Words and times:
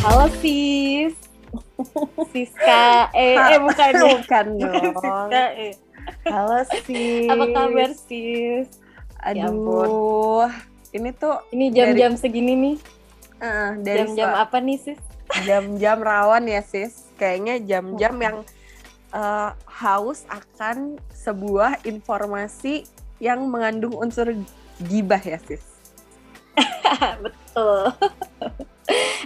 Halo 0.00 0.32
sis. 0.40 1.12
Siska. 2.32 3.12
Eh, 3.12 3.36
eh 3.36 3.60
bukan 3.60 3.92
ya. 3.92 4.12
Bukan 4.16 4.46
dong. 4.56 4.72
Siska. 4.96 5.44
Eh. 5.60 5.72
Halo 6.24 6.58
sis. 6.88 7.28
Apa 7.28 7.44
kabar 7.52 7.90
sis? 7.92 8.66
Ya 9.36 9.52
Aduh. 9.52 10.48
Ini 10.96 11.12
tuh 11.12 11.44
Ini 11.52 11.68
jam-jam 11.76 12.16
segini 12.16 12.56
nih. 12.56 12.76
dari 13.84 14.08
Jam-jam 14.08 14.28
so- 14.32 14.40
apa 14.40 14.56
nih 14.64 14.78
sis? 14.80 15.00
jam-jam 15.44 16.00
rawan 16.00 16.48
ya 16.48 16.64
sis. 16.64 17.12
Kayaknya 17.20 17.60
jam-jam 17.60 18.14
yang 18.16 18.36
eh, 19.12 19.50
haus 19.68 20.24
akan 20.32 20.96
sebuah 21.12 21.84
informasi 21.84 22.88
yang 23.20 23.44
mengandung 23.52 23.92
unsur 24.00 24.32
gibah 24.80 25.20
ya 25.20 25.36
sis. 25.44 25.60
Betul. 27.20 27.92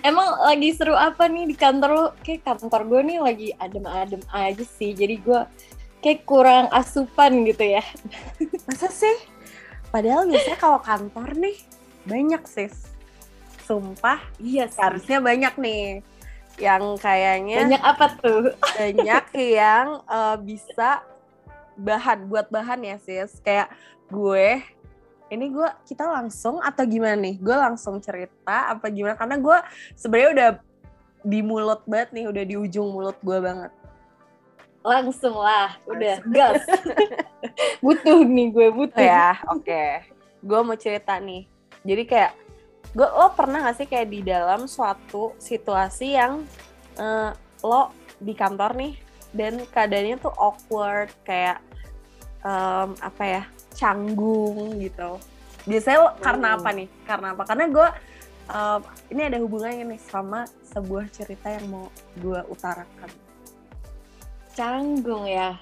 Emang 0.00 0.26
lagi 0.38 0.70
seru 0.70 0.92
apa 0.92 1.26
nih 1.26 1.46
di 1.46 1.54
kantor 1.54 1.90
lo? 1.90 2.06
Kayak 2.20 2.44
kantor 2.46 2.80
gue 2.84 3.00
nih 3.04 3.18
lagi 3.18 3.48
adem-adem 3.54 4.20
aja 4.28 4.64
sih. 4.64 4.90
Jadi 4.90 5.16
gue 5.18 5.40
kayak 5.98 6.24
kurang 6.24 6.68
asupan 6.68 7.44
gitu 7.44 7.64
ya. 7.64 7.84
Masa 8.68 8.88
sih? 8.88 9.16
Padahal 9.88 10.26
biasanya 10.26 10.58
kalau 10.58 10.78
kantor 10.78 11.28
nih 11.34 11.56
banyak 12.04 12.42
sis. 12.44 12.90
Sumpah 13.60 14.20
Iya 14.36 14.68
sih. 14.68 14.76
harusnya 14.76 15.18
banyak 15.18 15.54
nih 15.56 16.04
yang 16.54 17.00
kayaknya 17.00 17.64
Banyak 17.64 17.82
apa 17.82 18.06
tuh? 18.14 18.52
banyak 18.76 19.24
yang 19.34 19.86
eh, 20.04 20.36
bisa 20.38 21.00
bahan 21.74 22.28
buat 22.28 22.46
bahan 22.46 22.84
ya 22.84 22.96
sis 22.98 23.40
kayak 23.40 23.72
gue 24.06 24.62
ini 25.34 25.50
gue 25.50 25.68
kita 25.84 26.06
langsung 26.06 26.62
atau 26.62 26.86
gimana 26.86 27.18
nih 27.18 27.36
gue 27.42 27.56
langsung 27.56 27.98
cerita 27.98 28.70
apa 28.70 28.86
gimana 28.88 29.18
karena 29.18 29.36
gue 29.36 29.58
sebenarnya 29.98 30.30
udah 30.30 30.50
di 31.24 31.40
mulut 31.42 31.82
banget 31.84 32.08
nih 32.14 32.24
udah 32.30 32.44
di 32.46 32.54
ujung 32.54 32.88
mulut 32.94 33.18
gue 33.20 33.38
banget 33.42 33.72
Langsung 34.84 35.40
lah. 35.40 35.80
Udah 35.88 36.20
gas. 36.28 36.60
butuh 37.84 38.20
nih 38.24 38.48
gue 38.52 38.68
butuh. 38.72 39.00
ya 39.00 39.36
oke 39.52 39.84
gue 40.44 40.60
mau 40.60 40.76
cerita 40.76 41.16
nih 41.20 41.48
jadi 41.84 42.02
kayak 42.04 42.32
gue 42.94 43.08
lo 43.08 43.28
pernah 43.32 43.64
gak 43.64 43.76
sih 43.80 43.88
kayak 43.88 44.08
di 44.12 44.20
dalam 44.24 44.68
suatu 44.68 45.34
situasi 45.40 46.16
yang 46.16 46.44
eh, 47.00 47.30
lo 47.64 47.92
di 48.20 48.32
kantor 48.36 48.76
nih 48.76 48.94
dan 49.34 49.60
keadaannya 49.68 50.16
tuh 50.20 50.32
awkward 50.38 51.10
kayak 51.26 51.58
em, 52.46 52.94
apa 53.02 53.22
ya 53.26 53.42
canggung 53.74 54.78
gitu. 54.78 55.18
Biasanya 55.66 55.98
lo 55.98 56.08
karena 56.22 56.46
Hmm. 56.54 56.56
apa 56.60 56.68
nih? 56.72 56.88
Karena 57.04 57.26
apa? 57.34 57.42
Karena 57.44 57.64
gue 57.68 57.88
em, 58.44 58.80
ini 59.10 59.22
ada 59.24 59.38
hubungannya 59.40 59.84
nih 59.96 60.00
sama 60.06 60.44
sebuah 60.70 61.08
cerita 61.10 61.48
yang 61.50 61.66
mau 61.72 61.86
gue 62.20 62.40
utarakan. 62.48 63.10
Canggung 64.54 65.26
ya? 65.26 65.58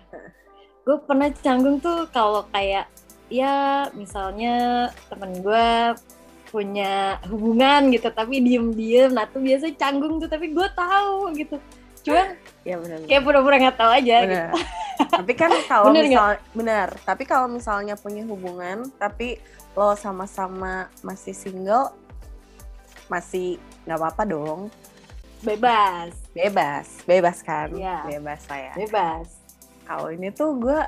Gue 0.84 0.98
pernah 1.06 1.30
canggung 1.40 1.80
tuh 1.80 2.10
kalau 2.12 2.44
kayak 2.52 2.90
ya 3.32 3.88
misalnya 3.96 4.88
temen 5.08 5.40
gue 5.40 5.96
punya 6.52 7.16
hubungan 7.32 7.88
gitu 7.88 8.12
tapi 8.12 8.44
diem-diem. 8.44 9.14
Nah 9.16 9.24
tuh 9.24 9.40
biasanya 9.40 9.72
canggung 9.80 10.20
tuh 10.20 10.28
tapi 10.28 10.52
gue 10.52 10.68
tahu 10.76 11.32
gitu 11.38 11.56
cuman 12.02 12.26
ya 12.66 12.76
benar 12.78 12.96
kayak 13.06 13.22
pura-pura 13.22 13.56
nggak 13.58 13.78
tahu 13.78 13.90
aja 13.90 14.16
gitu. 14.26 14.30
benar. 14.30 14.50
Tapi 15.02 15.32
kan 15.34 15.50
kalau 15.66 15.90
Bener 15.90 16.04
misal 16.06 16.30
benar. 16.54 16.88
Tapi 17.02 17.22
kalau 17.26 17.48
misalnya 17.50 17.94
punya 17.98 18.22
hubungan 18.28 18.86
tapi 19.00 19.40
lo 19.72 19.96
sama-sama 19.96 20.92
masih 21.00 21.32
single 21.32 21.90
masih 23.08 23.58
nggak 23.88 23.98
apa-apa 23.98 24.22
dong. 24.28 24.60
Bebas. 25.42 26.14
Bebas. 26.36 26.86
Bebas 27.02 27.38
kan? 27.42 27.72
Iya. 27.74 28.06
bebas 28.06 28.40
saya 28.46 28.72
bebas. 28.78 29.26
Kalau 29.82 30.08
ini 30.14 30.30
tuh 30.30 30.54
gue 30.60 30.80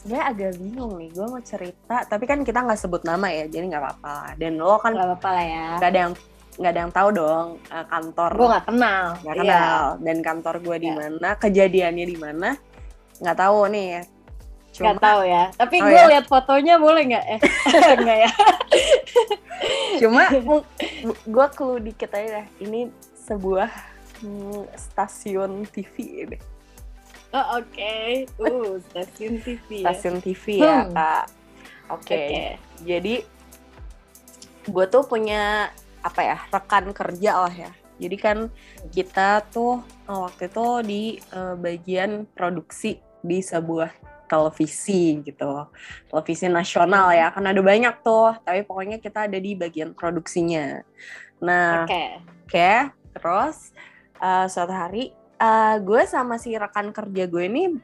sebenarnya 0.00 0.26
agak 0.32 0.52
bingung 0.56 0.92
nih. 0.96 1.10
Gue 1.12 1.26
mau 1.28 1.42
cerita 1.44 1.96
tapi 2.08 2.24
kan 2.24 2.40
kita 2.46 2.64
nggak 2.64 2.80
sebut 2.80 3.02
nama 3.04 3.28
ya 3.28 3.44
jadi 3.50 3.68
nggak 3.68 3.82
apa-apa. 3.84 4.08
Lah 4.08 4.32
dan 4.40 4.56
lo 4.56 4.80
kan 4.80 4.96
nggak 4.96 5.08
apa-apa 5.12 5.28
lah 5.34 5.44
ya. 5.44 5.68
nggak 5.76 5.90
ada 5.92 6.00
yang 6.08 6.14
nggak 6.58 6.70
ada 6.70 6.80
yang 6.80 6.92
tahu 6.92 7.08
dong 7.12 7.48
eh, 7.64 7.86
kantor. 7.86 8.30
Gue 8.34 8.48
nggak 8.48 8.66
kenal. 8.66 9.04
Nggak 9.16 9.34
Iya. 9.34 9.42
kenal. 9.42 9.82
Dan 9.98 10.16
kantor 10.20 10.54
gue 10.58 10.76
di 10.78 10.88
Iya. 10.88 10.96
mana 10.96 11.28
kejadiannya 11.34 12.04
di 12.04 12.16
mana 12.16 12.48
nggak 13.18 13.38
tahu 13.38 13.58
nih 13.68 13.86
ya. 13.88 14.02
Nggak 14.78 14.98
tahu 15.00 15.20
ya. 15.24 15.44
Tapi 15.54 15.76
Oh, 15.76 15.86
gue 15.86 15.96
ya? 15.96 16.06
lihat 16.08 16.24
fotonya 16.26 16.74
boleh 16.76 17.02
nggak? 17.04 17.24
Eh 17.28 17.38
nggak 18.02 18.18
ya? 18.20 18.30
Cuma 19.98 20.22
gue 21.34 21.46
clue 21.52 21.80
dikit 21.80 22.10
aja 22.12 22.42
dah 22.42 22.46
ini 22.58 22.90
sebuah 23.24 23.70
hmm, 24.18 24.66
stasiun 24.74 25.66
TV 25.68 25.94
deh 26.26 26.42
oh, 27.30 27.60
oke. 27.60 27.94
Uh 28.38 28.80
stasiun 28.84 29.34
TV 29.38 29.82
ya. 29.82 29.90
Stasiun 29.90 30.16
TV 30.18 30.44
ya 30.58 30.78
Hmm. 30.80 30.92
kak. 30.92 31.24
Oke. 31.88 32.14
Oke. 32.14 32.36
jadi 32.82 33.14
gue 34.64 34.84
tuh 34.86 35.02
punya 35.02 35.72
apa 36.02 36.20
ya 36.22 36.36
rekan 36.52 36.90
kerja 36.94 37.32
lah 37.46 37.54
ya. 37.54 37.70
Jadi 37.98 38.16
kan 38.16 38.38
kita 38.94 39.42
tuh 39.50 39.82
eh, 40.06 40.18
waktu 40.18 40.50
itu 40.50 40.66
di 40.86 41.02
eh, 41.18 41.54
bagian 41.58 42.26
produksi 42.30 43.02
di 43.22 43.42
sebuah 43.42 43.90
televisi 44.28 45.18
gitu. 45.24 45.66
Televisi 46.06 46.46
nasional 46.46 47.10
ya 47.16 47.34
kan 47.34 47.44
ada 47.48 47.58
banyak 47.58 47.94
tuh. 48.04 48.38
Tapi 48.44 48.62
pokoknya 48.62 49.02
kita 49.02 49.26
ada 49.26 49.38
di 49.40 49.58
bagian 49.58 49.96
produksinya. 49.96 50.84
Nah 51.42 51.88
oke. 51.88 52.04
Oke, 52.48 52.72
terus 53.12 53.76
eh, 54.22 54.46
suatu 54.48 54.72
hari 54.72 55.12
eh, 55.36 55.76
gue 55.84 56.02
sama 56.08 56.40
si 56.40 56.56
rekan 56.56 56.94
kerja 56.96 57.28
gue 57.28 57.44
ini, 57.44 57.76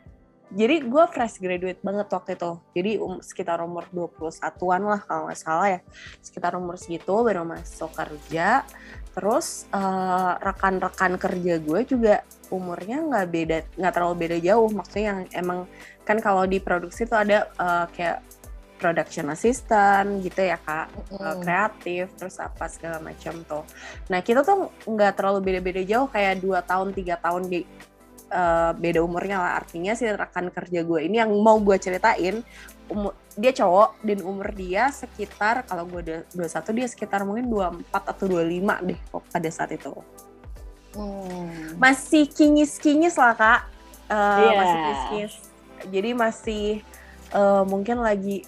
jadi 0.53 0.85
gue 0.85 1.05
fresh 1.09 1.41
graduate 1.41 1.81
banget 1.81 2.09
waktu 2.13 2.37
itu. 2.37 2.53
Jadi 2.77 2.93
um, 3.01 3.19
sekitar 3.25 3.65
umur 3.65 3.89
21-an 3.91 4.83
lah 4.85 5.01
kalau 5.01 5.27
nggak 5.27 5.41
salah 5.41 5.69
ya. 5.79 5.81
Sekitar 6.21 6.53
umur 6.55 6.77
segitu 6.77 7.15
baru 7.25 7.49
masuk 7.49 7.91
kerja. 7.97 8.63
Terus 9.15 9.71
eh, 9.71 10.33
rekan-rekan 10.43 11.17
kerja 11.17 11.55
gue 11.63 11.81
juga 11.87 12.15
umurnya 12.51 12.99
nggak 13.03 13.27
beda, 13.31 13.59
nggak 13.79 13.93
terlalu 13.95 14.15
beda 14.27 14.37
jauh. 14.43 14.69
Maksudnya 14.69 15.05
yang 15.07 15.21
emang 15.33 15.59
kan 16.05 16.19
kalau 16.21 16.45
di 16.45 16.59
produksi 16.61 17.09
tuh 17.09 17.23
ada 17.23 17.49
eh, 17.55 17.87
kayak 17.95 18.19
production 18.85 19.33
assistant 19.33 20.21
gitu 20.21 20.45
ya 20.45 20.61
kak 20.61 20.93
uh, 21.15 21.33
Mm. 21.33 21.41
kreatif 21.41 22.05
terus 22.21 22.37
apa 22.37 22.69
segala 22.69 23.01
macam 23.01 23.41
tuh. 23.49 23.65
Nah 24.13 24.21
kita 24.21 24.45
tuh 24.45 24.69
nggak 24.85 25.17
terlalu 25.17 25.41
beda-beda 25.41 25.81
jauh 25.87 26.05
kayak 26.11 26.43
dua 26.45 26.61
tahun 26.61 26.93
tiga 26.93 27.17
tahun 27.17 27.49
di 27.49 27.65
uh, 28.35 28.75
beda 28.75 29.01
umurnya 29.01 29.39
lah. 29.39 29.53
Artinya 29.63 29.95
si 29.95 30.11
rekan 30.11 30.51
kerja 30.51 30.83
gue 30.83 31.01
ini 31.07 31.23
yang 31.23 31.31
mau 31.39 31.57
gue 31.63 31.79
ceritain 31.79 32.43
umur 32.91 33.17
dia 33.35 33.51
cowok 33.57 34.05
dan 34.05 34.19
umur 34.21 34.53
dia 34.53 34.93
sekitar 34.93 35.65
kalau 35.65 35.89
gue 35.89 36.01
udah 36.05 36.21
21 36.37 36.77
dia 36.77 36.87
sekitar 36.91 37.25
mungkin 37.25 37.49
24 37.49 38.13
atau 38.13 38.25
25 38.29 38.89
deh 38.91 38.99
pada 39.31 39.49
saat 39.49 39.73
itu. 39.73 39.95
Hmm. 40.95 41.75
masih 41.83 42.31
kinyis-kinyis 42.31 43.19
lah 43.19 43.35
kak. 43.35 43.61
Uh, 44.07 44.39
Iya. 44.39 44.51
masih 44.55 44.77
kinyis-kinyis. 44.79 45.35
Jadi 45.91 46.11
masih 46.15 46.67
uh, 47.35 47.63
mungkin 47.67 47.99
lagi 47.99 48.47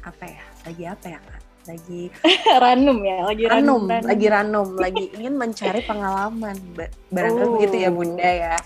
apa 0.00 0.24
ya 0.24 0.42
lagi 0.64 0.84
apa 0.88 1.06
ya 1.12 1.18
kak 1.20 1.37
lagi 1.68 2.02
ranum 2.64 2.98
ya 3.04 3.18
lagi 3.22 3.44
ranum, 3.44 3.84
ranum, 3.84 4.08
lagi 4.08 4.26
ranum, 4.26 4.68
lagi 4.74 5.04
ingin 5.14 5.34
mencari 5.36 5.84
pengalaman. 5.84 6.56
Ba- 6.72 6.92
Barangkali 7.12 7.44
Oh. 7.44 7.52
begitu 7.60 7.76
ya 7.78 7.90
Bunda 7.92 8.24
ya. 8.24 8.56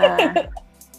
Nah, 0.00 0.18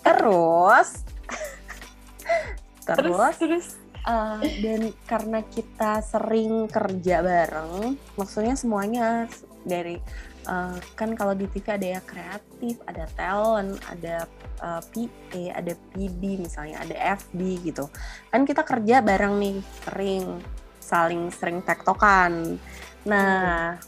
terus 0.06 1.02
terus 2.88 3.16
terus 3.18 3.36
terus 3.40 3.68
eh, 4.04 4.40
dan 4.62 4.82
karena 5.08 5.40
kita 5.42 6.04
sering 6.04 6.68
kerja 6.68 7.24
bareng, 7.24 7.96
maksudnya 8.14 8.54
semuanya 8.54 9.26
dari 9.64 9.96
eh, 10.44 10.78
kan 10.94 11.16
kalau 11.16 11.32
di 11.32 11.48
TV 11.48 11.64
ada 11.72 11.88
ya 11.98 12.02
kreatif, 12.04 12.76
ada 12.84 13.08
talent, 13.16 13.80
ada 13.88 14.28
eh, 14.60 14.82
PA, 14.84 15.44
ada 15.56 15.74
PD 15.96 16.36
misalnya, 16.38 16.84
ada 16.84 16.96
FD 17.16 17.42
gitu. 17.64 17.88
Kan 18.28 18.44
kita 18.44 18.68
kerja 18.68 19.00
bareng 19.00 19.40
nih, 19.40 19.58
sering 19.88 20.44
saling 20.84 21.32
sering 21.32 21.64
tektokan. 21.64 22.60
Nah, 23.08 23.80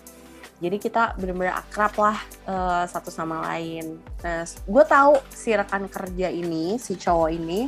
jadi 0.63 0.79
kita 0.79 1.19
benar-benar 1.19 1.59
akrab 1.59 1.93
lah 1.99 2.17
eh, 2.47 2.83
satu 2.87 3.11
sama 3.11 3.43
lain. 3.51 3.99
Nah, 4.23 4.47
gue 4.47 4.83
tahu 4.87 5.19
si 5.27 5.51
rekan 5.51 5.91
kerja 5.91 6.31
ini, 6.31 6.79
si 6.79 6.95
cowok 6.95 7.29
ini, 7.35 7.67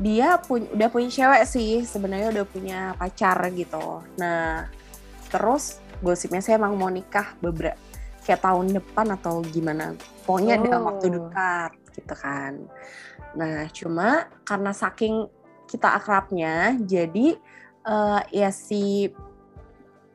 dia 0.00 0.40
pun 0.40 0.64
udah 0.72 0.88
punya 0.88 1.08
cewek 1.12 1.44
sih, 1.44 1.84
sebenarnya 1.84 2.32
udah 2.32 2.46
punya 2.48 2.80
pacar 2.96 3.36
gitu. 3.52 4.00
Nah, 4.16 4.72
terus 5.28 5.84
gosipnya 6.00 6.40
saya 6.40 6.56
emang 6.58 6.74
mau 6.80 6.88
nikah 6.88 7.36
beberapa 7.38 7.76
kayak 8.22 8.42
tahun 8.42 8.72
depan 8.78 9.06
atau 9.18 9.42
gimana. 9.42 9.98
Pokoknya 10.22 10.58
dalam 10.62 10.82
Oh. 10.82 10.88
waktu 10.94 11.06
dekat 11.10 11.72
gitu 11.92 12.14
kan. 12.14 12.52
Nah, 13.34 13.66
cuma 13.74 14.30
karena 14.46 14.70
saking 14.70 15.26
kita 15.66 15.96
akrabnya, 15.98 16.76
jadi 16.84 17.34
eh, 17.86 18.20
ya 18.30 18.50
si 18.50 19.10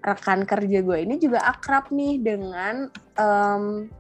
rekan 0.08 0.48
kerja 0.48 0.80
gue 0.80 0.98
ini 1.04 1.20
juga 1.20 1.44
akrab 1.44 1.92
nih 1.92 2.22
dengan 2.22 2.88
um, 3.20 3.92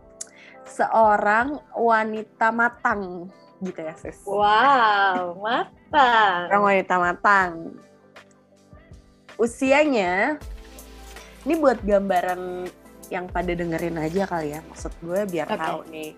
seorang 0.64 1.60
wanita 1.76 2.52
matang 2.52 3.28
gitu 3.64 3.80
ya 3.82 3.96
sis. 3.98 4.22
Wow, 4.28 5.42
matang. 5.42 6.46
Seorang 6.48 6.64
wanita 6.64 6.96
matang. 7.02 7.52
Usianya, 9.38 10.38
ini 11.46 11.54
buat 11.58 11.82
gambaran 11.82 12.70
yang 13.08 13.26
pada 13.32 13.54
dengerin 13.54 13.98
aja 13.98 14.28
kali 14.28 14.54
ya, 14.58 14.62
maksud 14.66 14.94
gue 15.02 15.22
biar 15.30 15.48
okay. 15.50 15.58
tahu 15.58 15.80
nih. 15.90 16.12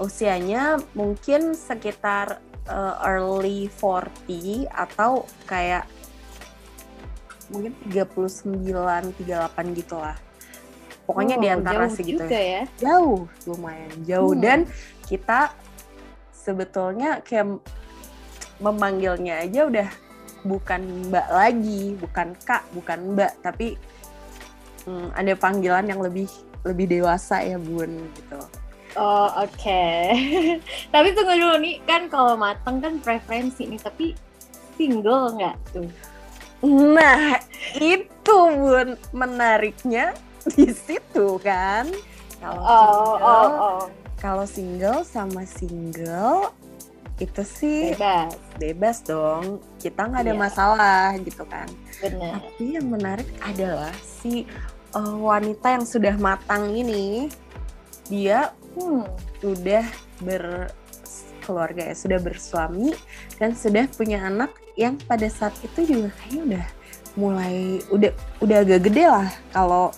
Usianya 0.00 0.80
mungkin 0.96 1.52
sekitar 1.52 2.40
uh, 2.66 2.96
early 3.04 3.68
40 3.78 4.66
atau 4.72 5.28
kayak 5.44 5.84
mungkin 7.52 7.72
39 7.92 9.12
38 9.20 9.78
gitu 9.78 9.96
lah. 10.00 10.16
Pokoknya 11.04 11.36
oh, 11.36 11.42
di 11.42 11.48
antara 11.50 11.86
segitu. 11.92 12.24
Ya. 12.30 12.64
Jauh, 12.80 13.28
lumayan 13.44 13.92
jauh 14.06 14.32
Hmm. 14.32 14.42
dan 14.42 14.58
kita 15.06 15.52
sebetulnya 16.32 17.20
kayak 17.22 17.60
memanggilnya 18.62 19.42
aja 19.42 19.66
udah 19.66 19.88
bukan 20.42 21.10
Mbak 21.10 21.28
lagi, 21.30 21.94
bukan 21.98 22.34
Kak, 22.42 22.66
bukan 22.74 23.14
Mbak, 23.14 23.32
tapi 23.42 23.78
hmm, 24.86 25.14
ada 25.14 25.32
panggilan 25.38 25.86
yang 25.86 26.02
lebih 26.02 26.26
lebih 26.62 26.86
dewasa 26.86 27.42
ya 27.42 27.58
Bun 27.58 28.10
gitu. 28.14 28.40
Oh 28.94 29.28
oke. 29.40 29.84
tapi 30.94 31.08
tunggu 31.16 31.34
dulu 31.34 31.56
nih 31.64 31.80
kan 31.88 32.06
kalau 32.12 32.36
matang 32.38 32.78
kan 32.78 33.00
preferensi 33.00 33.66
nih 33.66 33.80
tapi 33.80 34.14
single 34.76 35.34
nggak 35.38 35.56
tuh? 35.72 35.88
Nah, 36.62 37.42
itu 37.74 38.36
Bun 38.54 38.94
menariknya 39.10 40.14
di 40.48 40.70
situ 40.70 41.38
kan. 41.38 41.90
Kalau 42.38 42.58
Oh 42.58 42.78
single, 42.78 43.22
oh 43.22 43.50
oh 43.50 43.80
kalau 44.16 44.46
single 44.46 45.00
sama 45.02 45.42
single 45.42 46.54
itu 47.18 47.42
sih 47.42 47.94
bebas 47.94 48.30
bebas 48.56 48.96
dong. 49.02 49.58
Kita 49.78 50.06
nggak 50.06 50.22
ada 50.22 50.34
Iya. 50.34 50.38
masalah 50.40 51.06
gitu 51.18 51.42
kan. 51.46 51.66
benar. 51.98 52.38
Tapi 52.38 52.64
yang 52.74 52.86
menarik 52.86 53.28
adalah 53.38 53.90
si 54.02 54.46
uh, 54.92 55.18
wanita 55.18 55.78
yang 55.78 55.86
sudah 55.86 56.14
matang 56.16 56.70
ini 56.70 57.26
dia 58.06 58.54
Hmm. 58.72 59.04
sudah 59.38 59.84
berkeluarga 60.24 61.92
ya, 61.92 61.94
sudah 61.94 62.16
bersuami 62.16 62.96
dan 63.36 63.52
sudah 63.52 63.84
punya 63.92 64.24
anak 64.24 64.48
yang 64.76 64.96
pada 65.04 65.28
saat 65.28 65.52
itu 65.60 65.84
juga 65.84 66.08
kayaknya 66.20 66.42
udah 66.42 66.66
mulai 67.12 67.56
udah 67.92 68.10
udah 68.40 68.56
agak 68.64 68.80
gede 68.88 69.04
lah 69.04 69.28
kalau 69.52 69.92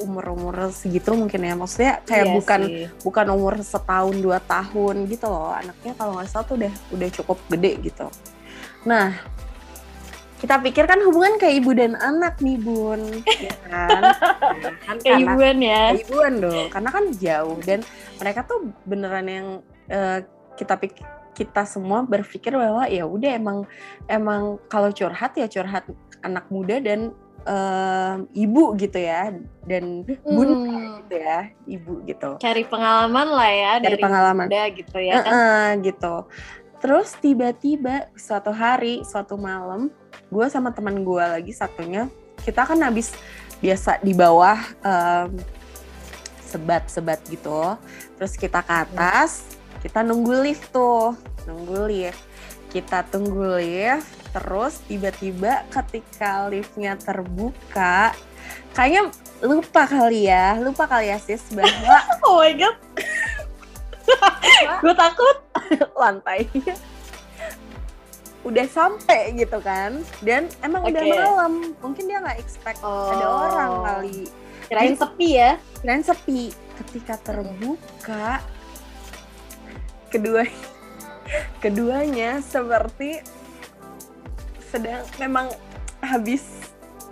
umur-umur 0.00 0.72
segitu 0.72 1.12
mungkin 1.12 1.44
ya. 1.44 1.54
Maksudnya 1.54 2.00
kayak 2.08 2.26
Iya 2.26 2.34
bukan 2.34 2.60
sih. 2.66 2.84
bukan 3.04 3.26
umur 3.30 3.54
setahun 3.60 4.16
dua 4.18 4.38
tahun 4.42 5.06
gitu 5.06 5.26
loh. 5.28 5.52
Anaknya 5.52 5.92
kalau 5.94 6.16
nggak 6.18 6.28
salah 6.32 6.46
tuh 6.48 6.56
udah 6.58 6.72
udah 6.90 7.08
cukup 7.12 7.38
gede 7.52 7.70
gitu. 7.84 8.06
Nah 8.88 9.14
kita 10.42 10.58
pikir 10.58 10.90
kan 10.90 10.98
hubungan 11.06 11.38
kayak 11.38 11.62
ibu 11.62 11.70
dan 11.70 11.94
anak 11.94 12.42
nih 12.42 12.58
bun. 12.58 13.22
Ya 13.22 13.54
kan? 13.62 14.02
Nah, 14.02 14.12
kan 14.90 14.96
kayak 14.98 15.22
ibuan 15.22 15.58
ya. 15.62 15.82
ibuan 15.94 16.34
dong. 16.42 16.66
Karena 16.66 16.90
kan 16.90 17.04
jauh 17.14 17.58
dan 17.62 17.80
mereka 18.18 18.40
tuh 18.42 18.58
beneran 18.82 19.26
yang 19.30 19.46
eh, 19.86 20.26
kita 20.58 20.74
pikir 20.82 21.06
kita 21.32 21.64
semua 21.64 22.04
berpikir 22.04 22.52
bahwa 22.52 22.84
ya 22.86 23.08
udah 23.08 23.30
emang 23.32 23.58
emang 24.06 24.60
kalau 24.68 24.92
curhat 24.92 25.32
ya 25.36 25.48
curhat 25.48 25.88
anak 26.20 26.44
muda 26.52 26.76
dan 26.78 27.12
eh, 27.42 28.16
ibu 28.38 28.76
gitu 28.78 28.98
ya. 29.02 29.34
Dan 29.66 30.06
bun 30.22 30.48
Hmm. 30.62 31.02
gitu 31.02 31.16
ya 31.18 31.50
ibu 31.66 31.92
gitu. 32.06 32.38
Cari 32.38 32.62
pengalaman 32.68 33.28
lah 33.32 33.50
ya 33.50 33.72
dari 33.82 33.98
pengalaman. 33.98 34.46
muda 34.46 34.62
gitu 34.70 34.98
ya 35.02 35.14
kan. 35.22 35.32
Heeh, 35.32 35.66
gitu. 35.90 36.14
Terus 36.82 37.14
tiba-tiba 37.18 38.10
suatu 38.18 38.50
hari 38.50 39.02
suatu 39.06 39.38
malam 39.38 39.90
gue 40.30 40.46
sama 40.50 40.74
teman 40.74 41.02
gue 41.06 41.22
lagi 41.22 41.54
satunya 41.54 42.10
kita 42.42 42.66
kan 42.66 42.78
habis 42.82 43.14
biasa 43.62 44.02
di 44.02 44.10
bawah 44.12 44.58
em, 44.82 45.30
sebat-sebat 46.42 47.22
gitu. 47.30 47.78
Terus 48.18 48.34
kita 48.34 48.60
ke 48.60 48.74
atas 48.86 49.46
kita 49.82 50.00
nunggu 50.00 50.34
lift 50.40 50.70
tuh 50.70 51.12
nunggu 51.44 51.90
lift 51.90 52.22
kita 52.70 53.04
tunggu 53.06 53.58
lift 53.58 54.08
terus 54.32 54.80
tiba-tiba 54.86 55.66
ketika 55.68 56.48
liftnya 56.48 56.96
terbuka 56.96 58.16
kayaknya 58.72 59.12
lupa 59.42 59.84
kali 59.84 60.24
ya 60.24 60.56
lupa 60.56 60.88
kali 60.88 61.10
ya 61.10 61.18
sis 61.18 61.42
bahwa 61.52 61.98
Oh 62.24 62.38
my 62.38 62.54
god. 62.54 62.76
Gue 64.80 64.94
takut. 64.94 65.36
lantainya 66.00 66.74
udah 68.42 68.66
sampai 68.66 69.38
gitu 69.38 69.62
kan 69.62 70.02
dan 70.18 70.50
emang 70.60 70.82
udah 70.82 70.98
Oke. 70.98 71.14
malam 71.14 71.52
mungkin 71.78 72.10
dia 72.10 72.18
nggak 72.18 72.42
expect 72.42 72.82
ada 72.82 73.22
Oh. 73.22 73.46
orang 73.46 73.72
kali 73.86 74.20
Kirain 74.66 74.94
sepi 74.98 75.28
ya. 75.38 75.50
kirain 75.78 76.02
sepi 76.02 76.50
ketika 76.74 77.14
terbuka 77.22 78.42
kedua 80.12 80.44
keduanya 81.64 82.44
seperti 82.44 83.24
sedang 84.68 85.00
memang 85.16 85.48
habis 86.04 86.44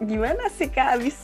gimana 0.00 0.48
sih 0.52 0.68
kak 0.68 1.00
habis 1.00 1.16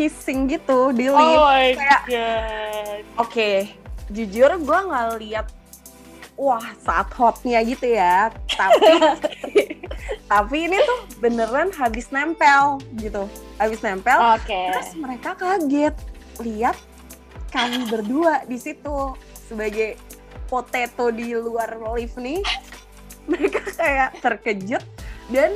kissing 0.00 0.48
gitu 0.48 0.96
di 0.96 1.12
Oh 1.12 1.50
kayak-. 1.76 3.04
Oke, 3.20 3.76
jujur 4.08 4.48
gue 4.56 4.78
nggak 4.88 5.06
lihat 5.20 5.46
wah 6.40 6.64
saat 6.80 7.12
hotnya 7.12 7.60
gitu 7.60 7.84
ya, 7.84 8.32
tapi 8.48 8.96
tapi 10.32 10.56
ini 10.72 10.80
tuh 10.80 11.00
beneran 11.20 11.68
habis 11.76 12.08
nempel 12.08 12.80
gitu, 12.96 13.28
habis 13.60 13.84
nempel. 13.84 14.16
Oke. 14.40 14.72
Terus 14.72 14.90
mereka 14.96 15.36
kaget 15.36 15.92
lihat 16.40 16.80
kami 17.52 17.84
berdua 17.92 18.48
di 18.48 18.56
situ 18.56 19.12
sebagai 19.50 20.00
potato 20.50 21.14
di 21.14 21.30
luar 21.32 21.78
lift 21.94 22.18
nih. 22.18 22.42
Mereka 23.30 23.62
kayak 23.78 24.18
terkejut 24.18 24.82
dan 25.30 25.54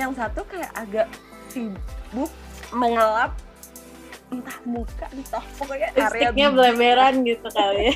yang 0.00 0.16
satu 0.16 0.40
kayak 0.48 0.72
agak 0.72 1.06
sibuk 1.52 2.32
mengelap 2.72 3.36
entah 4.30 4.58
muka 4.62 5.10
entah 5.10 5.42
pokoknya 5.58 5.90
area 5.92 6.30
Lipstiknya 6.30 6.48
beleberan 6.54 7.14
gitu 7.26 7.48
kali 7.50 7.90
ya. 7.90 7.94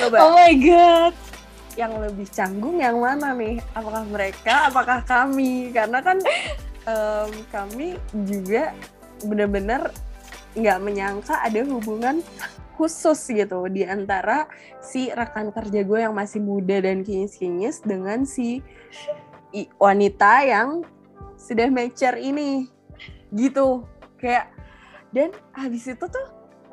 Coba 0.00 0.16
Oh 0.24 0.32
my 0.34 0.52
god. 0.58 1.14
yang 1.78 1.92
lebih 2.02 2.26
canggung 2.34 2.82
yang 2.82 2.98
mana 2.98 3.30
nih? 3.36 3.62
Apakah 3.76 4.02
mereka? 4.08 4.68
Apakah 4.68 5.00
kami? 5.06 5.70
Karena 5.70 6.02
kan 6.02 6.18
em, 6.88 7.30
kami 7.52 7.94
juga 8.26 8.74
benar-benar 9.22 9.92
nggak 10.56 10.78
menyangka 10.82 11.44
ada 11.44 11.62
hubungan 11.62 12.24
khusus 12.80 13.20
gitu 13.28 13.68
di 13.68 13.84
antara 13.84 14.48
si 14.80 15.12
rekan 15.12 15.52
kerja 15.52 15.84
gue 15.84 16.00
yang 16.00 16.16
masih 16.16 16.40
muda 16.40 16.80
dan 16.80 17.04
kinyis-kinyis 17.04 17.84
dengan 17.84 18.24
si 18.24 18.64
wanita 19.76 20.48
yang 20.48 20.80
sudah 21.36 21.68
mature 21.68 22.16
ini 22.16 22.72
gitu. 23.36 23.84
Kayak 24.16 24.48
dan 25.12 25.36
habis 25.52 25.84
itu 25.84 26.00
tuh 26.08 26.26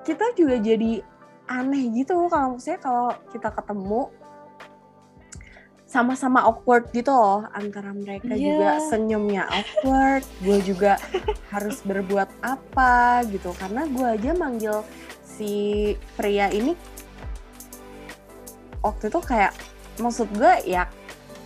kita 0.08 0.32
juga 0.40 0.56
jadi 0.64 1.04
aneh 1.48 1.92
gitu 1.92 2.32
kalau 2.32 2.56
maksudnya 2.56 2.80
kalau 2.80 3.12
kita 3.32 3.50
ketemu 3.52 4.08
sama-sama 5.88 6.44
awkward 6.44 6.92
gitu 6.92 7.16
loh 7.16 7.48
antara 7.56 7.96
mereka 7.96 8.36
Iya. 8.36 8.44
juga. 8.52 8.70
Senyumnya 8.92 9.44
awkward 9.48 10.24
gue 10.44 10.60
juga 10.68 11.00
harus 11.48 11.80
berbuat 11.88 12.28
apa 12.44 13.24
gitu. 13.32 13.56
Karena 13.56 13.88
gue 13.88 14.04
aja 14.06 14.32
manggil 14.36 14.84
si 15.38 15.52
pria 16.18 16.50
ini 16.50 16.74
waktu 18.82 19.14
itu 19.14 19.20
kayak 19.22 19.54
maksud 20.02 20.26
gue 20.34 20.54
ya 20.66 20.90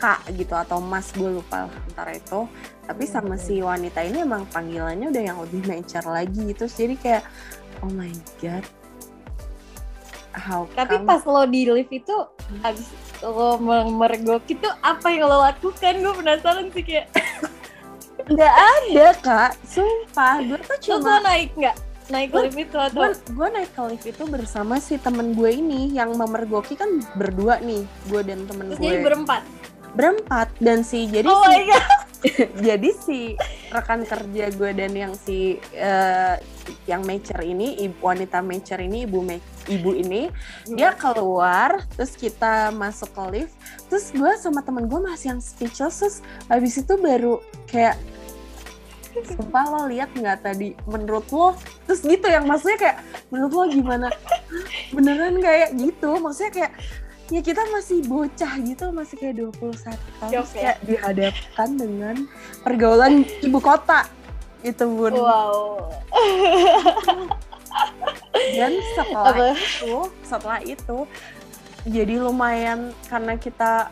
kak 0.01 0.25
gitu 0.33 0.57
atau 0.57 0.81
mas 0.81 1.13
gue 1.13 1.29
lupa 1.29 1.69
lah 1.69 1.75
antara 1.91 2.17
itu. 2.17 2.49
Tapi 2.87 3.03
sama 3.05 3.37
si 3.37 3.61
wanita 3.61 4.01
ini 4.01 4.25
emang 4.25 4.49
panggilannya 4.49 5.13
udah 5.13 5.23
yang 5.23 5.37
lebih 5.39 5.61
mature 5.69 6.03
lagi 6.09 6.51
terus 6.57 6.73
jadi 6.75 6.95
kayak 6.97 7.23
oh 7.85 7.91
my 7.93 8.11
god 8.41 8.65
how 10.35 10.67
Tapi 10.75 10.99
come? 10.99 11.07
pas 11.07 11.21
lo 11.27 11.43
di 11.47 11.67
lift 11.67 11.91
itu 11.91 12.15
habis 12.63 12.87
lo 13.21 13.59
mergok 13.93 14.43
itu 14.49 14.67
apa 14.81 15.07
yang 15.13 15.29
lo 15.29 15.45
lakukan? 15.45 15.93
Gue 16.01 16.13
penasaran 16.17 16.67
sih 16.73 16.83
kayak 16.83 17.07
nggak 18.25 18.55
ada 18.57 19.07
kak. 19.21 19.51
Sumpah 19.67 20.41
gue 20.41 20.57
tuh 20.59 20.71
lo 20.71 20.77
cuma 20.81 21.21
tuh 21.21 21.29
naik 21.29 21.51
nggak 21.53 21.77
naik 22.09 22.33
lift 22.33 22.57
itu 22.57 22.77
atau 22.77 23.11
gue 23.13 23.47
naik 23.53 23.71
ke 23.75 23.81
lift 23.91 24.05
itu 24.07 24.23
bersama 24.25 24.81
si 24.81 24.97
temen 24.97 25.37
gue 25.37 25.51
ini 25.51 25.93
yang 25.93 26.15
memergoki 26.17 26.73
kan 26.73 27.03
berdua 27.13 27.61
nih 27.61 27.85
gue 28.09 28.21
dan 28.25 28.47
temen 28.49 28.73
terus 28.73 28.79
gue 28.79 28.89
jadi 28.89 29.05
berempat? 29.05 29.41
berempat 29.91 30.47
dan 30.63 30.87
si 30.87 31.05
jadi 31.11 31.27
oh 31.27 31.43
si 31.43 31.51
my 31.51 31.63
god. 31.67 31.85
jadi 32.69 32.89
si 33.01 33.19
rekan 33.73 34.05
kerja 34.05 34.53
gue 34.53 34.71
dan 34.77 34.91
yang 34.93 35.13
si 35.17 35.57
uh, 35.73 36.37
yang 36.85 37.01
mature 37.01 37.41
ini 37.41 37.81
ibu 37.81 37.97
wanita 37.97 38.45
mature 38.45 38.81
ini 38.81 39.09
ibu 39.09 39.25
ibu 39.67 39.91
ini 39.97 40.29
dia 40.69 40.93
keluar 40.93 41.81
terus 41.97 42.13
kita 42.13 42.69
masuk 42.71 43.09
ke 43.09 43.23
lift 43.33 43.53
terus 43.89 44.13
gue 44.13 44.31
sama 44.37 44.61
temen 44.61 44.85
gue 44.85 45.01
masih 45.01 45.33
yang 45.35 45.41
speechless 45.41 45.97
terus 45.99 46.17
habis 46.45 46.77
itu 46.77 46.93
baru 46.95 47.41
kayak 47.67 47.97
Sumpah 49.11 49.63
lo 49.67 49.81
lihat 49.91 50.09
nggak 50.15 50.39
tadi 50.43 50.73
menurut 50.87 51.27
lo? 51.31 51.55
Terus 51.87 52.01
gitu 52.03 52.27
yang 52.27 52.47
maksudnya 52.47 52.77
kayak 52.79 52.97
menurut 53.29 53.51
lo 53.53 53.63
gimana? 53.67 54.07
Beneran 54.95 55.39
kayak 55.39 55.75
gitu 55.75 56.19
maksudnya 56.19 56.51
kayak 56.51 56.71
ya 57.31 57.39
kita 57.39 57.63
masih 57.71 58.03
bocah 58.03 58.53
gitu 58.59 58.85
masih 58.91 59.15
kayak 59.15 59.35
21 59.55 59.71
tahun 60.19 60.31
Jok, 60.35 60.47
ya? 60.59 60.75
dihadapkan 60.83 61.69
dengan 61.79 62.15
pergaulan 62.63 63.23
ibu 63.39 63.59
kota. 63.63 64.03
Itu 64.61 64.91
bun. 64.91 65.15
Wow. 65.15 65.89
Dan 68.59 68.71
setelah 68.93 69.31
Apa? 69.31 69.47
itu 69.55 69.95
setelah 70.27 70.59
itu 70.61 70.97
jadi 71.87 72.19
lumayan 72.21 72.91
karena 73.09 73.33
kita 73.39 73.89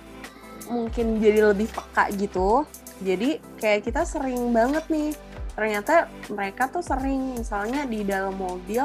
mungkin 0.70 1.18
jadi 1.18 1.50
lebih 1.50 1.72
peka 1.74 2.14
gitu 2.14 2.68
jadi 3.00 3.40
kayak 3.60 3.88
kita 3.88 4.04
sering 4.04 4.52
banget 4.52 4.86
nih 4.92 5.12
ternyata 5.56 6.08
mereka 6.32 6.72
tuh 6.72 6.84
sering 6.84 7.36
misalnya 7.36 7.84
di 7.84 8.04
dalam 8.08 8.36
mobil 8.36 8.84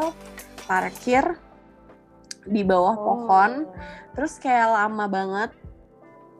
parkir 0.67 1.39
di 2.45 2.63
bawah 2.67 2.97
oh. 2.99 3.03
pohon 3.05 3.69
terus 4.15 4.39
kayak 4.39 4.75
lama 4.75 5.07
banget 5.07 5.51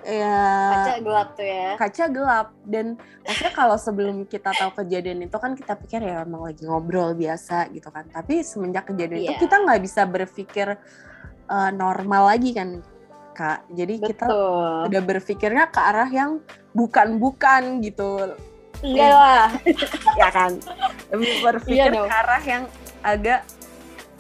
ya 0.05 0.45
kaca 0.85 0.95
gelap 1.01 1.29
tuh 1.33 1.47
ya 1.49 1.71
kaca 1.81 2.05
gelap 2.13 2.49
dan 2.69 2.87
maksudnya 3.25 3.53
kalau 3.57 3.77
sebelum 3.81 4.17
kita 4.29 4.53
tahu 4.53 4.85
kejadian 4.85 5.25
itu 5.25 5.37
kan 5.41 5.57
kita 5.57 5.81
pikir 5.81 6.05
ya 6.05 6.29
emang 6.29 6.45
lagi 6.45 6.69
ngobrol 6.69 7.17
biasa 7.17 7.73
gitu 7.73 7.89
kan 7.89 8.05
tapi 8.13 8.45
semenjak 8.45 8.85
kejadian 8.93 9.25
yeah. 9.25 9.33
itu 9.33 9.35
iya. 9.41 9.43
kita 9.49 9.57
nggak 9.65 9.81
bisa 9.81 10.03
berpikir 10.05 10.77
uh, 11.49 11.71
normal 11.73 12.29
lagi 12.29 12.53
kan 12.53 12.85
kak 13.35 13.67
jadi 13.75 13.99
Betul. 13.99 14.09
kita 14.15 14.25
udah 14.89 15.03
berpikirnya 15.03 15.65
ke 15.69 15.81
arah 15.83 16.09
yang 16.09 16.39
bukan-bukan 16.71 17.83
gitu 17.83 18.39
enggak 18.81 19.13
lah 19.13 19.51
ya 20.21 20.29
kan 20.31 20.53
lebih 21.11 21.31
berpikir 21.43 21.91
iya 21.91 22.03
ke 22.07 22.15
arah 22.15 22.43
yang 22.47 22.65
agak 23.05 23.41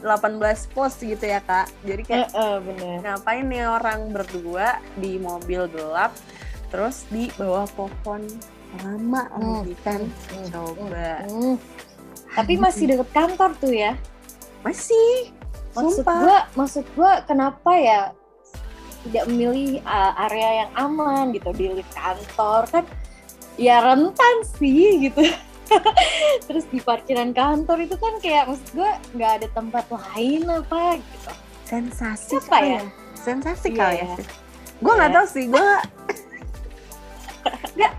18 0.05 0.75
pos 0.77 1.01
gitu 1.01 1.25
ya 1.25 1.41
kak 1.41 1.73
jadi 1.87 2.03
kayak 2.05 2.29
uh, 2.37 2.39
uh, 2.39 2.57
bener. 2.61 3.01
ngapain 3.01 3.45
nih 3.49 3.65
orang 3.65 4.13
berdua 4.13 4.83
di 5.01 5.17
mobil 5.17 5.65
gelap 5.73 6.13
terus 6.69 7.09
di 7.09 7.33
bawah 7.41 7.65
pohon 7.73 8.27
lama 8.85 9.31
hmm. 9.33 9.41
lagi 9.65 9.77
kan 9.81 10.01
hmm. 10.05 10.47
coba 10.53 11.25
hmm. 11.25 11.57
tapi 12.37 12.55
masih 12.61 12.85
deket 12.93 13.09
kantor 13.15 13.51
tuh 13.57 13.73
ya 13.73 13.97
masih 14.61 15.33
maksud 15.73 16.05
Sumpah. 16.05 16.19
gua 16.21 16.39
maksud 16.59 16.85
gua 16.93 17.13
kenapa 17.25 17.73
ya 17.79 18.01
tidak 19.05 19.25
memilih 19.29 19.85
uh, 19.85 20.13
area 20.29 20.65
yang 20.65 20.71
aman 20.77 21.31
gitu 21.37 21.51
di 21.53 21.71
lift 21.71 21.93
kantor. 21.93 22.65
Kan 22.71 22.85
ya 23.61 23.81
rentan 23.85 24.37
sih 24.59 25.09
gitu. 25.09 25.23
Terus 26.47 26.65
di 26.69 26.81
parkiran 26.81 27.33
kantor 27.33 27.89
itu 27.89 27.97
kan 27.97 28.15
kayak 28.21 28.53
maksud 28.53 28.69
gue 28.77 28.91
nggak 29.17 29.33
ada 29.41 29.49
tempat 29.53 29.85
lain 29.89 30.43
apa 30.49 30.99
gitu. 31.01 31.31
Sensasi 31.65 32.37
apa 32.37 32.59
ya? 32.61 32.81
ya? 32.81 32.83
Sensasi 33.17 33.69
yeah. 33.73 33.79
kali 33.79 33.97
ya. 33.97 34.17
Gue 34.81 34.93
nggak 34.93 35.11
yeah. 35.11 35.17
tahu 35.17 35.27
sih 35.29 35.45
gue 35.49 35.63
nggak. 35.63 35.85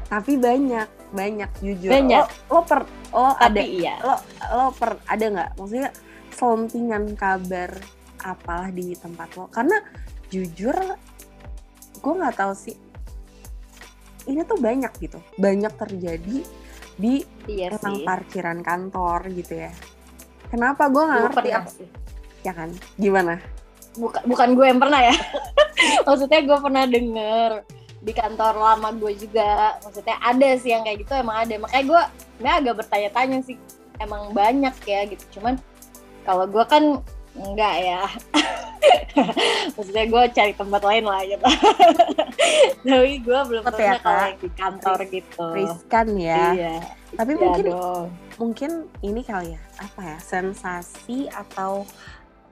Tapi 0.05 0.33
banyak 0.37 0.87
banyak 1.11 1.51
jujur. 1.63 1.89
Banyak. 1.91 2.17
Lo, 2.21 2.25
lo 2.53 2.61
per 2.65 2.81
lo 3.15 3.31
tapi 3.39 3.43
ada 3.47 3.61
iya. 3.63 3.95
lo 4.03 4.15
lo 4.53 4.65
per 4.75 4.91
ada 5.07 5.25
nggak? 5.25 5.49
Maksudnya 5.57 5.89
selentingan 6.35 7.03
kabar 7.15 7.71
apalah 8.21 8.69
di 8.69 8.93
tempat 8.97 9.29
lo? 9.39 9.47
Karena 9.49 9.77
jujur 10.33 10.77
gue 11.99 12.13
nggak 12.13 12.37
tahu 12.37 12.53
sih 12.53 12.77
ini 14.25 14.41
tuh 14.45 14.57
banyak 14.57 14.91
gitu 15.01 15.21
banyak 15.37 15.73
terjadi 15.77 16.45
di 16.95 17.27
iya 17.51 17.75
emang 17.75 17.95
sih. 18.01 18.05
parkiran 18.07 18.59
kantor 18.63 19.19
gitu 19.35 19.53
ya. 19.67 19.71
Kenapa 20.47 20.87
gue 20.87 21.03
nggak 21.03 21.21
ngerti 21.29 21.49
apa 21.51 21.69
sih? 21.69 21.87
Ya 22.45 22.53
kan, 22.55 22.69
gimana? 22.95 23.41
Bukan 23.99 24.21
bukan 24.27 24.49
gue 24.55 24.65
yang 24.65 24.79
pernah 24.79 25.01
ya. 25.03 25.15
Maksudnya 26.07 26.41
gue 26.47 26.57
pernah 26.59 26.83
denger 26.87 27.51
di 27.99 28.13
kantor 28.15 28.53
lama 28.55 28.89
gue 28.95 29.11
juga. 29.19 29.75
Maksudnya 29.83 30.15
ada 30.23 30.49
sih 30.55 30.71
yang 30.71 30.87
kayak 30.87 31.03
gitu 31.03 31.11
emang 31.19 31.37
ada. 31.43 31.55
Makanya 31.59 31.83
gue 31.83 32.01
agak 32.47 32.75
bertanya-tanya 32.85 33.39
sih. 33.43 33.57
Emang 33.99 34.31
banyak 34.31 34.75
ya 34.87 35.03
gitu. 35.07 35.39
Cuman 35.39 35.59
kalau 36.23 36.47
gue 36.47 36.63
kan 36.67 37.03
enggak 37.35 37.75
ya. 37.83 38.03
Maksudnya 39.75 40.05
gue 40.07 40.23
cari 40.35 40.53
tempat 40.55 40.81
lain 40.83 41.05
lah 41.07 41.21
gitu. 41.23 41.45
Tapi 42.87 43.11
gue 43.19 43.39
belum 43.47 43.63
ya, 43.63 43.71
pernah 43.71 43.99
kalau 43.99 44.27
di 44.39 44.49
kantor 44.55 44.97
gitu. 45.11 45.45
Riskan 45.55 46.07
ya. 46.19 46.43
Iya. 46.55 46.75
Tapi 47.15 47.31
ya 47.35 47.39
mungkin 47.39 47.65
dong. 47.71 48.07
mungkin 48.35 48.71
ini 48.99 49.23
kali 49.23 49.55
ya 49.55 49.61
apa 49.79 50.01
ya 50.03 50.17
sensasi 50.19 51.31
atau 51.31 51.87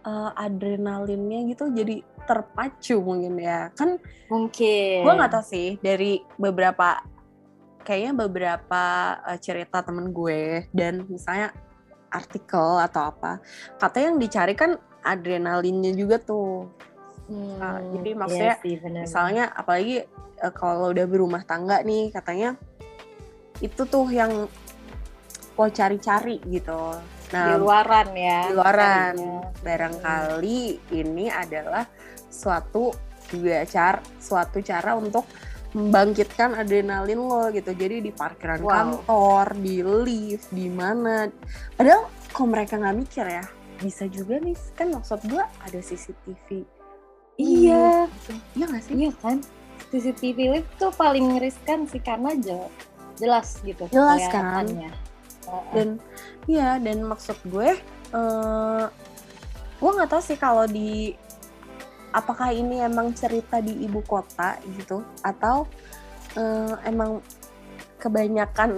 uh, 0.07 0.31
adrenalinnya 0.35 1.51
gitu 1.51 1.71
jadi 1.71 2.03
terpacu 2.23 3.03
mungkin 3.03 3.35
ya 3.39 3.67
kan 3.75 3.99
mungkin 4.31 5.03
gue 5.03 5.13
nggak 5.19 5.31
tahu 5.35 5.43
sih 5.43 5.75
dari 5.83 6.23
beberapa 6.39 7.03
kayaknya 7.83 8.13
beberapa 8.15 8.83
uh, 9.19 9.39
cerita 9.39 9.83
temen 9.83 10.15
gue 10.15 10.71
dan 10.71 11.03
misalnya 11.11 11.51
artikel 12.13 12.77
atau 12.77 13.09
apa 13.09 13.41
kata 13.81 13.97
yang 13.97 14.15
dicari 14.21 14.53
kan 14.53 14.77
adrenalinnya 15.03 15.91
juga 15.97 16.21
tuh. 16.21 16.69
Hmm, 17.27 17.55
nah, 17.59 17.79
jadi 17.79 18.09
iya 18.13 18.19
maksudnya 18.19 18.55
iya 18.61 18.63
sih, 18.63 18.75
misalnya 18.83 19.45
apalagi 19.51 20.03
uh, 20.43 20.53
kalau 20.53 20.91
udah 20.91 21.05
berumah 21.07 21.43
tangga 21.43 21.81
nih 21.83 22.11
katanya 22.11 22.55
itu 23.59 23.83
tuh 23.87 24.07
yang 24.11 24.47
mau 25.55 25.69
cari-cari 25.69 26.39
gitu. 26.49 26.99
Nah 27.31 27.47
di 27.49 27.53
luaran 27.57 28.09
ya 28.13 28.39
di 28.51 28.53
luaran. 28.55 29.15
barangkali 29.63 30.61
hmm. 30.77 30.91
ini 30.93 31.25
adalah 31.31 31.87
suatu 32.27 32.91
juga 33.31 33.63
cara 33.65 34.01
suatu 34.19 34.59
cara 34.59 34.93
untuk 34.93 35.25
membangkitkan 35.73 36.53
adrenalin 36.53 37.17
lo 37.17 37.49
gitu. 37.49 37.73
Jadi 37.73 38.05
di 38.05 38.11
parkiran 38.13 38.61
wow. 38.61 38.71
kantor, 38.71 39.45
di 39.57 39.75
lift, 39.81 40.47
di 40.53 40.69
mana. 40.69 41.27
Padahal 41.73 42.07
kok 42.29 42.47
mereka 42.47 42.77
nggak 42.77 42.97
mikir 42.97 43.25
ya, 43.25 43.45
bisa 43.81 44.05
juga 44.09 44.37
nih 44.41 44.57
kan 44.77 44.93
maksud 44.93 45.19
gue 45.25 45.41
ada 45.41 45.79
CCTV. 45.81 46.65
Iya, 47.41 48.05
hmm. 48.05 48.39
iya 48.53 48.65
nggak 48.69 48.83
sih? 48.85 48.93
Iya 48.93 49.11
kan. 49.17 49.37
CCTV 49.89 50.37
lift 50.57 50.69
tuh 50.77 50.93
paling 50.93 51.41
riskan 51.41 51.89
sih 51.89 52.01
karena 52.01 52.33
jelas 53.17 53.61
gitu. 53.65 53.89
Jelas 53.89 54.21
kan. 54.29 54.65
Dan 55.73 56.01
iya 56.49 56.77
dan 56.81 57.05
maksud 57.05 57.37
gue, 57.49 57.77
uh, 58.13 58.85
gue 59.81 59.91
nggak 59.91 60.09
tahu 60.09 60.21
sih 60.21 60.37
kalau 60.37 60.65
di 60.69 61.17
apakah 62.13 62.53
ini 62.53 62.79
emang 62.85 63.11
cerita 63.17 63.59
di 63.59 63.73
ibu 63.83 63.99
kota 64.05 64.61
gitu? 64.77 65.01
Atau 65.25 65.65
uh, 66.37 66.77
emang 66.85 67.19
kebanyakan 67.97 68.71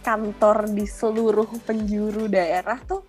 kantor 0.00 0.68
di 0.72 0.84
seluruh 0.88 1.48
penjuru 1.64 2.26
daerah 2.26 2.80
tuh 2.82 3.04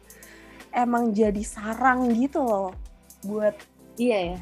emang 0.76 1.12
jadi 1.12 1.40
sarang 1.44 2.12
gitu 2.16 2.44
loh 2.44 2.72
buat 3.26 3.56
iya 4.00 4.36
ya. 4.36 4.40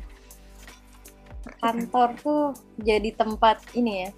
Kantor 1.60 2.10
tuh 2.22 2.44
jadi 2.78 3.10
tempat 3.16 3.64
ini 3.74 4.08
ya. 4.08 4.10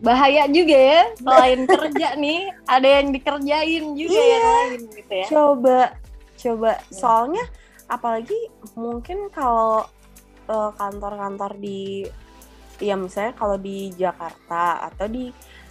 Bahaya 0.00 0.48
juga 0.48 0.76
ya 0.76 1.02
selain 1.20 1.60
kerja 1.76 2.08
nih 2.16 2.48
ada 2.64 2.88
yang 2.88 3.08
dikerjain 3.12 3.84
juga 3.96 4.16
iya, 4.16 4.32
yang 4.32 4.46
lain 4.48 4.80
gitu 4.96 5.12
ya. 5.12 5.26
Coba 5.28 5.80
coba. 6.40 6.72
Iya. 6.80 6.96
soalnya 6.96 7.44
apalagi 7.90 8.38
mungkin 8.78 9.26
kalau 9.34 9.82
uh, 10.46 10.70
kantor-kantor 10.78 11.58
di 11.58 12.06
ya 12.78 12.94
misalnya 12.94 13.34
kalau 13.34 13.58
di 13.58 13.90
Jakarta 13.92 14.86
atau 14.88 15.10
di 15.10 15.28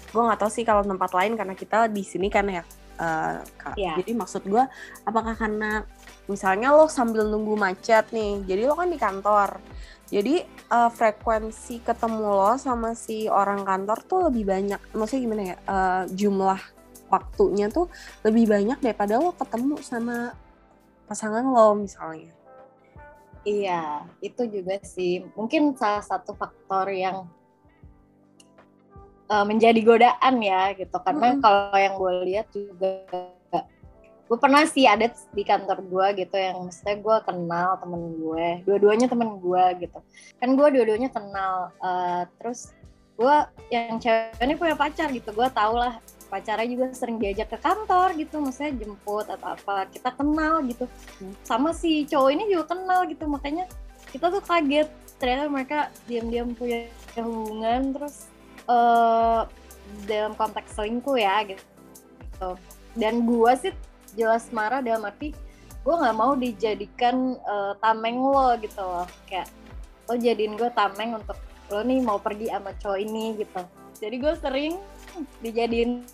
gue 0.10 0.22
nggak 0.22 0.40
tahu 0.42 0.52
sih 0.52 0.68
kalau 0.68 0.84
tempat 0.84 1.16
lain 1.16 1.40
karena 1.40 1.56
kita 1.56 1.88
di 1.88 2.04
sini 2.04 2.28
kan 2.28 2.46
ya 2.52 2.62
uh, 3.00 3.40
yeah. 3.80 3.96
jadi 3.98 4.12
maksud 4.20 4.46
gue 4.46 4.64
apakah 5.08 5.34
karena 5.34 5.88
misalnya 6.30 6.76
lo 6.76 6.86
sambil 6.86 7.26
nunggu 7.26 7.58
macet 7.58 8.14
nih 8.14 8.46
jadi 8.46 8.70
lo 8.70 8.78
kan 8.78 8.92
di 8.92 9.00
kantor. 9.02 9.58
Jadi 10.10 10.42
uh, 10.74 10.90
frekuensi 10.90 11.86
ketemu 11.86 12.34
lo 12.34 12.58
sama 12.58 12.98
si 12.98 13.30
orang 13.30 13.62
kantor 13.62 13.98
tuh 14.10 14.20
lebih 14.34 14.50
banyak. 14.50 14.82
Maksudnya 14.98 15.22
gimana 15.22 15.44
ya? 15.54 15.58
Uh, 15.70 16.04
jumlah 16.10 16.62
waktunya 17.14 17.70
tuh 17.70 17.90
lebih 18.26 18.50
banyak 18.50 18.82
daripada 18.82 19.22
lo 19.22 19.38
ketemu 19.38 19.78
sama 19.86 20.34
pasangan 21.10 21.42
lo 21.42 21.74
misalnya. 21.74 22.30
Iya, 23.42 24.06
itu 24.22 24.46
juga 24.46 24.78
sih 24.86 25.26
mungkin 25.34 25.74
salah 25.74 26.06
satu 26.06 26.38
faktor 26.38 26.94
yang 26.94 27.26
uh, 29.30 29.46
menjadi 29.46 29.80
godaan 29.82 30.42
ya 30.44 30.78
gitu 30.78 30.98
karena 31.02 31.34
hmm. 31.34 31.42
kalau 31.42 31.78
yang 31.78 31.96
gue 31.98 32.14
lihat 32.30 32.48
juga 32.54 32.90
gue 34.30 34.38
pernah 34.38 34.62
sih 34.70 34.86
ada 34.86 35.10
di 35.34 35.42
kantor 35.42 35.82
gue 35.90 36.22
gitu 36.22 36.38
yang 36.38 36.70
mestinya 36.70 37.02
gue 37.02 37.18
kenal 37.26 37.70
temen 37.82 38.02
gue 38.14 38.46
dua-duanya 38.62 39.10
temen 39.10 39.42
gue 39.42 39.64
gitu 39.82 40.00
kan 40.38 40.50
gue 40.54 40.68
dua-duanya 40.70 41.10
kenal 41.10 41.74
uh, 41.82 42.30
terus 42.38 42.70
gue 43.18 43.36
yang 43.74 43.98
cewek 43.98 44.38
ini 44.46 44.54
punya 44.54 44.78
pacar 44.78 45.10
gitu 45.10 45.34
gue 45.34 45.48
tau 45.50 45.74
lah 45.74 45.98
pacarnya 46.30 46.70
juga 46.70 46.94
sering 46.94 47.18
diajak 47.18 47.50
ke 47.50 47.58
kantor 47.58 48.14
gitu 48.16 48.38
maksudnya 48.38 48.78
jemput 48.78 49.26
atau 49.26 49.58
apa 49.58 49.90
kita 49.90 50.14
kenal 50.14 50.62
gitu. 50.70 50.86
Sama 51.42 51.74
si 51.74 52.06
cowok 52.06 52.30
ini 52.30 52.44
juga 52.54 52.78
kenal 52.78 53.10
gitu 53.10 53.26
makanya 53.26 53.66
kita 54.14 54.30
tuh 54.30 54.42
kaget. 54.46 54.88
Ternyata 55.20 55.52
mereka 55.52 55.80
diam-diam 56.08 56.54
punya 56.56 56.88
hubungan 57.20 57.92
terus 57.98 58.30
uh, 58.70 59.50
dalam 60.06 60.38
konteks 60.38 60.78
selingkuh 60.78 61.18
ya 61.18 61.44
gitu. 61.50 62.50
Dan 62.96 63.28
gue 63.28 63.52
sih 63.58 63.74
jelas 64.14 64.48
marah 64.54 64.80
dalam 64.80 65.04
arti 65.10 65.34
gue 65.80 65.96
nggak 65.96 66.18
mau 66.18 66.36
dijadikan 66.38 67.36
uh, 67.44 67.74
tameng 67.82 68.22
lo 68.22 68.54
gitu 68.62 68.80
loh. 68.80 69.10
Kayak 69.26 69.50
lo 70.08 70.16
jadiin 70.16 70.54
gue 70.56 70.70
tameng 70.78 71.18
untuk 71.18 71.36
lo 71.70 71.82
nih 71.84 72.00
mau 72.02 72.22
pergi 72.22 72.54
sama 72.54 72.72
cowok 72.78 73.00
ini 73.02 73.26
gitu. 73.42 73.62
Jadi 74.00 74.16
gue 74.16 74.34
sering 74.40 74.74
dijadiin 75.44 76.08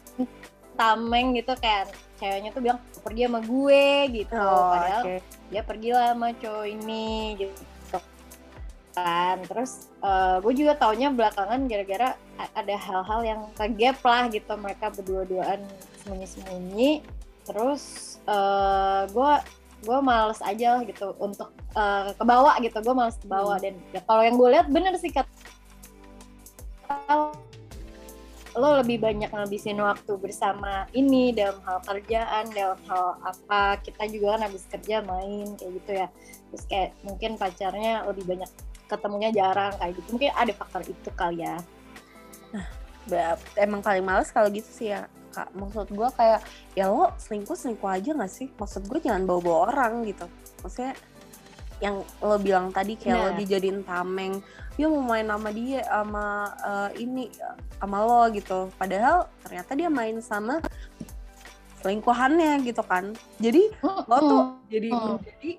tameng 0.75 1.35
gitu 1.39 1.55
kayak 1.59 1.91
ceweknya 2.19 2.51
tuh 2.51 2.61
bilang 2.63 2.79
pergi 3.03 3.21
sama 3.27 3.39
gue 3.43 3.85
gitu. 4.23 4.35
Oh, 4.35 4.71
padahal 4.71 5.03
okay. 5.03 5.19
dia 5.51 5.61
pergi 5.63 5.89
lah 5.95 6.15
sama 6.15 6.27
cowok 6.35 6.65
ini 6.67 7.07
gitu 7.39 7.97
kan. 8.95 9.43
Terus 9.43 9.91
uh, 9.99 10.39
gue 10.39 10.53
juga 10.55 10.73
taunya 10.79 11.11
belakangan 11.11 11.67
gara-gara 11.67 12.15
ada 12.55 12.75
hal-hal 12.75 13.21
yang 13.23 13.41
kegap 13.55 13.99
lah 14.03 14.23
gitu 14.31 14.53
mereka 14.55 14.91
berdua-duaan 14.95 15.59
sembunyi-sembunyi. 16.03 17.03
Terus 17.45 18.15
uh, 18.25 19.07
gue 19.11 19.31
gue 19.85 19.99
males 20.01 20.41
aja 20.41 20.81
gitu 20.81 21.13
untuk 21.21 21.53
uh, 21.77 22.09
ke 22.15 22.23
bawah 22.25 22.55
gitu 22.63 22.79
gue 22.81 22.95
males 22.95 23.19
ke 23.19 23.27
bawah. 23.27 23.59
Hmm. 23.59 23.65
dan 23.69 23.75
ya 23.93 24.01
kalau 24.07 24.21
yang 24.23 24.35
gue 24.39 24.49
lihat 24.49 24.67
bener 24.71 24.95
sih 24.97 25.11
kata 25.13 25.29
lo 28.55 28.79
lebih 28.79 29.03
banyak 29.03 29.27
ngabisin 29.35 29.75
waktu 29.83 30.15
bersama 30.15 30.87
ini 30.95 31.35
dalam 31.35 31.59
hal 31.67 31.83
kerjaan 31.83 32.47
dalam 32.55 32.79
hal 32.87 33.19
apa. 33.19 33.83
Kita 33.83 34.07
juga 34.07 34.39
kan 34.39 34.47
habis 34.47 34.63
kerja 34.71 35.03
main 35.03 35.59
kayak 35.59 35.71
gitu 35.83 35.91
ya. 35.91 36.07
Terus 36.51 36.63
kayak 36.71 36.89
mungkin 37.03 37.35
pacarnya 37.35 38.07
lebih 38.07 38.23
banyak 38.23 38.49
ketemunya 38.87 39.29
jarang 39.35 39.75
kayak 39.75 39.93
gitu. 39.99 40.07
Mungkin 40.15 40.31
ada 40.31 40.53
faktor 40.55 40.81
itu 40.87 41.09
kali 41.13 41.43
ya. 41.43 41.59
Nah 42.55 42.65
emang 43.59 43.83
paling 43.83 44.07
males 44.07 44.31
kalau 44.31 44.47
gitu 44.47 44.71
sih 44.71 44.95
ya 44.95 45.11
kak. 45.35 45.51
Maksud 45.51 45.91
gue 45.91 46.09
kayak 46.15 46.39
ya 46.79 46.87
lo 46.87 47.11
selingkuh 47.19 47.59
selingkuh 47.59 47.91
aja 47.91 48.15
gak 48.15 48.31
sih? 48.31 48.47
Maksud 48.55 48.87
gue 48.87 49.03
jangan 49.03 49.27
bawa 49.27 49.39
bawa 49.43 49.57
orang 49.75 50.07
gitu. 50.07 50.25
Maksudnya 50.63 50.95
yang 51.83 52.03
lo 52.23 52.35
bilang 52.39 52.71
tadi 52.71 52.95
kayak 52.95 53.15
nah. 53.15 53.23
lo 53.27 53.29
dijadiin 53.35 53.83
tameng. 53.83 54.39
Dia 54.75 54.87
mau 54.91 55.03
main 55.03 55.27
sama 55.27 55.49
dia 55.55 55.81
sama 55.87 56.25
uh, 56.63 56.89
ini 56.95 57.31
sama 57.79 57.97
lo 58.03 58.21
gitu. 58.31 58.71
Padahal 58.75 59.27
ternyata 59.43 59.71
dia 59.75 59.89
main 59.91 60.17
sama 60.19 60.59
selingkuhannya 61.83 62.63
gitu 62.63 62.83
kan. 62.83 63.11
Jadi 63.39 63.71
lo 63.83 64.17
tuh 64.19 64.43
jadi 64.71 64.89
menjadi 64.91 65.51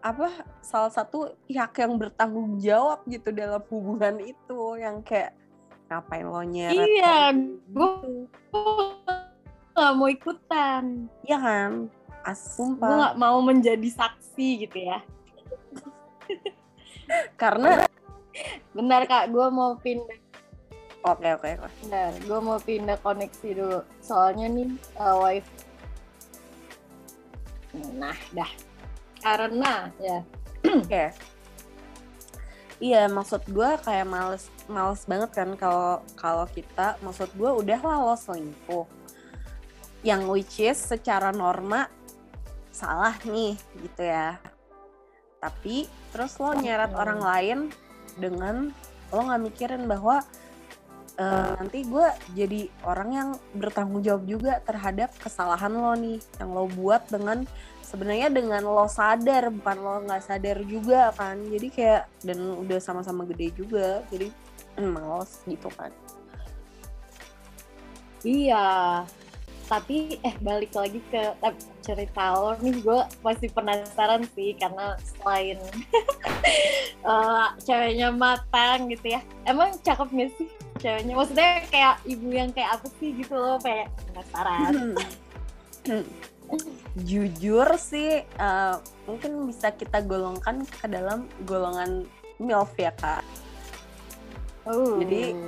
apa 0.00 0.32
salah 0.64 0.88
satu 0.88 1.36
pihak 1.44 1.76
yang 1.76 2.00
bertanggung 2.00 2.56
jawab 2.62 3.04
gitu 3.10 3.30
dalam 3.34 3.62
hubungan 3.70 4.22
itu. 4.22 4.60
Yang 4.78 4.96
kayak 5.06 5.32
ngapain 5.90 6.26
lo 6.26 6.42
nyeret 6.46 6.86
iya 6.86 7.34
gue 7.34 7.90
gak 9.74 9.94
mau 9.98 10.06
ikutan. 10.06 11.10
Iya 11.26 11.38
kan? 11.42 11.70
Asumpah. 12.22 12.86
gue 12.86 12.96
gak 13.02 13.18
mau 13.18 13.38
menjadi 13.42 13.88
saksi 13.90 14.66
gitu 14.66 14.86
ya 14.86 15.02
karena 17.40 17.84
benar 18.76 19.04
kak 19.06 19.30
gue 19.30 19.46
mau 19.50 19.74
pindah 19.78 20.18
oke 21.06 21.28
oke 21.40 21.50
oke 21.60 21.70
benar 21.86 22.10
gue 22.18 22.38
mau 22.38 22.58
pindah 22.60 22.96
koneksi 23.02 23.48
dulu 23.56 23.80
soalnya 24.00 24.46
nih 24.48 24.70
uh, 25.00 25.16
wifi 25.20 25.50
nah 27.96 28.16
dah 28.34 28.50
karena 29.22 29.90
ya 30.00 30.18
oke 30.66 30.86
okay. 30.86 31.10
Iya, 32.80 33.12
maksud 33.12 33.44
gue 33.52 33.76
kayak 33.84 34.08
males 34.08 34.48
males 34.64 35.04
banget 35.04 35.36
kan 35.36 35.52
kalau 35.52 36.00
kalau 36.16 36.48
kita 36.48 36.96
maksud 37.04 37.28
gue 37.36 37.50
udah 37.60 37.76
lah 37.76 38.00
lo 38.00 38.16
selingkuh. 38.16 38.88
Yang 40.00 40.22
which 40.32 40.56
is 40.64 40.80
secara 40.80 41.28
norma 41.28 41.92
salah 42.72 43.20
nih 43.28 43.52
gitu 43.84 44.00
ya. 44.00 44.40
Tapi 45.40 45.88
terus 46.12 46.36
lo 46.36 46.52
nyeret 46.52 46.92
hmm. 46.92 47.00
orang 47.00 47.20
lain 47.20 47.58
dengan 48.20 48.56
lo 49.10 49.20
nggak 49.26 49.42
mikirin 49.42 49.88
bahwa 49.88 50.22
uh, 51.18 51.50
nanti 51.58 51.82
gue 51.88 52.06
jadi 52.36 52.68
orang 52.84 53.10
yang 53.10 53.28
bertanggung 53.56 54.04
jawab 54.04 54.22
juga 54.28 54.60
terhadap 54.62 55.10
kesalahan 55.18 55.72
lo 55.72 55.96
nih 55.96 56.20
yang 56.38 56.50
lo 56.52 56.68
buat 56.70 57.08
dengan 57.08 57.42
sebenarnya 57.82 58.30
dengan 58.30 58.62
lo 58.68 58.86
sadar 58.86 59.50
bukan 59.50 59.76
lo 59.80 59.94
nggak 60.06 60.22
sadar 60.22 60.60
juga 60.62 61.10
kan. 61.16 61.40
Jadi 61.48 61.68
kayak 61.72 62.02
dan 62.22 62.38
udah 62.60 62.78
sama-sama 62.78 63.24
gede 63.24 63.56
juga 63.56 64.04
jadi 64.12 64.28
mm, 64.76 64.90
males 64.92 65.40
gitu 65.48 65.72
kan. 65.74 65.90
Iya 68.20 69.08
tapi 69.70 70.18
eh 70.26 70.34
balik 70.42 70.74
lagi 70.74 70.98
ke 71.14 71.30
cerita 71.78 72.34
lo 72.34 72.58
nih 72.58 72.82
gue 72.82 73.00
masih 73.22 73.46
penasaran 73.54 74.26
sih 74.34 74.58
karena 74.58 74.98
selain 74.98 75.62
uh, 77.06 77.54
ceweknya 77.66 78.10
matang 78.10 78.90
gitu 78.90 79.14
ya 79.14 79.22
emang 79.46 79.78
cakep 79.86 80.10
gak 80.10 80.30
sih 80.34 80.50
ceweknya 80.82 81.14
maksudnya 81.14 81.62
kayak 81.70 82.02
ibu 82.02 82.28
yang 82.34 82.50
kayak 82.50 82.82
apa 82.82 82.90
sih 82.98 83.14
gitu 83.14 83.38
loh 83.38 83.62
kayak 83.62 83.86
penasaran 84.10 84.98
jujur 86.98 87.68
sih 87.78 88.26
uh, 88.42 88.74
mungkin 89.06 89.46
bisa 89.46 89.70
kita 89.70 90.02
golongkan 90.02 90.66
ke 90.66 90.90
dalam 90.90 91.30
golongan 91.46 92.10
milf 92.42 92.74
ya 92.74 92.90
kak. 92.98 93.22
Uh. 94.66 94.98
Jadi 95.04 95.38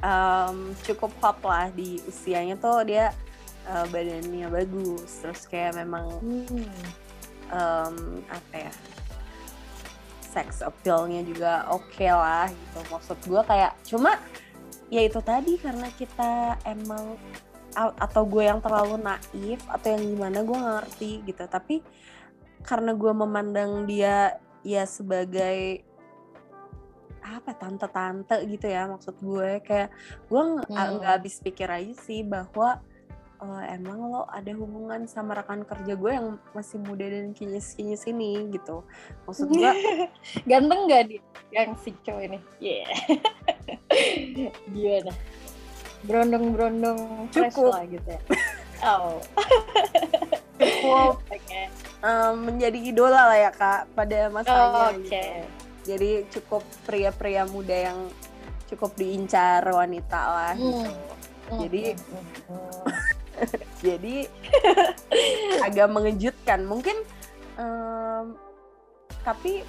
um, 0.00 0.72
cukup 0.86 1.10
hot 1.20 1.38
lah 1.42 1.68
di 1.74 1.98
usianya 2.06 2.54
tuh 2.56 2.86
dia 2.86 3.10
uh, 3.68 3.86
badannya 3.90 4.48
bagus, 4.50 5.22
terus 5.22 5.44
kayak 5.46 5.78
memang 5.78 6.08
hmm. 6.22 6.74
um, 7.50 7.96
apa 8.30 8.70
ya 8.70 8.74
sex 10.32 10.64
appealnya 10.64 11.20
juga 11.26 11.68
oke 11.68 11.92
okay 11.92 12.10
lah 12.10 12.48
gitu. 12.48 12.78
Maksud 12.88 13.18
gue 13.28 13.42
kayak 13.44 13.72
cuma 13.84 14.16
ya 14.92 15.04
itu 15.04 15.20
tadi 15.20 15.56
karena 15.60 15.88
kita 15.96 16.60
emang 16.68 17.16
atau 17.76 18.22
gue 18.28 18.44
yang 18.44 18.60
terlalu 18.60 19.00
naif 19.00 19.60
atau 19.64 19.88
yang 19.96 20.04
gimana 20.04 20.44
gue 20.44 20.52
gak 20.52 20.76
ngerti 20.84 21.12
gitu 21.24 21.44
tapi 21.48 21.76
karena 22.60 22.92
gue 22.92 23.12
memandang 23.16 23.88
dia 23.88 24.36
ya 24.60 24.84
sebagai 24.84 25.82
apa 27.22 27.54
tante-tante 27.54 28.36
gitu 28.50 28.66
ya 28.66 28.90
maksud 28.90 29.14
gue 29.22 29.62
kayak 29.62 29.94
gue 30.26 30.42
nggak 30.42 30.68
hmm. 30.68 31.06
habis 31.06 31.38
pikir 31.38 31.70
aja 31.70 31.94
sih 32.02 32.26
bahwa 32.26 32.82
uh, 33.42 33.62
emang 33.66 33.98
lo 34.14 34.22
ada 34.30 34.54
hubungan 34.54 35.10
sama 35.10 35.34
rekan 35.34 35.66
kerja 35.66 35.98
gue 35.98 36.10
yang 36.14 36.38
masih 36.54 36.78
muda 36.78 37.10
dan 37.10 37.34
kinyis-kinyis 37.34 38.06
ini 38.06 38.54
gitu 38.54 38.86
maksud 39.26 39.50
gue 39.50 39.72
ganteng 40.50 40.86
gak 40.86 41.10
dia 41.10 41.22
yang 41.50 41.74
si 41.82 41.90
cowok 42.06 42.22
ini 42.22 42.38
yeah. 42.62 42.88
gimana 44.72 45.12
berondong-berondong 46.02 47.30
cukup 47.30 47.78
lah 47.78 47.84
gitu 47.86 48.08
ya. 48.10 48.20
Oh. 48.82 49.22
cukup 50.58 51.22
okay. 51.30 51.70
um, 52.02 52.50
menjadi 52.50 52.78
idola 52.82 53.30
lah 53.30 53.38
ya 53.38 53.50
kak 53.54 53.94
pada 53.94 54.26
masanya. 54.34 54.66
Oh, 54.66 54.90
Oke. 54.90 55.06
Okay. 55.06 55.30
Gitu. 55.30 55.46
Jadi 55.82 56.10
cukup 56.30 56.62
pria-pria 56.86 57.46
muda 57.46 57.74
yang 57.90 57.98
cukup 58.70 58.94
diincar 58.98 59.62
wanita 59.62 60.20
lah 60.26 60.52
hmm. 60.58 60.62
gitu. 60.62 60.90
Hmm. 60.90 61.58
Jadi 61.62 61.82
hmm. 61.94 63.21
jadi 63.86 64.26
agak 65.66 65.88
mengejutkan. 65.90 66.64
Mungkin 66.66 66.96
um, 67.58 68.36
tapi 69.22 69.62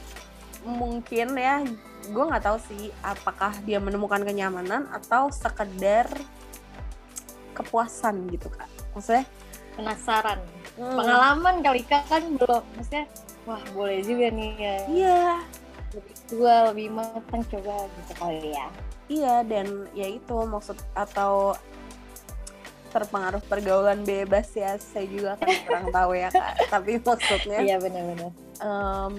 mungkin 0.63 1.35
ya 1.35 1.61
gue 2.07 2.23
nggak 2.23 2.43
tahu 2.43 2.57
sih 2.71 2.91
apakah 3.03 3.51
dia 3.63 3.79
menemukan 3.79 4.23
kenyamanan 4.23 4.87
atau 4.91 5.31
sekedar 5.31 6.07
kepuasan 7.53 8.27
gitu 8.33 8.49
kak. 8.49 8.67
Maksudnya 8.97 9.25
penasaran. 9.77 10.39
Hmm. 10.73 10.97
pengalaman 10.97 11.61
kali 11.61 11.85
kak 11.85 12.03
kan 12.09 12.23
belum. 12.37 12.63
Maksudnya 12.77 13.05
wah 13.45 13.61
boleh 13.77 14.01
juga 14.01 14.27
nih 14.33 14.51
ya. 14.57 14.75
Iya. 14.89 15.21
Lebih 15.93 16.15
tua 16.25 16.55
lebih 16.73 16.87
matang 16.89 17.43
coba 17.45 17.85
gitu 17.85 18.13
kali 18.17 18.49
ya. 18.57 18.67
Iya 19.11 19.35
dan 19.45 19.67
ya 19.93 20.07
itu 20.09 20.35
maksud 20.47 20.79
atau 20.97 21.53
terpengaruh 22.93 23.41
pergaulan 23.49 24.05
bebas 24.05 24.53
ya 24.53 24.77
saya 24.77 25.09
juga 25.09 25.41
kan 25.41 25.49
kurang 25.65 25.87
tahu 25.89 26.11
ya 26.13 26.29
kak. 26.29 26.53
Tapi 26.73 27.01
maksudnya 27.01 27.57
iya 27.65 27.77
benar-benar 27.81 28.31
um, 28.61 29.15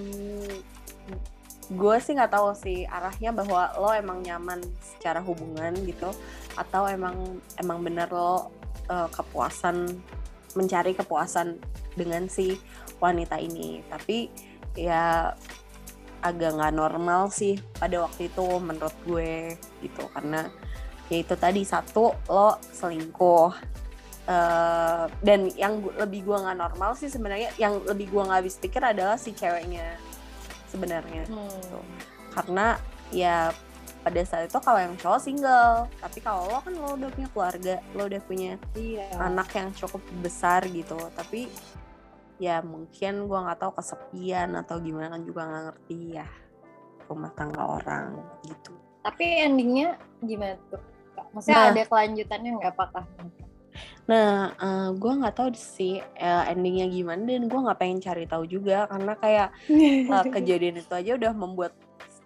gue 1.65 1.95
sih 1.97 2.13
nggak 2.13 2.33
tahu 2.33 2.53
sih 2.53 2.85
arahnya 2.85 3.33
bahwa 3.33 3.73
lo 3.81 3.89
emang 3.91 4.21
nyaman 4.21 4.61
secara 4.79 5.17
hubungan 5.19 5.73
gitu 5.83 6.13
atau 6.53 6.85
emang 6.85 7.41
emang 7.57 7.81
bener 7.81 8.05
lo 8.13 8.53
uh, 8.87 9.09
kepuasan 9.09 9.97
mencari 10.55 10.93
kepuasan 10.93 11.57
dengan 11.97 12.29
si 12.29 12.55
wanita 13.01 13.41
ini. 13.41 13.81
Tapi 13.89 14.29
ya 14.77 15.33
agak 16.21 16.51
nggak 16.57 16.73
normal 16.73 17.29
sih 17.29 17.59
pada 17.77 18.01
waktu 18.05 18.29
itu 18.29 18.45
menurut 18.61 18.95
gue 19.03 19.57
gitu. 19.83 20.05
Karena 20.13 20.47
ya 21.09 21.17
itu 21.21 21.35
tadi 21.37 21.61
satu 21.61 22.13
lo 22.29 22.57
selingkuh 22.73 23.51
uh, 24.29 25.05
dan 25.21 25.39
yang 25.53 25.81
lebih 25.97 26.25
gue 26.25 26.37
nggak 26.37 26.57
normal 26.57 26.97
sih 26.97 27.09
sebenarnya 27.09 27.53
yang 27.61 27.77
lebih 27.85 28.09
gue 28.09 28.21
nggak 28.25 28.39
habis 28.41 28.57
pikir 28.57 28.81
adalah 28.81 29.17
si 29.17 29.33
ceweknya 29.33 29.97
sebenarnya 30.69 31.29
hmm. 31.29 31.49
gitu. 31.61 31.79
karena 32.33 32.77
ya 33.13 33.53
pada 34.05 34.21
saat 34.21 34.49
itu 34.49 34.59
kalau 34.61 34.77
yang 34.77 34.93
cowok 35.01 35.21
single 35.21 35.89
tapi 35.97 36.19
kalau 36.21 36.45
lo 36.45 36.61
kan 36.61 36.73
lo 36.77 36.93
udah 36.93 37.09
punya 37.09 37.29
keluarga 37.33 37.75
lo 37.97 38.05
udah 38.05 38.21
punya 38.21 38.51
iya. 38.77 39.09
anak 39.17 39.49
yang 39.57 39.73
cukup 39.73 40.01
besar 40.21 40.61
gitu 40.69 40.97
tapi 41.17 41.49
ya 42.37 42.61
mungkin 42.61 43.25
gue 43.25 43.39
nggak 43.39 43.59
tahu 43.61 43.71
kesepian 43.81 44.53
atau 44.59 44.77
gimana 44.77 45.15
kan 45.15 45.21
juga 45.25 45.41
nggak 45.47 45.63
ngerti 45.71 45.99
ya 46.21 46.27
rumah 47.09 47.31
tangga 47.33 47.63
orang 47.65 48.19
gitu 48.45 48.73
tapi 49.01 49.25
endingnya 49.45 49.97
gimana 50.21 50.57
tuh 50.69 50.94
Maksudnya 51.35 51.59
nah, 51.59 51.71
ada 51.75 51.83
kelanjutannya 51.83 52.49
nggak 52.55 52.73
apakah? 52.79 53.03
Nah, 54.07 54.55
uh, 54.55 54.63
eh, 54.63 54.89
gue 54.95 55.11
nggak 55.19 55.35
tahu 55.35 55.49
sih 55.57 55.99
uh, 55.99 56.43
endingnya 56.47 56.87
gimana 56.87 57.27
dan 57.27 57.51
gue 57.51 57.59
nggak 57.59 57.79
pengen 57.81 57.99
cari 57.99 58.23
tahu 58.23 58.47
juga 58.47 58.87
karena 58.87 59.13
kayak 59.19 59.49
uh, 60.07 60.25
kejadian 60.35 60.79
itu 60.79 60.93
aja 60.95 61.11
udah 61.19 61.33
membuat 61.35 61.73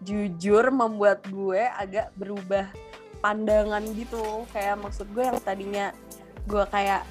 jujur 0.05 0.69
membuat 0.69 1.25
gue 1.25 1.65
agak 1.65 2.13
berubah 2.13 2.69
pandangan 3.25 3.81
gitu. 3.97 4.45
Kayak 4.53 4.77
maksud 4.77 5.09
gue 5.09 5.25
yang 5.25 5.41
tadinya 5.41 5.89
gue 6.45 6.63
kayak 6.69 7.01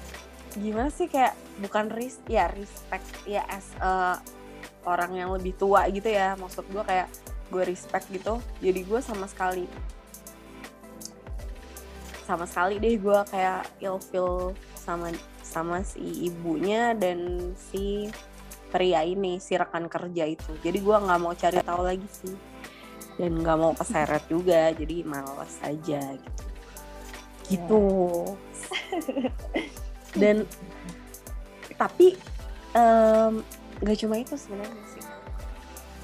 gimana 0.55 0.89
sih 0.89 1.11
kayak 1.11 1.35
bukan 1.59 1.91
ris 1.93 2.23
ya 2.25 2.49
respect 2.55 3.05
ya 3.27 3.45
as 3.45 3.67
uh, 3.83 4.17
orang 4.87 5.19
yang 5.19 5.29
lebih 5.35 5.51
tua 5.59 5.83
gitu 5.91 6.07
ya. 6.07 6.39
Maksud 6.39 6.63
gue 6.71 6.83
kayak 6.87 7.11
gue 7.51 7.63
respect 7.65 8.07
gitu. 8.13 8.37
Jadi 8.63 8.85
gue 8.85 8.99
sama 9.01 9.25
sekali 9.25 9.65
sama 12.29 12.45
sekali 12.45 12.77
deh 12.77 12.93
gue 13.01 13.19
kayak 13.33 13.65
ilfeel 13.81 14.53
sama 14.77 15.09
sama 15.41 15.81
si 15.81 16.29
ibunya 16.29 16.93
dan 16.93 17.49
si 17.57 18.05
pria 18.69 19.01
ini 19.01 19.41
si 19.41 19.57
rekan 19.57 19.89
kerja 19.89 20.29
itu. 20.29 20.53
Jadi 20.61 20.77
gue 20.77 20.93
nggak 20.93 21.19
mau 21.25 21.33
cari 21.33 21.57
tahu 21.65 21.81
lagi 21.81 22.05
sih. 22.05 22.37
Dan 23.17 23.41
nggak 23.41 23.57
mau 23.57 23.73
keseret 23.73 24.23
juga 24.29 24.69
jadi 24.77 25.01
malas 25.01 25.57
aja 25.65 26.01
gitu. 26.13 26.45
Gitu. 27.49 27.83
Dan 30.21 30.45
tapi 31.81 32.13
um, 32.77 33.41
gak 33.81 33.97
cuma 34.05 34.21
itu 34.21 34.37
sebenarnya 34.37 34.85
sih. 34.93 35.03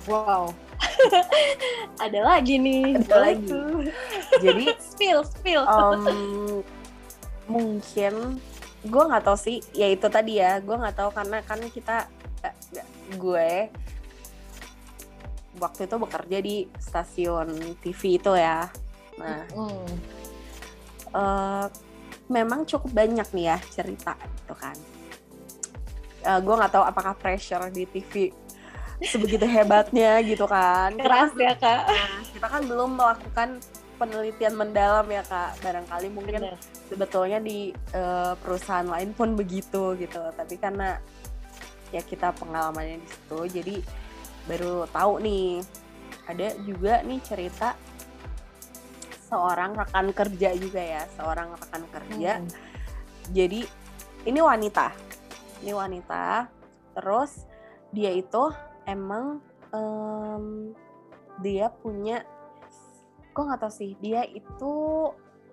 Wow 0.10 0.65
ada 2.06 2.20
lagi 2.22 2.56
nih 2.60 3.00
ada 3.00 3.16
lagi. 3.32 3.52
jadi 4.42 4.66
spill 4.92 5.22
spill. 5.24 5.64
um, 5.66 6.62
mungkin 7.54 8.40
gue 8.86 9.04
nggak 9.06 9.24
tahu 9.26 9.38
sih. 9.38 9.58
Ya 9.74 9.90
itu 9.90 10.06
tadi 10.10 10.40
ya. 10.42 10.60
Gue 10.62 10.76
nggak 10.78 10.96
tahu 10.98 11.10
karena 11.14 11.42
kan 11.42 11.60
kita 11.72 12.10
eh, 12.46 12.56
gue 13.18 13.70
waktu 15.56 15.88
itu 15.88 15.96
bekerja 15.96 16.38
di 16.44 16.56
stasiun 16.78 17.80
TV 17.80 18.20
itu 18.20 18.32
ya. 18.36 18.68
Nah 19.20 19.42
mm. 19.56 19.88
uh, 21.16 21.66
memang 22.28 22.66
cukup 22.66 22.92
banyak 22.92 23.28
nih 23.32 23.46
ya 23.56 23.58
cerita 23.72 24.14
gitu 24.20 24.56
kan. 24.58 24.76
Uh, 26.26 26.42
gue 26.42 26.56
nggak 26.58 26.74
tahu 26.74 26.84
apakah 26.84 27.14
pressure 27.14 27.70
di 27.70 27.86
TV 27.86 28.34
sebegitu 29.04 29.44
hebatnya 29.44 30.24
gitu 30.24 30.48
kan. 30.48 30.96
Keras 30.96 31.36
ya 31.36 31.54
kak. 31.60 31.82
Nah, 31.92 32.22
kita 32.32 32.48
kan 32.48 32.62
belum 32.64 32.90
melakukan 32.96 33.50
penelitian 34.00 34.54
mendalam 34.56 35.08
ya 35.12 35.24
kak. 35.28 35.60
Barangkali 35.60 36.08
mungkin 36.12 36.40
Bener. 36.40 36.58
sebetulnya 36.88 37.40
di 37.44 37.76
uh, 37.92 38.40
perusahaan 38.40 38.88
lain 38.88 39.12
pun 39.12 39.36
begitu 39.36 40.00
gitu. 40.00 40.22
Tapi 40.32 40.56
karena 40.56 41.00
ya 41.92 42.02
kita 42.04 42.32
pengalamannya 42.36 43.04
di 43.04 43.08
situ 43.08 43.40
jadi 43.52 43.76
baru 44.48 44.88
tahu 44.88 45.20
nih. 45.20 45.60
Ada 46.26 46.58
juga 46.66 47.06
nih 47.06 47.20
cerita 47.22 47.78
seorang 49.30 49.78
rekan 49.78 50.10
kerja 50.14 50.54
juga 50.58 50.82
ya 50.82 51.04
seorang 51.18 51.54
rekan 51.54 51.84
kerja. 51.92 52.32
Hmm. 52.40 52.50
jadi 53.34 53.62
ini 54.26 54.40
wanita. 54.42 54.90
Ini 55.62 55.72
wanita. 55.74 56.50
Terus 56.96 57.46
dia 57.94 58.10
itu 58.10 58.52
emang 58.86 59.42
um, 59.74 60.72
dia 61.44 61.70
punya 61.70 62.24
gue 63.36 63.44
nggak 63.44 63.60
tahu 63.60 63.74
sih 63.74 63.92
dia 64.00 64.24
itu 64.24 64.74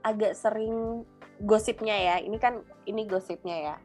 agak 0.07 0.39
sering 0.39 1.03
gosipnya 1.43 1.97
ya. 1.99 2.17
Ini 2.23 2.37
kan 2.39 2.63
ini 2.87 3.03
gosipnya 3.05 3.57
ya. 3.59 3.77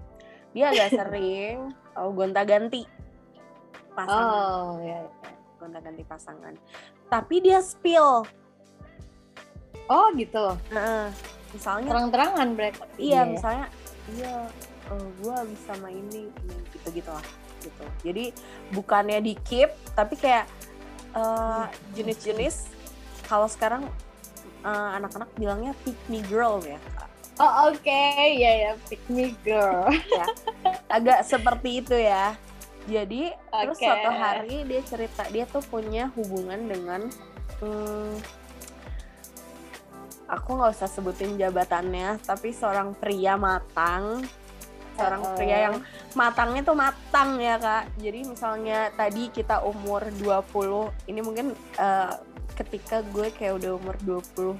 Dia 0.53 0.65
agak 0.73 0.89
sering 1.01 1.73
oh, 1.97 2.13
gonta-ganti 2.13 2.85
pasangan. 3.97 4.33
Oh 4.37 4.77
ya, 4.83 5.01
gonta-ganti 5.57 6.03
pasangan. 6.05 6.53
Tapi 7.09 7.35
dia 7.41 7.59
spill. 7.63 8.27
Oh 9.87 10.07
gitu. 10.13 10.53
Nah, 10.69 11.09
misalnya 11.55 11.89
terang-terangan 11.95 12.47
berarti 12.55 12.79
iya 12.99 13.23
yeah. 13.23 13.23
misalnya 13.25 13.65
iya 14.15 14.35
oh, 14.91 15.07
gue 15.23 15.37
bisa 15.55 15.71
main 15.79 16.05
ini 16.11 16.27
gitu 16.75 16.87
gitu 16.91 17.09
lah 17.11 17.25
gitu 17.67 17.85
jadi 18.01 18.31
bukannya 18.71 19.19
di 19.19 19.33
keep 19.43 19.69
tapi 19.93 20.15
kayak 20.15 20.47
uh, 21.13 21.67
jenis-jenis 21.93 22.71
kalau 23.27 23.51
sekarang 23.51 23.83
uh, 24.63 24.95
anak-anak 24.95 25.27
bilangnya 25.35 25.75
pick 25.83 25.99
me 26.07 26.23
girl 26.25 26.63
ya 26.63 26.79
Oh 27.37 27.69
oke, 27.69 27.85
okay. 27.85 28.33
ya 28.41 28.49
ya 28.49 28.71
pick 28.89 29.05
me 29.13 29.29
girl. 29.45 29.85
ya. 29.93 30.25
Agak 30.89 31.21
seperti 31.21 31.85
itu 31.85 31.93
ya. 31.93 32.33
Jadi 32.89 33.29
okay. 33.29 33.61
terus 33.61 33.77
suatu 33.77 34.09
hari 34.09 34.57
dia 34.65 34.81
cerita 34.81 35.23
dia 35.29 35.45
tuh 35.45 35.61
punya 35.61 36.09
hubungan 36.17 36.65
dengan 36.65 37.05
hmm, 37.61 38.17
aku 40.25 40.49
nggak 40.57 40.81
usah 40.81 40.89
sebutin 40.89 41.37
jabatannya, 41.37 42.17
tapi 42.25 42.57
seorang 42.57 42.97
pria 42.97 43.37
matang 43.37 44.25
seorang 44.97 45.21
pria 45.37 45.57
yang 45.69 45.75
matangnya 46.17 46.61
tuh 46.65 46.73
matang 46.73 47.37
ya 47.37 47.61
kak. 47.61 47.93
Jadi 48.01 48.19
misalnya 48.25 48.89
tadi 48.97 49.29
kita 49.29 49.61
umur 49.61 50.09
20 50.17 51.07
ini 51.07 51.19
mungkin 51.21 51.53
uh, 51.77 52.17
ketika 52.57 53.05
gue 53.13 53.29
kayak 53.29 53.61
udah 53.61 53.71
umur 53.77 53.95
20 54.01 54.57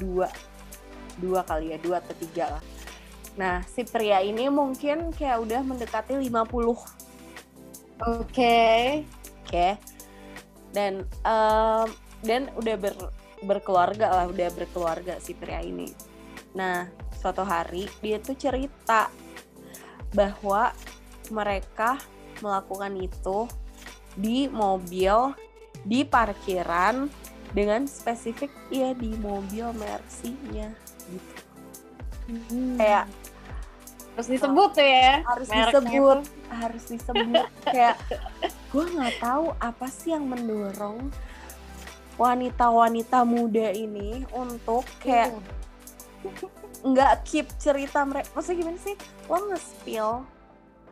dua 0.00 0.28
dua 1.18 1.40
kali 1.42 1.74
ya 1.74 1.78
dua 1.82 1.98
atau 2.00 2.14
tiga 2.16 2.56
lah. 2.56 2.62
Nah 3.36 3.56
si 3.66 3.82
pria 3.84 4.22
ini 4.22 4.46
mungkin 4.48 5.10
kayak 5.12 5.42
udah 5.44 5.60
mendekati 5.64 6.14
50 6.14 6.28
oke. 6.28 6.78
Okay. 8.28 9.04
oke. 9.04 9.48
Okay. 9.48 9.72
dan 10.68 11.08
um, 11.24 11.88
dan 12.20 12.52
udah 12.54 12.76
ber, 12.76 12.94
berkeluarga 13.42 14.12
lah 14.12 14.26
udah 14.28 14.48
berkeluarga 14.52 15.16
si 15.18 15.32
pria 15.32 15.64
ini 15.64 15.90
nah 16.56 16.88
suatu 17.18 17.42
hari 17.42 17.90
dia 17.98 18.22
tuh 18.22 18.38
cerita 18.38 19.10
bahwa 20.14 20.72
mereka 21.28 22.00
melakukan 22.40 22.94
itu 22.96 23.44
di 24.16 24.48
mobil 24.48 25.34
di 25.84 26.02
parkiran 26.06 27.10
dengan 27.52 27.84
spesifik 27.88 28.50
ya 28.68 28.92
di 28.94 29.14
mobil 29.18 29.72
Mercy-nya 29.76 30.72
gitu. 31.08 31.34
Hmm. 32.28 32.76
Kayak 32.76 33.06
harus 34.14 34.28
disebut 34.28 34.70
tuh 34.74 34.88
ya. 34.88 35.14
Harus 35.24 35.48
disebut, 35.48 36.18
tuh. 36.18 36.52
harus 36.52 36.84
disebut 36.90 37.46
kayak 37.64 37.96
gue 38.68 38.84
nggak 38.84 39.16
tahu 39.22 39.54
apa 39.62 39.86
sih 39.88 40.12
yang 40.12 40.28
mendorong 40.28 41.08
wanita-wanita 42.18 43.22
muda 43.22 43.70
ini 43.72 44.26
untuk 44.34 44.82
kayak 45.00 45.32
hmm 45.32 45.58
nggak 46.82 47.12
keep 47.26 47.46
cerita 47.58 48.02
mereka 48.06 48.30
maksudnya 48.34 48.58
gimana 48.64 48.78
sih? 48.78 48.94
Lo 49.26 49.36
nge-spill. 49.50 50.10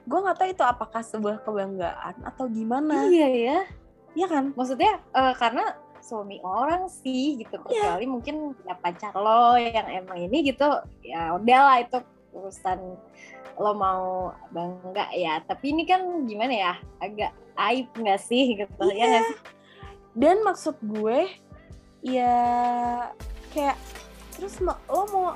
Gue 0.06 0.18
nggak 0.22 0.36
tahu 0.38 0.48
itu 0.54 0.64
apakah 0.64 1.02
sebuah 1.02 1.36
kebanggaan 1.42 2.14
atau 2.22 2.46
gimana. 2.46 3.06
Iya 3.10 3.28
ya. 3.30 3.58
Iya 4.14 4.26
kan? 4.30 4.44
Maksudnya 4.54 5.02
uh, 5.12 5.34
karena 5.34 5.74
suami 6.02 6.38
orang 6.46 6.86
sih 6.86 7.42
gitu. 7.42 7.58
Kecuali 7.58 8.06
mungkin 8.06 8.54
ya 8.62 8.78
pacar 8.78 9.10
lo 9.14 9.58
yang 9.58 9.86
emang 9.90 10.18
ini 10.30 10.46
gitu. 10.46 10.66
Ya 11.02 11.34
udahlah 11.34 11.82
itu 11.82 11.98
urusan 12.30 12.78
lo 13.58 13.72
mau 13.74 14.30
bangga 14.54 15.10
ya. 15.10 15.42
Tapi 15.42 15.74
ini 15.74 15.82
kan 15.82 16.02
gimana 16.26 16.54
ya 16.54 16.72
agak 17.02 17.34
aib 17.58 17.90
nggak 17.98 18.20
sih 18.22 18.54
gitu. 18.62 18.84
Ya 18.94 19.06
Iya. 19.06 19.20
sih? 19.26 19.38
dan 20.16 20.40
maksud 20.40 20.80
gue 20.80 21.28
ya 22.00 22.32
kayak 23.52 23.76
terus 24.36 24.60
lo 24.60 24.76
mau 24.88 25.32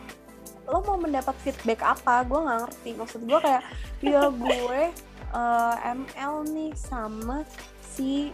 lo 0.71 0.79
mau 0.87 0.97
mendapat 1.01 1.35
feedback 1.43 1.83
apa? 1.83 2.23
Gue 2.23 2.39
nggak 2.47 2.59
ngerti. 2.69 2.91
Maksud 2.95 3.21
gue 3.27 3.39
kayak 3.43 3.63
ya 4.05 4.31
gue 4.31 4.83
eh, 5.41 5.75
ML 5.97 6.35
nih 6.55 6.73
sama 6.79 7.43
si 7.83 8.31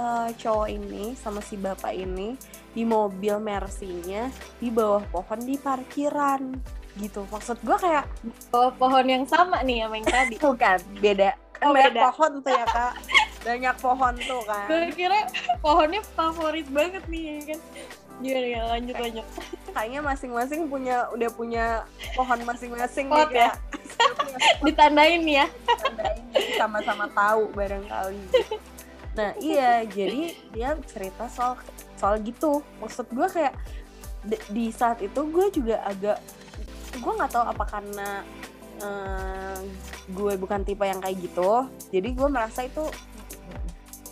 eh, 0.00 0.28
cowok 0.32 0.68
ini 0.72 1.12
sama 1.18 1.44
si 1.44 1.60
bapak 1.60 1.92
ini 1.92 2.34
di 2.72 2.88
mobil 2.88 3.36
Mercy-nya 3.36 4.32
di 4.56 4.72
bawah 4.72 5.04
pohon 5.12 5.40
di 5.44 5.60
parkiran. 5.60 6.56
Gitu. 6.96 7.24
Maksud 7.28 7.60
gue 7.60 7.76
kayak 7.76 8.08
oh, 8.56 8.72
pohon 8.72 9.04
yang 9.04 9.24
sama 9.28 9.60
nih 9.60 9.84
sama 9.84 9.94
yang 10.00 10.08
tadi. 10.08 10.34
Bukan 10.44 10.78
beda. 11.00 11.30
Kan 11.52 11.64
Oh, 11.68 11.72
banyak 11.76 11.94
beda. 11.94 12.02
pohon 12.10 12.32
tuh 12.42 12.52
ya 12.52 12.66
kak. 12.66 12.94
Banyak 13.42 13.74
pohon 13.82 14.14
tuh 14.22 14.42
kan. 14.46 14.66
Gue 14.70 14.94
kira 14.94 15.26
pohonnya 15.58 15.98
favorit 16.14 16.66
banget 16.70 17.02
nih 17.10 17.22
ya 17.26 17.38
kan 17.50 17.60
gimana 18.20 18.46
ya 18.46 18.62
lanjut 18.68 18.96
lanjut. 18.96 19.26
kayaknya 19.72 20.00
masing-masing 20.04 20.68
punya 20.68 21.08
udah 21.10 21.30
punya 21.32 21.66
pohon 22.12 22.40
masing-masing 22.44 23.08
nih 23.08 23.26
kayak 23.30 23.54
ditandain 24.66 25.24
ya? 25.24 25.46
Sama-sama 26.54 27.08
tahu 27.08 27.48
barangkali. 27.52 28.20
Nah 29.12 29.32
iya 29.38 29.80
jadi 29.84 30.36
dia 30.52 30.76
cerita 30.84 31.24
soal 31.28 31.56
soal 31.96 32.20
gitu. 32.20 32.60
Maksud 32.78 33.08
gue 33.10 33.28
kayak 33.28 33.54
di- 34.22 34.44
di 34.52 34.64
saat 34.68 35.00
itu 35.00 35.20
gue 35.24 35.46
juga 35.50 35.80
agak 35.82 36.20
gue 36.92 37.12
nggak 37.12 37.32
tahu 37.32 37.44
apa 37.48 37.64
karena 37.64 38.08
eh, 38.76 39.58
gue 40.10 40.32
bukan 40.36 40.62
tipe 40.62 40.84
yang 40.84 41.00
kayak 41.00 41.16
gitu. 41.16 41.64
Jadi 41.88 42.08
gue 42.12 42.28
merasa 42.28 42.64
itu 42.64 42.84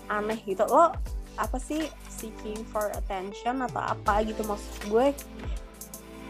aneh 0.09 0.41
gitu. 0.43 0.65
Lo 0.67 0.93
apa 1.37 1.57
sih 1.57 1.85
seeking 2.21 2.61
for 2.69 2.93
attention 2.93 3.65
atau 3.65 3.81
apa 3.81 4.21
gitu 4.29 4.45
maksud 4.45 4.93
gue 4.93 5.17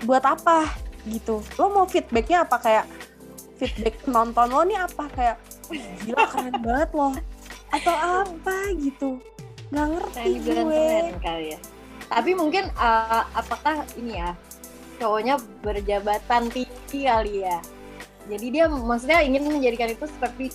buat 0.07 0.23
apa 0.23 0.71
gitu. 1.11 1.43
Lo 1.59 1.69
mau 1.75 1.85
feedbacknya 1.85 2.47
apa? 2.47 2.57
Kayak 2.63 2.87
feedback 3.59 4.01
penonton 4.07 4.49
lo 4.49 4.63
nih 4.65 4.79
apa? 4.79 5.05
Kayak 5.13 5.37
"Wih, 5.69 5.83
gila 6.07 6.25
keren 6.31 6.55
banget 6.63 6.91
lo 6.95 7.09
atau 7.71 7.95
apa 8.25 8.57
gitu. 8.79 9.11
Nggak 9.71 9.87
ngerti 9.99 10.31
juga 10.41 10.63
gue. 10.63 10.75
keren 10.79 11.19
kali 11.21 11.47
ya. 11.55 11.59
Tapi 12.11 12.31
mungkin 12.35 12.65
uh, 12.75 13.23
apakah 13.35 13.87
ini 13.95 14.19
ya 14.19 14.35
cowoknya 14.99 15.39
berjabatan 15.63 16.51
tinggi 16.51 17.01
kali 17.07 17.47
ya? 17.47 17.59
Jadi 18.31 18.47
dia 18.51 18.65
maksudnya 18.71 19.23
ingin 19.27 19.47
menjadikan 19.47 19.91
itu 19.91 20.07
seperti 20.07 20.55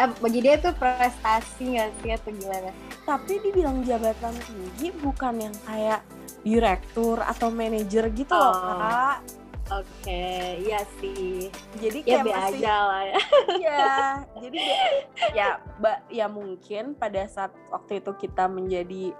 eh, 0.00 0.08
bagi 0.20 0.40
dia 0.40 0.56
itu 0.56 0.70
prestasi 0.76 1.76
nggak 1.76 1.90
sih 2.00 2.10
atau 2.16 2.30
gimana 2.32 2.70
tapi 3.10 3.42
dibilang 3.42 3.82
jabatan 3.82 4.30
tinggi 4.46 4.94
bukan 5.02 5.50
yang 5.50 5.56
kayak 5.66 6.06
direktur 6.46 7.18
atau 7.18 7.50
manajer 7.50 8.06
gitu 8.14 8.30
loh 8.30 8.54
Oh. 8.54 8.78
kak. 8.78 9.18
Oke 9.70 10.58
iya 10.62 10.82
sih. 11.02 11.50
Jadi 11.78 12.06
ya 12.06 12.22
kayak 12.22 12.24
be 12.26 12.30
masih 12.30 12.58
aja 12.62 12.76
lah 12.86 13.02
ya. 13.02 13.18
Iya, 13.62 13.94
jadi 14.42 14.58
ya, 15.38 15.48
mbak, 15.78 15.98
ya 16.10 16.26
mungkin 16.26 16.84
pada 16.94 17.22
saat 17.26 17.50
waktu 17.70 17.98
itu 18.02 18.10
kita 18.14 18.46
menjadi 18.50 19.14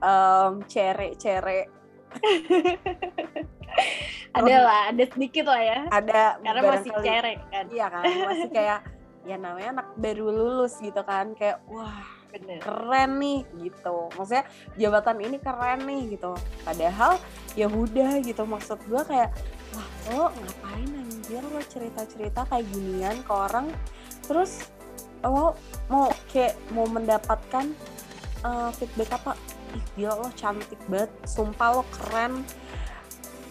em, 0.00 0.52
cere-cere. 0.64 1.68
Ada 4.30 4.56
lah 4.62 4.80
ada 4.90 5.04
sedikit 5.10 5.46
lah 5.46 5.62
ya. 5.62 5.80
Ada 5.90 6.22
karena 6.42 6.60
masih 6.68 6.92
cerek 7.02 7.38
kan. 7.50 7.64
Iya 7.70 7.86
kan, 7.90 8.04
masih 8.04 8.50
kayak 8.50 8.80
ya 9.24 9.36
namanya 9.38 9.68
anak 9.80 9.88
baru 9.98 10.26
lulus 10.30 10.78
gitu 10.82 11.00
kan, 11.06 11.32
kayak 11.38 11.62
wah 11.70 12.19
bener. 12.30 12.60
keren 12.62 13.10
nih 13.18 13.40
gitu. 13.58 13.96
Maksudnya 14.14 14.44
jabatan 14.78 15.18
ini 15.20 15.36
keren 15.38 15.80
nih 15.84 16.00
gitu. 16.16 16.32
Padahal 16.64 17.18
ya 17.58 17.66
udah 17.66 18.22
gitu. 18.22 18.42
Maksud 18.46 18.78
gua 18.86 19.02
kayak 19.04 19.30
wah 19.74 19.88
lo 20.14 20.26
ngapain 20.34 20.90
anjir? 20.90 21.42
Lo 21.44 21.60
cerita-cerita 21.66 22.46
kayak 22.48 22.66
ginian 22.70 23.16
ke 23.22 23.32
orang? 23.32 23.66
Terus 24.24 24.66
lo 25.20 25.54
mau 25.90 26.08
kayak 26.32 26.56
mau 26.72 26.86
mendapatkan 26.88 27.66
eh, 28.46 28.70
feedback 28.78 29.20
apa? 29.20 29.32
Ih 29.76 29.84
gila 29.98 30.14
lo 30.26 30.28
cantik 30.34 30.80
banget. 30.90 31.10
Sumpah 31.26 31.78
lo 31.78 31.82
keren. 31.90 32.42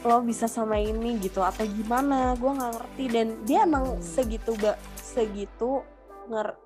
Lo 0.08 0.24
bisa 0.24 0.48
sama 0.48 0.80
ini 0.80 1.20
gitu. 1.20 1.44
Atau 1.44 1.68
gimana? 1.68 2.36
Gue 2.40 2.56
nggak 2.56 2.72
ngerti. 2.72 3.04
Dan 3.12 3.28
dia 3.44 3.68
emang 3.68 4.00
segitu 4.00 4.56
gak 4.56 4.80
segitu 4.96 5.84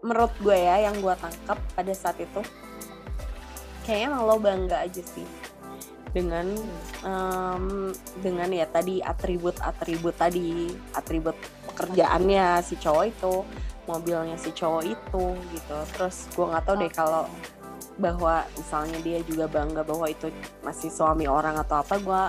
menurut 0.04 0.34
gue 0.44 0.58
ya 0.60 0.92
yang 0.92 1.00
gue 1.00 1.16
tangkap 1.16 1.58
pada 1.74 1.94
saat 1.96 2.20
itu 2.20 2.44
kayaknya 3.88 4.16
emang 4.16 4.22
lo 4.28 4.36
bangga 4.40 4.84
aja 4.84 5.04
sih. 5.04 5.28
Dengan 6.14 6.46
em, 7.02 7.90
dengan 8.22 8.50
ya 8.54 8.70
tadi 8.70 9.02
atribut-atribut 9.02 10.14
tadi 10.14 10.70
atribut 10.94 11.34
pekerjaannya 11.74 12.62
si 12.62 12.78
cowok 12.78 13.06
itu 13.10 13.34
mobilnya 13.90 14.38
si 14.38 14.54
cowok 14.54 14.84
itu 14.86 15.24
gitu. 15.52 15.78
Terus 15.98 16.30
gue 16.32 16.46
nggak 16.46 16.64
tahu 16.70 16.76
deh 16.80 16.92
kalau 16.94 17.26
bahwa 17.98 18.46
misalnya 18.58 18.98
dia 19.02 19.20
juga 19.26 19.50
bangga 19.50 19.82
bahwa 19.82 20.06
itu 20.10 20.30
masih 20.62 20.90
suami 20.94 21.26
orang 21.26 21.58
atau 21.62 21.82
apa 21.82 21.96
gue 21.98 22.22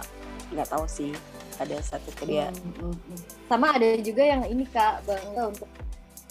nggak 0.56 0.68
tahu 0.68 0.84
sih 0.88 1.12
pada 1.54 1.76
saat 1.84 2.02
itu 2.08 2.24
dia. 2.24 2.48
Hmm, 2.50 2.88
hmm, 2.88 2.96
hmm. 2.98 3.18
sama 3.52 3.66
ada 3.76 3.88
juga 4.00 4.22
yang 4.24 4.42
ini 4.48 4.64
kak 4.68 5.04
bangga 5.04 5.42
untuk 5.52 5.70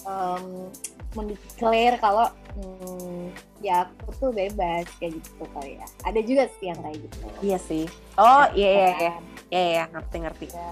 um, 0.04 0.68
mendeklar 1.14 1.92
kalau 1.98 2.26
hmm, 2.54 3.30
ya 3.58 3.86
aku 4.04 4.10
tuh 4.18 4.30
bebas 4.30 4.86
kayak 4.98 5.18
gitu 5.18 5.44
kali 5.50 5.78
ya. 5.78 5.86
Ada 6.02 6.20
juga 6.22 6.44
sih 6.58 6.66
yang 6.68 6.78
kayak 6.78 6.98
gitu. 7.02 7.16
Iya 7.40 7.58
sih. 7.58 7.84
Oh 8.14 8.44
iya 8.52 8.68
iya 8.68 8.88
iya. 8.90 9.10
Kan? 9.14 9.22
iya 9.48 9.62
iya 9.70 9.84
ngerti 9.90 10.16
ngerti. 10.20 10.46
Ya, 10.52 10.70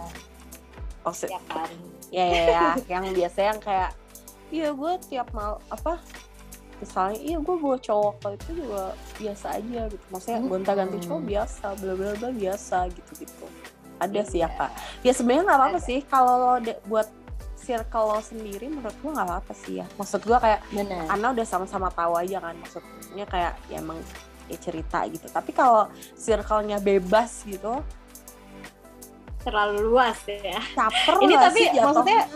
maksud 1.02 1.28
ya 1.30 1.40
kan? 1.48 1.70
Ya 2.12 2.24
ya 2.28 2.42
ya 2.44 2.62
yang 2.86 3.04
biasa 3.10 3.38
yang 3.40 3.58
kayak 3.58 3.90
iya 4.52 4.68
gue 4.70 4.92
tiap 5.08 5.32
mal 5.32 5.56
apa 5.66 5.96
misalnya 6.76 7.16
iya 7.16 7.38
gue 7.38 7.56
bawa 7.56 7.78
cowok 7.78 8.14
kalau 8.20 8.34
itu 8.36 8.50
juga 8.58 8.82
biasa 9.16 9.46
aja 9.56 9.80
gitu. 9.88 10.04
Maksudnya 10.10 10.38
Hmm. 10.38 10.50
gonta 10.50 10.72
ganti 10.74 10.98
cowok 11.00 11.22
biasa 11.24 11.66
bla 11.78 11.92
bla 11.94 12.12
bla 12.18 12.30
biasa 12.30 12.76
gitu 12.90 13.12
gitu 13.22 13.46
ada 14.02 14.18
sih 14.26 14.42
ya 14.42 14.50
Iya. 14.50 14.58
kak 14.58 14.70
ya 15.06 15.12
sebenarnya 15.14 15.42
nggak 15.46 15.58
apa-apa 15.62 15.78
Ada. 15.78 15.86
sih. 15.86 15.98
Kalau 16.04 16.34
lo 16.36 16.52
buat 16.84 17.06
circle 17.62 18.06
lo 18.10 18.18
sendiri 18.20 18.66
menurut 18.66 18.94
gue 18.98 19.10
nggak 19.14 19.28
apa-apa 19.30 19.52
sih 19.54 19.78
ya. 19.80 19.86
Maksud 19.96 20.26
gue 20.26 20.38
kayak 20.38 20.60
karena 20.82 21.26
udah 21.30 21.46
sama-sama 21.46 21.88
tahu 21.94 22.18
aja 22.18 22.42
kan 22.42 22.54
maksudnya 22.58 23.26
kayak 23.30 23.54
ya 23.70 23.78
emang 23.78 23.98
ya 24.50 24.58
cerita 24.58 25.06
gitu. 25.06 25.26
Tapi 25.30 25.50
kalau 25.54 25.86
circle-nya 26.18 26.82
bebas 26.82 27.46
gitu 27.46 27.80
terlalu 29.42 29.78
luas 29.90 30.18
ya. 30.26 30.58
caper 30.74 31.14
Ini 31.22 31.34
tapi 31.34 31.60
sih 31.62 31.66
maksudnya- 31.78 32.26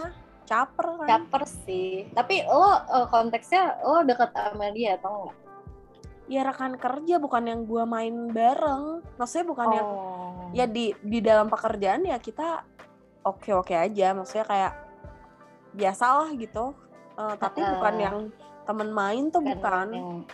caper 0.47 0.87
kan? 1.03 1.07
caper 1.11 1.43
sih. 1.67 2.07
Tapi 2.15 2.47
lo 2.47 2.71
eh, 2.87 3.07
konteksnya 3.11 3.83
lo 3.83 4.07
deket 4.07 4.31
sama 4.31 4.71
dia 4.71 4.95
atau 4.99 5.27
enggak 5.27 5.47
ya 6.27 6.43
rekan 6.43 6.75
kerja 6.75 7.23
bukan 7.23 7.45
yang 7.47 7.61
gua 7.65 7.87
main 7.87 8.31
bareng. 8.31 9.03
Maksudnya 9.19 9.47
bukan 9.47 9.69
yang 9.71 9.89
oh. 9.89 10.51
ya 10.51 10.67
di 10.67 10.91
di 11.03 11.19
dalam 11.23 11.47
pekerjaan 11.47 12.03
ya 12.03 12.19
kita 12.19 12.67
oke 13.23 13.51
oke 13.55 13.75
aja. 13.75 14.15
Maksudnya 14.15 14.47
kayak 14.47 14.73
biasalah 15.77 16.33
gitu. 16.35 16.73
Eh, 17.17 17.35
tapi 17.37 17.61
Heeh. 17.61 17.73
bukan 17.77 17.95
yang 18.01 18.19
temen 18.67 18.89
main 18.91 19.25
tuh 19.31 19.41
Bukan 19.45 19.57
bukan. 19.61 19.89
yang- 19.93 20.25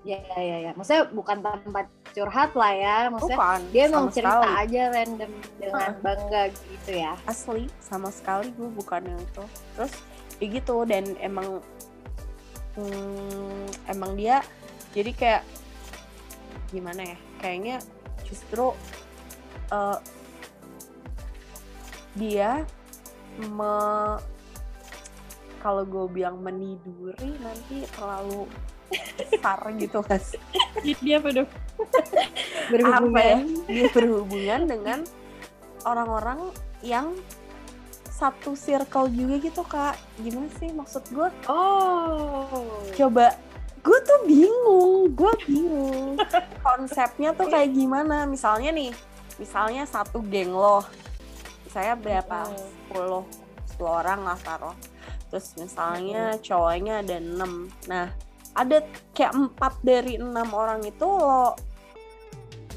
ya 0.00 0.16
ya 0.32 0.56
ya. 0.64 0.72
Maksudnya 0.72 1.12
bukan 1.12 1.44
tempat 1.44 1.86
curhat 2.16 2.50
lah 2.56 2.72
ya. 2.72 2.96
Maksudnya 3.12 3.36
bukan 3.36 3.60
dia 3.68 3.82
emang 3.86 4.06
sama 4.08 4.16
cerita 4.16 4.40
sekali. 4.40 4.56
aja 4.64 4.82
random 4.90 5.32
dengan 5.60 5.90
bangga 6.00 6.42
gitu 6.50 6.90
ya. 6.96 7.12
Asli 7.28 7.64
sama 7.78 8.08
sekali 8.08 8.48
gue 8.56 8.68
bukan 8.72 9.00
yang 9.04 9.20
itu. 9.20 9.44
Terus 9.76 9.92
ya 10.40 10.46
gitu 10.48 10.76
dan 10.88 11.04
emang 11.20 11.60
hmm, 12.80 13.68
emang 13.92 14.16
dia 14.16 14.40
jadi 14.96 15.12
kayak 15.12 15.42
gimana 16.72 17.02
ya 17.04 17.18
kayaknya 17.44 17.76
justru 18.24 18.72
eh, 19.68 19.98
dia 22.16 22.64
me 23.38 23.72
kalau 25.60 25.84
gue 25.84 26.08
bilang 26.08 26.40
meniduri 26.40 27.36
nanti 27.38 27.84
terlalu 27.92 28.48
besar 28.90 29.60
gitu. 29.76 30.00
Guys 30.02 30.34
dia 30.82 31.20
apa 31.20 31.28
dong 31.30 31.46
apa 31.46 33.20
ya? 33.20 33.38
berhubungan 33.38 33.38
dia 33.68 33.86
berhubungan 33.92 34.60
dengan 34.66 34.98
orang-orang 35.84 36.50
yang 36.80 37.12
satu 38.08 38.52
circle 38.56 39.08
juga 39.12 39.36
gitu 39.40 39.62
kak. 39.64 39.96
Gimana 40.20 40.48
sih 40.56 40.72
maksud 40.72 41.04
gue 41.12 41.28
oh. 41.46 42.82
Coba 42.96 43.36
gue 43.80 43.98
tuh 44.04 44.20
bingung 44.24 45.12
gue 45.12 45.32
bingung. 45.44 46.16
Konsepnya 46.64 47.36
tuh 47.36 47.48
kayak 47.48 47.72
gimana? 47.76 48.24
Misalnya 48.24 48.72
nih 48.72 48.92
misalnya 49.36 49.84
satu 49.84 50.24
geng 50.24 50.52
lo 50.52 50.84
saya 51.70 51.94
berapa? 51.94 52.48
Sepuluh. 52.88 53.24
Sepuluh 53.70 53.92
orang 54.04 54.20
lah 54.28 54.36
taruh 54.44 54.76
terus 55.30 55.54
misalnya 55.56 56.36
cowoknya 56.42 57.06
ada 57.06 57.16
enam. 57.22 57.70
Nah 57.86 58.10
ada 58.52 58.82
kayak 59.14 59.32
empat 59.32 59.78
dari 59.80 60.18
enam 60.18 60.50
orang 60.50 60.82
itu 60.82 61.06
lo 61.06 61.54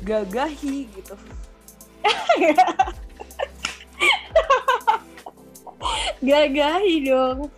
gagahi 0.05 0.87
gitu. 0.93 1.15
Gagahi 6.23 6.95
dong. 7.03 7.51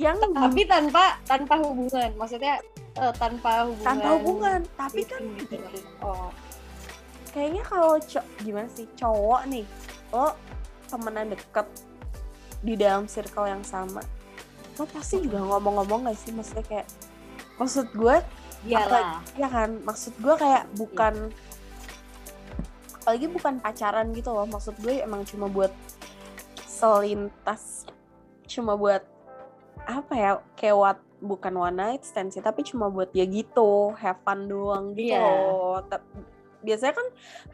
Yang 0.00 0.16
tapi 0.32 0.62
tanpa 0.64 1.20
tanpa 1.28 1.60
hubungan. 1.60 2.10
Maksudnya 2.16 2.64
uh, 2.96 3.12
tanpa 3.12 3.68
hubungan. 3.68 3.84
Tanpa 3.84 4.08
hubungan. 4.16 4.60
Tapi 4.80 5.00
kan 5.04 5.22
gitu. 5.44 5.60
oh. 6.00 6.32
Kayaknya 7.36 7.62
kalau 7.66 7.94
co- 8.00 8.28
gimana 8.40 8.68
sih? 8.72 8.88
Cowok 8.96 9.42
nih 9.50 9.66
lo 10.14 10.32
temenan 10.88 11.34
deket 11.34 11.66
di 12.64 12.74
dalam 12.74 13.04
circle 13.04 13.44
yang 13.46 13.60
sama. 13.62 14.00
Lo 14.74 14.88
pasti 14.88 15.20
juga 15.20 15.38
ngomong-ngomong 15.38 16.08
gak 16.08 16.16
sih? 16.16 16.32
Maksudnya 16.32 16.64
kayak 16.64 16.88
maksud 17.60 17.86
gue 17.92 18.16
iyalah. 18.64 19.20
ya 19.36 19.46
kan? 19.46 19.84
Maksud 19.84 20.16
gue 20.18 20.34
kayak 20.34 20.64
bukan 20.74 21.28
apalagi 23.04 23.26
bukan 23.28 23.60
pacaran 23.60 24.10
gitu 24.16 24.32
loh. 24.32 24.48
Maksud 24.48 24.74
gue 24.80 25.04
emang 25.04 25.22
cuma 25.28 25.46
buat 25.46 25.70
selintas 26.64 27.84
cuma 28.44 28.74
buat 28.74 29.04
apa 29.84 30.12
ya? 30.16 30.30
Kayak 30.56 30.76
what 30.76 30.98
bukan 31.24 31.54
one 31.56 31.76
night 31.76 32.02
stand 32.04 32.28
sih 32.32 32.44
tapi 32.44 32.60
cuma 32.60 32.92
buat 32.92 33.08
ya 33.16 33.24
gitu 33.24 33.96
have 33.96 34.20
fun 34.24 34.44
doang 34.44 34.92
gitu 34.92 35.14
Iya. 35.14 35.20
loh. 35.20 35.80
Biasanya 36.64 36.96
kan 36.96 37.06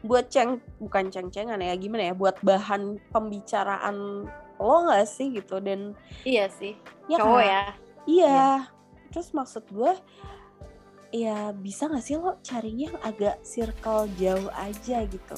buat 0.03 0.31
ceng 0.31 0.59
bukan 0.79 1.11
ceng-cengan 1.11 1.59
ya 1.59 1.75
gimana 1.75 2.11
ya? 2.11 2.13
Buat 2.15 2.39
bahan 2.43 2.99
pembicaraan 3.11 4.27
lo 4.61 4.85
nggak 4.85 5.09
sih 5.09 5.33
gitu 5.33 5.57
dan 5.57 5.97
iya 6.21 6.45
sih 6.53 6.77
ya 7.09 7.17
cowok 7.17 7.41
kan? 7.41 7.49
ya 7.49 7.63
Iya. 8.09 8.71
Terus 9.11 9.29
maksud 9.35 9.63
gue 9.69 9.93
ya 11.11 11.51
bisa 11.51 11.91
gak 11.91 12.05
sih 12.05 12.15
lo 12.15 12.39
carinya 12.39 12.87
yang 12.87 12.99
agak 13.03 13.35
circle 13.43 14.07
jauh 14.15 14.49
aja 14.55 15.03
gitu. 15.03 15.37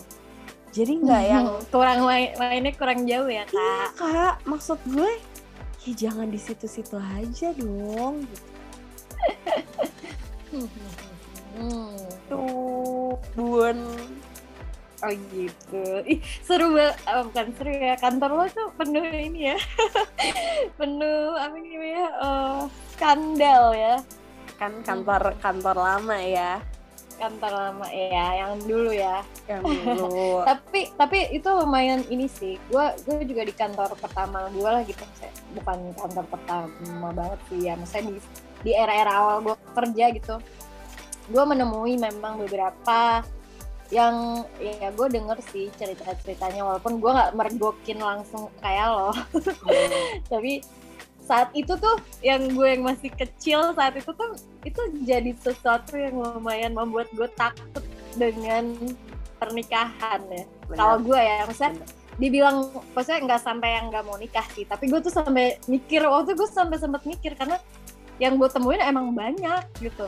Jadi 0.73 0.93
nggak 1.01 1.23
yang 1.33 1.45
kurang 1.73 2.05
main 2.05 2.37
mainnya 2.37 2.73
kurang 2.77 3.09
jauh 3.09 3.29
ya 3.29 3.43
iya 3.49 3.89
kak 3.89 3.89
kak 3.97 4.35
maksud 4.45 4.79
gue 4.85 5.11
ya 5.83 5.91
jangan 5.97 6.29
di 6.29 6.39
situ-situ 6.39 6.95
aja 6.95 7.51
dong 7.57 8.23
gitu. 8.29 8.47
Hmm. 11.53 11.93
Tuh, 12.29 13.13
bun. 13.37 13.77
Oh 15.03 15.11
gitu. 15.35 15.83
Ih, 16.07 16.19
seru 16.47 16.71
banget. 16.71 16.95
Oh, 17.11 17.27
bukan 17.27 17.47
seru 17.59 17.73
ya. 17.75 17.93
Kantor 17.99 18.31
lo 18.39 18.45
tuh 18.47 18.67
penuh 18.79 19.03
ini 19.03 19.51
ya. 19.51 19.57
penuh 20.79 21.35
apa 21.35 21.55
namanya? 21.59 22.05
eh, 22.23 22.59
skandal 22.95 23.63
ya. 23.75 23.95
Kan 24.55 24.79
kantor 24.87 25.35
kantor 25.43 25.75
lama 25.75 26.15
ya 26.23 26.61
Kantor 27.19 27.51
lama 27.51 27.87
ya, 27.91 28.27
yang 28.41 28.63
dulu 28.63 28.95
ya. 28.95 29.21
yang 29.51 29.59
dulu. 29.61 30.39
Tapi 30.49 30.95
tapi 30.95 31.17
itu 31.35 31.49
lumayan 31.51 32.01
ini 32.07 32.31
sih. 32.31 32.55
Gua 32.71 32.95
gue 33.03 33.27
juga 33.27 33.43
di 33.43 33.53
kantor 33.53 33.99
pertama 33.99 34.47
gue 34.55 34.65
lah 34.65 34.87
gitu. 34.87 35.03
Bukan 35.59 35.99
kantor 35.99 36.25
pertama 36.31 37.09
banget 37.11 37.39
sih 37.51 37.59
ya. 37.67 37.75
Maksudnya 37.75 38.03
di 38.07 38.15
di 38.63 38.71
era-era 38.71 39.19
awal 39.19 39.51
gue 39.51 39.55
kerja 39.75 40.05
gitu. 40.15 40.35
Gue 41.27 41.43
menemui 41.43 41.99
memang 41.99 42.39
beberapa 42.39 43.21
yang 43.93 44.41
ya 44.57 44.89
gue 44.89 45.07
denger 45.13 45.37
sih 45.53 45.69
cerita-ceritanya 45.77 46.65
walaupun 46.65 46.97
gue 46.97 47.11
nggak 47.13 47.33
mergokin 47.37 48.01
langsung 48.01 48.49
kayak 48.57 48.89
lo. 48.89 49.13
Tapi 50.33 50.65
saat 51.21 51.53
itu 51.53 51.71
tuh 51.77 52.01
yang 52.25 52.49
gue 52.51 52.67
yang 52.73 52.83
masih 52.83 53.13
kecil 53.13 53.71
saat 53.77 53.93
itu 53.95 54.09
tuh 54.11 54.33
itu 54.65 54.81
jadi 55.05 55.31
sesuatu 55.37 55.93
yang 55.93 56.17
lumayan 56.17 56.73
membuat 56.73 57.07
gue 57.13 57.29
takut 57.37 57.85
dengan 58.17 58.73
pernikahan 59.37 60.19
ya. 60.33 60.43
Kalau 60.73 60.97
gue 60.99 61.19
ya 61.21 61.45
maksudnya 61.45 61.77
dibilang 62.17 62.69
maksudnya 62.93 63.21
nggak 63.25 63.41
sampai 63.41 63.69
yang 63.77 63.85
nggak 63.89 64.05
mau 64.05 64.17
nikah 64.21 64.45
sih 64.53 64.69
tapi 64.69 64.85
gue 64.85 65.01
tuh 65.01 65.09
sampai 65.09 65.57
mikir 65.65 66.05
waktu 66.05 66.37
gue 66.37 66.45
sampai 66.45 66.77
sempat 66.77 67.01
mikir 67.09 67.33
karena 67.33 67.57
yang 68.21 68.37
gue 68.37 68.45
temuin 68.53 68.81
emang 68.85 69.09
banyak 69.17 69.65
gitu 69.81 70.05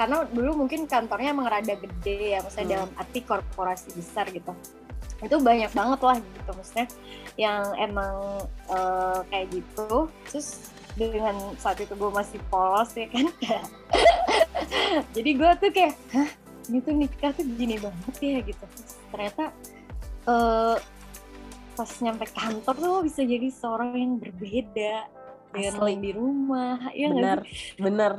karena 0.00 0.24
dulu 0.32 0.64
mungkin 0.64 0.88
kantornya 0.88 1.36
emang 1.36 1.52
rada 1.52 1.76
gede 1.76 2.32
ya 2.32 2.40
maksudnya 2.40 2.64
Hmm. 2.64 2.74
dalam 2.80 2.90
arti 2.96 3.20
korporasi 3.20 3.92
besar 3.92 4.24
gitu. 4.32 4.56
Itu 5.20 5.36
banyak 5.44 5.68
banget 5.76 6.00
lah 6.00 6.16
gitu 6.16 6.50
maksudnya 6.56 6.88
yang 7.36 7.68
emang 7.76 8.16
eh, 8.72 9.20
kayak 9.28 9.46
gitu. 9.52 10.08
Terus 10.32 10.72
dengan 10.96 11.36
saat 11.60 11.76
itu 11.84 11.92
gue 11.92 12.10
masih 12.10 12.40
polos 12.48 12.90
ya 12.96 13.06
kan 13.12 13.30
jadi 15.14 15.30
gue 15.36 15.50
tuh 15.60 15.70
kayak 15.70 15.94
hah? 16.16 16.30
Ini 16.72 16.78
tuh 16.80 16.94
nikah 16.96 17.30
tuh 17.36 17.44
gini 17.44 17.76
banget 17.76 18.14
ya 18.24 18.38
gitu. 18.40 18.64
Terus 18.64 18.92
ternyata 19.12 19.44
eh 20.24 20.76
pas 21.76 21.90
nyampe 22.00 22.24
kantor 22.32 22.74
tuh 22.76 22.96
bisa 23.04 23.20
jadi 23.20 23.48
seorang 23.52 23.96
yang 23.96 24.12
berbeda 24.16 25.08
Asli. 25.50 25.94
di 25.98 26.10
rumah 26.14 26.78
ya 26.94 27.10
nggak 27.10 27.18
bener 27.18 27.38
bener 27.78 28.12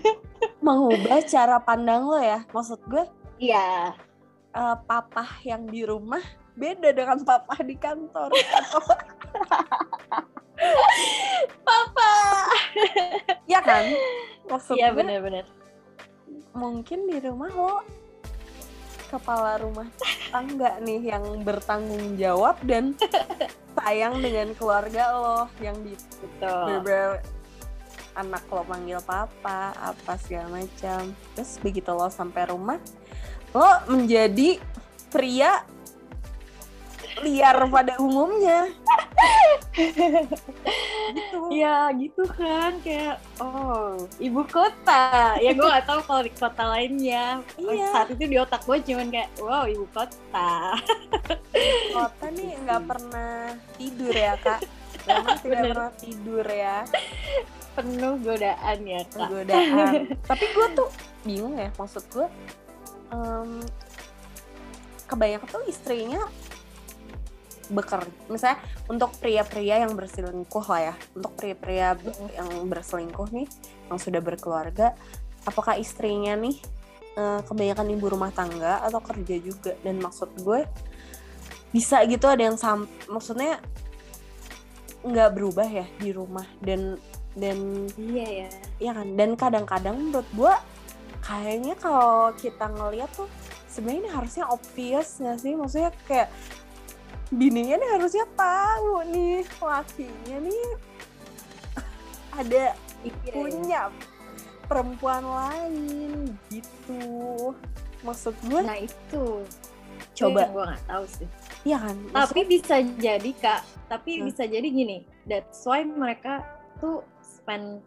mengubah 0.64 1.20
cara 1.28 1.60
pandang 1.60 2.08
lo 2.08 2.16
ya 2.16 2.44
maksud 2.48 2.80
gue 2.88 3.04
iya. 3.36 3.92
eh, 4.56 4.76
papa 4.88 5.24
yang 5.44 5.68
di 5.68 5.84
rumah 5.84 6.22
beda 6.56 6.92
dengan 6.92 7.18
papa 7.24 7.56
di 7.64 7.76
kantor. 7.76 8.30
Papa. 11.66 12.12
Ya 13.48 13.58
kan? 13.64 13.82
Maksud 14.46 14.76
iya 14.78 14.92
gue 14.92 15.02
benar-benar. 15.02 15.46
mungkin 16.52 17.08
di 17.08 17.16
rumah 17.16 17.48
lo 17.48 17.80
kepala 19.12 19.60
rumah 19.60 19.88
tangga 20.32 20.80
nih 20.80 21.12
yang 21.12 21.44
bertanggung 21.44 22.16
jawab 22.16 22.56
dan 22.64 22.96
sayang 23.76 24.24
dengan 24.24 24.56
keluarga 24.56 25.12
lo 25.12 25.40
yang 25.60 25.76
di 25.84 25.92
betul. 25.92 26.80
Bener 26.80 27.20
anak 28.16 28.44
lo 28.48 28.64
manggil 28.64 29.00
papa 29.04 29.76
apa 29.76 30.16
segala 30.16 30.64
macam. 30.64 31.12
Terus 31.36 31.60
begitu 31.60 31.92
lo 31.92 32.08
sampai 32.08 32.48
rumah 32.48 32.80
lo 33.52 33.68
menjadi 33.92 34.56
pria 35.12 35.60
liar 37.20 37.56
pada 37.68 38.00
umumnya. 38.00 38.72
Gitu. 41.12 41.38
Ya 41.52 41.92
gitu 41.92 42.24
kan 42.30 42.78
kayak 42.80 43.20
oh 43.36 44.08
ibu 44.16 44.40
kota. 44.48 45.36
Ya 45.36 45.52
gue 45.52 45.66
gak 45.66 45.84
tahu 45.84 46.00
kalau 46.08 46.22
di 46.24 46.32
kota 46.32 46.64
lainnya. 46.72 47.44
Iya. 47.60 47.88
saat 47.92 48.08
itu 48.16 48.24
di 48.24 48.36
otak 48.40 48.64
gue 48.64 48.80
cuman 48.80 49.12
kayak 49.12 49.28
wow 49.42 49.64
ibu 49.68 49.84
kota. 49.92 50.78
Kota 51.92 52.26
nih 52.32 52.56
nggak 52.64 52.82
pernah 52.88 53.52
tidur 53.76 54.14
ya 54.14 54.34
kak? 54.40 54.60
Memang 55.04 55.36
tidak 55.42 55.58
Bener. 55.60 55.72
pernah 55.74 55.92
tidur 56.00 56.46
ya. 56.46 56.78
Penuh 57.76 58.14
godaan 58.22 58.78
ya 58.86 59.02
kak. 59.10 59.28
Godaan. 59.28 59.92
Tapi 60.30 60.44
gue 60.48 60.66
tuh 60.72 60.88
bingung 61.22 61.54
ya 61.60 61.68
maksud 61.76 62.04
gue 62.08 62.26
em, 63.12 63.60
kebanyakan 65.06 65.48
tuh 65.50 65.64
istrinya 65.68 66.22
bekerja 67.72 68.12
misalnya 68.28 68.60
untuk 68.86 69.16
pria-pria 69.16 69.88
yang 69.88 69.96
berselingkuh 69.96 70.66
lah 70.68 70.92
ya 70.92 70.94
untuk 71.16 71.32
pria-pria 71.40 71.96
yang 72.36 72.68
berselingkuh 72.68 73.32
nih 73.32 73.48
yang 73.88 73.98
sudah 73.98 74.20
berkeluarga 74.20 74.92
apakah 75.46 75.78
istrinya 75.78 76.34
nih 76.38 76.56
eh, 77.18 77.40
kebanyakan 77.44 77.86
ibu 77.92 78.06
rumah 78.12 78.32
tangga 78.32 78.82
atau 78.82 79.00
kerja 79.02 79.36
juga? 79.42 79.72
Dan 79.82 79.98
maksud 80.00 80.32
gue 80.42 80.66
bisa 81.72 82.04
gitu 82.04 82.28
ada 82.28 82.52
yang 82.52 82.60
sam 82.60 82.84
maksudnya 83.08 83.56
nggak 85.02 85.30
berubah 85.32 85.64
ya 85.66 85.88
di 85.96 86.12
rumah 86.12 86.44
dan 86.60 87.00
dan 87.32 87.88
iya 87.96 88.44
ya. 88.44 88.48
ya 88.78 88.90
kan? 88.92 89.08
Dan 89.16 89.34
kadang-kadang 89.40 89.96
menurut 89.96 90.28
gue 90.36 90.54
kayaknya 91.24 91.74
kalau 91.80 92.30
kita 92.36 92.68
ngeliat 92.68 93.08
tuh 93.16 93.26
sebenarnya 93.72 94.00
ini 94.04 94.10
harusnya 94.12 94.44
obvious 94.52 95.16
nggak 95.18 95.38
sih? 95.40 95.52
Maksudnya 95.56 95.90
kayak 96.04 96.28
bininya 97.32 97.80
nih 97.80 97.90
harusnya 97.96 98.26
tahu 98.36 99.02
nih 99.08 99.40
lakinya 99.58 100.36
nih 100.44 100.66
ada 102.40 102.76
Iya, 103.02 103.32
punya 103.34 103.82
perempuan 104.70 105.24
lain 105.26 106.38
gitu. 106.54 107.50
Maksud 108.06 108.34
gue 108.46 108.60
nah 108.62 108.78
itu. 108.78 109.42
Coba. 110.14 110.46
gue 110.46 110.64
nggak 110.70 110.84
tahu 110.86 111.04
sih. 111.06 111.28
Ya 111.66 111.78
kan? 111.82 111.96
Tapi 112.14 112.40
bisa 112.46 112.78
jadi 112.98 113.30
kak. 113.42 113.62
Tapi 113.90 114.22
Hmm. 114.22 114.24
bisa 114.30 114.46
jadi 114.46 114.64
gini 114.66 115.02
that's 115.26 115.66
why 115.66 115.82
mereka 115.82 116.42
tuh 116.78 117.02
spend 117.22 117.82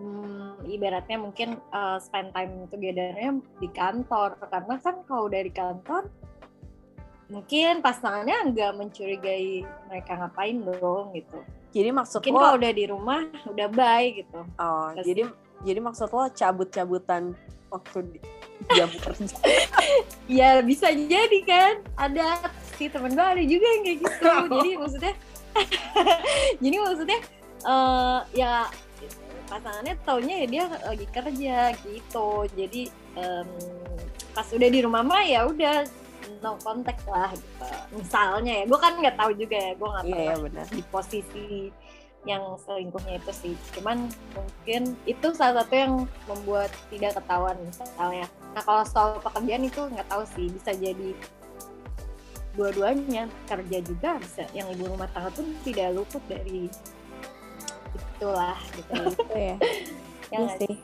hmm, 0.00 0.64
ibaratnya 0.68 1.20
mungkin 1.20 1.60
uh, 1.72 2.00
spend 2.00 2.32
time 2.32 2.64
togethernya 2.72 3.44
di 3.60 3.68
kantor. 3.72 4.40
Karena 4.40 4.76
kan 4.80 5.04
kalau 5.04 5.28
dari 5.28 5.52
kantor 5.52 6.08
mungkin 7.28 7.80
pasangannya 7.80 8.52
nggak 8.52 8.72
mencurigai 8.76 9.64
mereka 9.88 10.12
ngapain 10.20 10.60
dong 10.60 11.16
gitu. 11.16 11.38
Jadi 11.74 11.90
maksud 11.90 12.20
mungkin 12.22 12.34
lo 12.34 12.40
kalau 12.40 12.56
udah 12.60 12.72
di 12.72 12.84
rumah 12.86 13.20
udah 13.48 13.68
baik 13.72 14.12
gitu. 14.24 14.40
Oh 14.60 14.88
Terus- 14.94 15.06
jadi 15.08 15.22
jadi 15.64 15.80
maksud 15.80 16.08
lo 16.12 16.28
cabut-cabutan 16.30 17.32
waktu 17.72 17.98
di 18.12 18.18
jam 18.76 18.90
kerja? 18.92 19.36
Ya 20.30 20.60
bisa 20.64 20.88
jadi 20.92 21.38
kan. 21.44 21.74
Ada 21.96 22.48
sih 22.76 22.88
temen 22.88 23.12
gue 23.12 23.24
ada 23.24 23.42
juga 23.44 23.66
yang 23.66 23.82
kayak 23.84 23.98
gitu. 24.04 24.30
Jadi 24.52 24.70
maksudnya 24.82 25.14
jadi 26.62 26.76
maksudnya 26.82 27.18
eh 27.64 28.18
ya 28.34 28.52
pasangannya 29.44 29.94
taunya 30.04 30.34
ya 30.44 30.46
dia 30.46 30.64
lagi 30.84 31.06
kerja 31.08 31.58
gitu. 31.84 32.28
Jadi 32.52 32.82
em, 33.16 33.48
pas 34.34 34.46
udah 34.50 34.68
di 34.68 34.80
rumah 34.82 35.02
mah 35.06 35.22
ya 35.24 35.46
udah 35.46 35.86
no 36.44 36.60
contact 36.60 37.00
lah 37.08 37.32
gitu. 37.32 37.64
Misalnya 37.96 38.52
ya 38.60 38.64
gue 38.68 38.78
kan 38.78 38.92
nggak 39.00 39.16
tahu 39.16 39.30
juga 39.32 39.56
ya 39.56 39.72
gue 39.72 39.88
nggak 39.88 40.04
iya 40.04 40.12
pernah 40.12 40.28
ya 40.28 40.36
benar. 40.44 40.66
di 40.68 40.82
posisi 40.92 41.46
yang 42.24 42.44
selingkuhnya 42.60 43.20
itu 43.20 43.32
sih. 43.32 43.54
Cuman 43.72 44.08
mungkin 44.36 44.82
itu 45.08 45.26
salah 45.32 45.64
satu 45.64 45.74
yang 45.76 45.92
membuat 46.28 46.68
tidak 46.92 47.16
ketahuan 47.16 47.56
misalnya. 47.64 48.26
Nah 48.52 48.62
kalau 48.64 48.84
soal 48.84 49.16
pekerjaan 49.24 49.64
itu 49.64 49.80
nggak 49.80 50.08
tahu 50.12 50.24
sih 50.36 50.46
bisa 50.52 50.76
jadi 50.76 51.10
dua-duanya. 52.54 53.24
Kerja 53.48 53.78
juga 53.80 54.20
bisa 54.20 54.44
yang 54.52 54.68
ibu 54.72 54.84
rumah 54.88 55.08
tangga 55.12 55.32
pun 55.32 55.48
tidak 55.64 55.96
luput 55.96 56.20
dari 56.28 56.68
itulah 57.94 58.58
gitu. 58.76 58.92
Gitu 59.16 59.34
ya. 59.36 59.56
Ya 60.32 60.40
Iya 60.40 60.50
nggak 60.50 60.58
sih. 60.66 60.74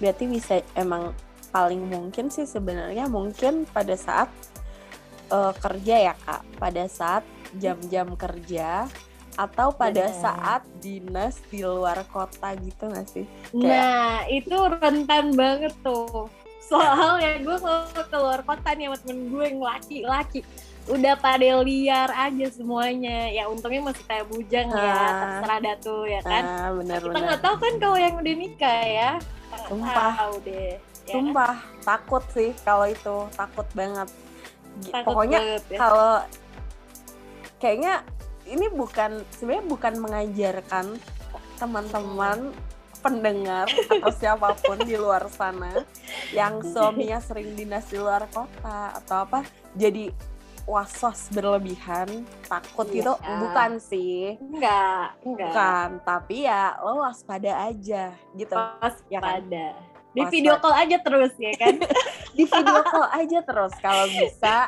berarti 0.00 0.24
bisa 0.30 0.54
emang 0.78 1.12
paling 1.52 1.82
mungkin 1.86 2.30
sih 2.32 2.46
sebenarnya 2.48 3.04
mungkin 3.10 3.66
pada 3.68 3.92
saat 3.98 4.30
eh, 5.34 5.52
kerja 5.58 5.94
ya 6.00 6.14
kak 6.16 6.42
pada 6.56 6.84
saat 6.86 7.24
jam-jam 7.54 8.14
kerja 8.14 8.86
atau 9.34 9.70
pada 9.70 10.06
Benar. 10.06 10.22
saat 10.22 10.62
dinas 10.78 11.42
di 11.48 11.60
luar 11.60 12.06
kota 12.06 12.54
gitu 12.56 12.86
nggak 12.86 13.08
sih 13.08 13.26
Nah, 13.52 14.22
itu 14.28 14.54
rentan 14.54 15.34
banget 15.34 15.74
tuh. 15.82 16.30
Soalnya 16.64 17.38
gue 17.38 17.56
kalau 17.58 17.82
keluar 18.08 18.40
kota 18.40 18.72
nih 18.72 18.88
sama 18.88 18.98
temen 19.00 19.28
gue 19.28 19.44
yang 19.44 19.60
laki-laki 19.60 20.40
udah 20.84 21.14
pada 21.16 21.60
liar 21.60 22.08
aja 22.10 22.46
semuanya. 22.48 23.26
Ya 23.28 23.46
untungnya 23.46 23.84
masih 23.84 24.04
kayak 24.04 24.26
bujang 24.28 24.68
ya, 24.68 24.80
Ah. 24.86 25.12
terserah 25.20 25.58
dah 25.60 25.76
tuh 25.78 26.02
ya 26.04 26.20
kan. 26.22 26.42
ah 26.42 26.48
Kita 26.48 26.70
benar-benar 26.72 27.20
nggak 27.20 27.40
tahu 27.40 27.56
kan 27.58 27.72
kalau 27.76 27.98
yang 27.98 28.14
udah 28.16 28.34
nikah 28.34 28.80
ya. 28.82 29.10
Kita 29.18 29.56
Sumpah. 29.66 30.12
Tahu 30.14 30.34
deh. 30.42 30.72
Ya, 31.04 31.12
sumpah 31.12 31.54
takut 31.84 32.24
sih 32.32 32.50
kalau 32.64 32.86
itu 32.88 33.16
takut 33.36 33.68
banget 33.76 34.08
takut 34.84 35.06
pokoknya 35.06 35.38
banget 35.40 35.62
ya. 35.68 35.78
kalau 35.78 36.12
kayaknya 37.56 37.94
ini 38.44 38.66
bukan 38.68 39.10
sebenarnya 39.32 39.64
bukan 39.66 39.94
mengajarkan 39.98 40.86
teman-teman 41.56 42.52
pendengar 43.00 43.68
atau 43.68 44.12
siapa 44.20 44.56
pun 44.58 44.80
di 44.80 44.96
luar 44.96 45.28
sana 45.28 45.84
yang 46.32 46.60
suaminya 46.60 47.20
sering 47.20 47.52
dinas 47.52 47.84
di 47.86 47.96
luar 47.96 48.24
kota 48.28 48.96
atau 48.96 49.24
apa 49.24 49.40
jadi 49.72 50.08
was-was 50.64 51.28
berlebihan 51.28 52.24
takut 52.42 52.88
Iya. 52.88 52.96
gitu 52.96 53.12
bukan 53.20 53.70
sih 53.76 54.40
Enggak, 54.40 55.12
enggak. 55.20 55.48
bukan 55.52 55.88
tapi 56.00 56.48
ya 56.48 56.72
lo 56.80 57.04
waspada 57.04 57.68
aja 57.68 58.16
gitu 58.32 58.56
Pas 58.56 58.96
Ya 59.06 59.20
kan? 59.20 59.44
pada. 59.44 59.66
Di 60.14 60.22
Pas 60.22 60.30
video 60.32 60.56
call 60.56 60.72
aja 60.78 60.96
terus 60.96 61.34
ya 61.36 61.52
kan. 61.58 61.74
di 62.34 62.44
video 62.44 62.82
call 62.82 63.06
aja 63.08 63.38
terus. 63.40 63.72
Kalau 63.78 64.04
bisa 64.06 64.66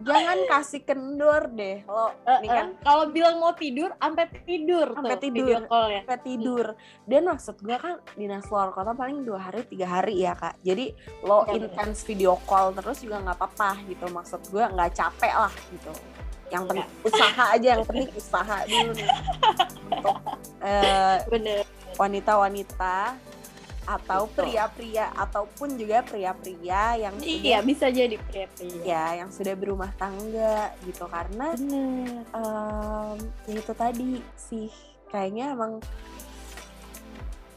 jangan 0.00 0.38
kasih 0.46 0.80
kendor 0.82 1.52
deh. 1.52 1.84
Lo 1.84 2.08
nih 2.40 2.48
kan? 2.48 2.66
Kalau 2.80 3.04
bilang 3.08 3.36
mau 3.36 3.52
tidur, 3.52 3.92
sampai 3.94 4.24
tidur 4.42 4.88
Sampai 4.90 5.16
tidur. 5.18 5.44
video 5.44 5.58
call 5.62 5.86
ya. 5.86 6.00
sampai 6.00 6.18
tidur. 6.20 6.66
Dan 7.04 7.22
maksud 7.26 7.56
gue 7.58 7.76
kan 7.76 7.94
dinas 8.14 8.46
luar 8.46 8.72
kota 8.72 8.92
paling 8.92 9.22
dua 9.22 9.38
hari 9.38 9.62
tiga 9.64 9.86
hari 9.86 10.16
ya 10.18 10.32
kak. 10.32 10.56
Jadi 10.60 10.96
lo 11.20 11.44
Iya, 11.44 11.52
bener. 11.54 11.68
intens 11.70 12.00
video 12.02 12.40
call 12.42 12.72
terus 12.72 12.98
juga 12.98 13.20
nggak 13.20 13.36
apa-apa 13.36 13.70
gitu. 13.84 14.04
Maksud 14.08 14.40
gue 14.48 14.64
nggak 14.64 14.90
capek 14.92 15.34
lah 15.36 15.52
gitu. 15.68 15.92
Yang 16.46 16.62
penting 16.64 16.88
usaha 17.02 17.44
aja 17.50 17.68
yang 17.68 17.82
penting 17.84 18.08
usaha 18.12 18.56
dulu 18.64 18.90
nih. 18.92 19.08
Untuk 19.86 20.16
Bener. 21.26 21.62
wanita-wanita 21.96 22.96
atau 23.86 24.26
pria-pria 24.28 25.14
ataupun 25.14 25.74
juga 25.74 26.02
pria-pria 26.02 26.98
yang 26.98 27.14
Iya, 27.16 27.38
sudah 27.56 27.62
bisa 27.62 27.86
jadi 27.88 28.16
pria-pria. 28.20 28.82
ya 28.82 29.04
yang 29.16 29.30
sudah 29.30 29.54
berumah 29.54 29.94
tangga 29.94 30.74
gitu 30.82 31.06
karena 31.06 31.54
Bener. 31.54 32.26
em, 32.28 33.16
ya 33.46 33.54
itu 33.56 33.72
tadi 33.72 34.10
sih 34.36 34.66
kayaknya 35.06 35.54
emang 35.54 35.78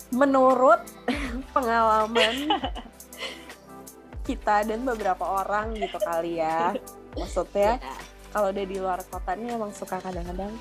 menurut 0.09 0.81
pengalaman 1.55 2.35
kita 4.27 4.61
dan 4.63 4.79
beberapa 4.83 5.21
orang 5.23 5.73
gitu 5.73 5.97
kali 5.97 6.37
ya 6.37 6.77
maksudnya 7.11 7.77
Ya. 7.77 7.95
kalau 8.29 8.47
udah 8.47 8.61
di 8.63 8.77
luar 8.77 9.01
kota 9.03 9.33
nih 9.33 9.49
emang 9.51 9.73
suka 9.73 9.97
kadang-kadang 9.97 10.53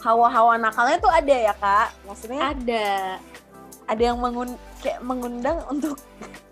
hawa-hawa 0.00 0.54
nakalnya 0.56 0.98
tuh 0.98 1.08
ada 1.08 1.34
ya 1.34 1.50
kak 1.52 1.90
maksudnya 2.04 2.52
Ada. 2.52 2.88
Ada 3.84 4.02
yang 4.02 4.18
mengun 4.18 4.56
kayak 4.80 5.00
mengundang 5.00 5.60
untuk 5.68 6.00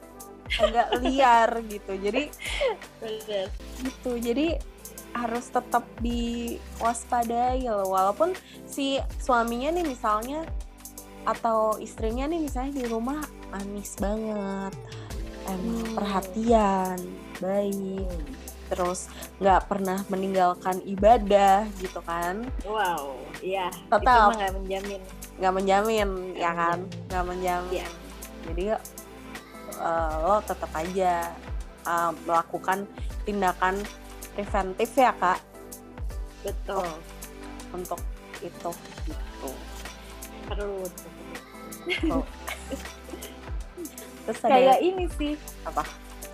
agak 0.62 0.92
liar 1.00 1.48
gitu 1.64 1.92
jadi 1.96 2.28
Bener. 3.00 3.46
gitu 3.80 4.10
jadi 4.20 4.60
harus 5.12 5.48
tetap 5.48 5.84
diwaspadai 6.00 7.68
loh 7.68 7.88
walaupun 7.88 8.32
si 8.64 8.96
suaminya 9.20 9.72
nih 9.72 9.84
misalnya 9.84 10.44
atau 11.22 11.76
istrinya 11.78 12.24
nih 12.26 12.40
misalnya 12.40 12.72
di 12.80 12.84
rumah 12.88 13.20
manis 13.48 13.96
banget 13.96 14.74
emang 15.44 15.84
Hmm. 15.84 15.94
perhatian 15.98 16.98
baik 17.38 18.08
terus 18.70 19.12
nggak 19.36 19.68
pernah 19.68 20.00
meninggalkan 20.08 20.80
ibadah 20.86 21.68
gitu 21.76 22.00
kan 22.00 22.40
Wow, 22.64 23.20
iya. 23.44 23.68
Tetap. 23.90 24.00
Itu 24.00 24.32
mah 24.32 24.36
nggak 24.38 24.54
menjamin. 24.56 25.02
Nggak 25.42 25.58
menjamin 25.58 26.08
Nggak 26.30 26.38
ya 26.38 26.50
kan 26.54 26.78
nggak 27.10 27.24
menjamin 27.26 27.72
Iya. 27.74 27.88
jadi 28.46 28.64
eh, 29.82 30.14
lo 30.22 30.38
tetap 30.46 30.70
aja 30.70 31.34
eh, 31.82 32.10
melakukan 32.22 32.86
tindakan 33.26 33.82
preventif 34.38 34.90
ya 34.94 35.10
kak 35.18 35.42
Betul. 36.46 36.86
untuk 37.74 37.98
itu 38.38 38.70
gitu 39.06 39.50
Perlu. 40.46 40.84
Tuh. 41.86 42.22
terus 44.26 44.38
ada 44.42 44.54
Kayak 44.54 44.78
ini 44.82 45.04
sih. 45.18 45.32
Apa? 45.66 45.82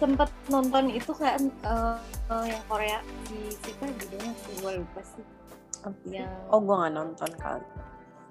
Sempet 0.00 0.30
nonton 0.48 0.88
itu 0.92 1.12
kayak 1.12 1.40
eh, 1.44 1.96
eh, 2.32 2.44
yang 2.48 2.64
Korea 2.68 2.98
si 3.28 3.36
siapa 3.62 3.84
judulnya 3.88 4.32
sih 4.32 4.52
gue 4.64 4.72
lupa 4.80 5.00
sih. 5.04 5.24
Yang 6.09 6.32
oh 6.52 6.61
gue 6.61 6.74
nggak 6.74 6.92
nonton 6.96 7.30
kali 7.36 7.64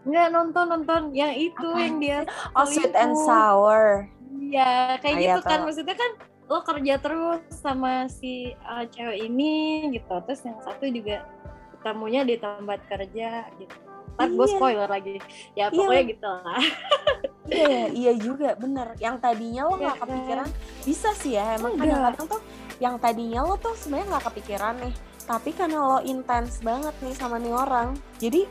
nggak 0.07 0.27
nonton 0.31 0.65
nonton 0.65 1.01
yang 1.11 1.31
itu 1.31 1.67
Apa? 1.67 1.83
yang 1.83 1.95
dia 1.99 2.19
oh 2.53 2.63
sweet 2.63 2.95
and 2.95 3.13
sour 3.19 4.07
Iya, 4.37 4.95
kayak 5.03 5.17
iya, 5.17 5.25
gitu 5.35 5.41
kan 5.43 5.59
tahu. 5.59 5.65
maksudnya 5.67 5.95
kan 5.97 6.11
lo 6.47 6.63
kerja 6.63 6.93
terus 6.97 7.41
sama 7.51 8.07
si 8.07 8.33
uh, 8.63 8.87
cewek 8.87 9.27
ini 9.27 9.51
gitu. 9.91 10.07
Terus 10.23 10.39
yang 10.47 10.55
satu 10.63 10.87
juga 10.87 11.27
ketemunya 11.75 12.23
di 12.23 12.39
tempat 12.39 12.79
kerja 12.87 13.43
gitu. 13.53 13.75
Ntar 14.15 14.27
gue 14.29 14.47
Iya. 14.47 14.53
spoiler 14.55 14.87
lagi. 14.87 15.15
Ya 15.51 15.67
Iya. 15.67 15.75
pokoknya 15.75 16.03
gitu 16.07 16.27
lah. 16.31 16.63
iya 17.49 17.83
iya 17.91 18.11
juga 18.15 18.55
bener 18.55 18.95
yang 18.99 19.19
tadinya 19.19 19.67
lo 19.67 19.75
Iya 19.75 19.83
nggak 19.83 19.97
kan? 19.97 20.03
kepikiran 20.07 20.47
bisa 20.83 21.09
sih 21.13 21.33
ya 21.35 21.55
emang 21.55 21.73
kadang-kadang 21.75 22.25
tuh 22.27 22.41
yang 22.77 22.95
tadinya 22.95 23.39
lo 23.41 23.55
tuh 23.55 23.71
sebenarnya 23.73 24.07
nggak 24.11 24.25
kepikiran 24.27 24.75
nih 24.79 24.93
tapi 25.23 25.49
karena 25.51 25.79
lo 25.81 25.99
intens 26.03 26.59
banget 26.59 26.91
nih 26.99 27.15
sama 27.15 27.35
nih 27.35 27.51
orang 27.51 27.95
jadi 28.17 28.43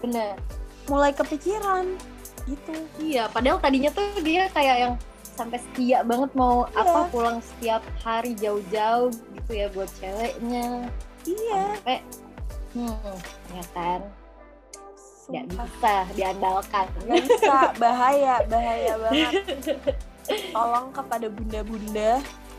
Bener. 0.00 0.36
Mulai 0.86 1.14
kepikiran 1.14 1.86
gitu. 2.44 2.74
Iya, 2.98 3.30
padahal 3.30 3.62
tadinya 3.62 3.90
tuh 3.94 4.06
dia 4.20 4.50
kayak 4.50 4.76
yang 4.78 4.94
sampai 5.32 5.58
setia 5.62 6.02
banget 6.04 6.30
mau 6.34 6.66
Iya. 6.68 6.82
apa 6.84 7.00
pulang 7.08 7.38
setiap 7.40 7.82
hari 8.02 8.34
jauh-jauh 8.36 9.10
gitu 9.10 9.52
ya 9.52 9.66
buat 9.70 9.88
ceweknya. 9.96 10.90
iya. 11.24 11.62
Sampai 11.78 11.98
hmm, 12.74 13.14
ya 13.54 13.64
kan? 13.72 14.00
Nggak 15.30 15.44
bisa 15.54 15.94
diandalkan. 16.18 16.86
nggak 17.06 17.22
bisa 17.30 17.56
bahaya 17.82 18.34
bahaya 18.50 18.92
banget. 18.98 19.32
Tolong 20.54 20.86
kepada 20.94 21.26
bunda-bunda 21.26 22.12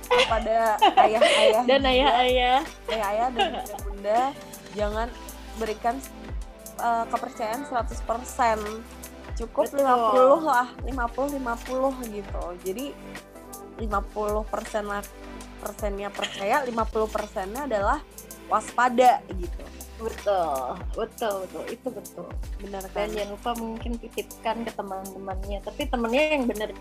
kepada 0.03 0.75
ayah-ayah 0.99 1.63
Dan 1.63 1.81
ayah-ayah. 1.87 2.59
Ayah-ayah 2.91 3.27
dan 3.31 3.47
bunda-bunda 3.55 4.19
jangan 4.73 5.07
berikan 5.55 5.95
uh, 6.83 7.05
kepercayaan 7.07 7.63
100% 7.63 8.03
cukup 9.39 9.65
Betul. 9.71 10.43
50 10.43 10.51
lah 10.51 10.67
50 10.83 11.39
50 11.39 12.13
gitu. 12.13 12.43
Jadi 12.67 12.85
50 13.81 14.51
persen 14.51 14.85
persennya 15.63 16.11
percaya 16.11 16.61
50 16.67 17.15
persennya 17.15 17.61
adalah 17.65 17.99
waspada 18.51 19.23
gitu. 19.31 19.63
Betul 19.97 20.77
betul 20.93 21.33
betul. 21.47 21.63
Itu 21.71 21.87
betul. 21.89 22.27
Benar 22.61 22.83
dan 22.91 22.93
kan? 22.93 23.07
jangan 23.15 23.29
lupa 23.33 23.51
mungkin 23.57 23.91
titipkan 23.97 24.67
ke 24.67 24.71
teman-temannya. 24.75 25.59
Tapi 25.63 25.81
temennya 25.87 26.23
yang 26.37 26.43
bener 26.45 26.75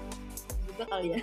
juga 0.73 0.85
kali 0.89 1.07
ya. 1.15 1.21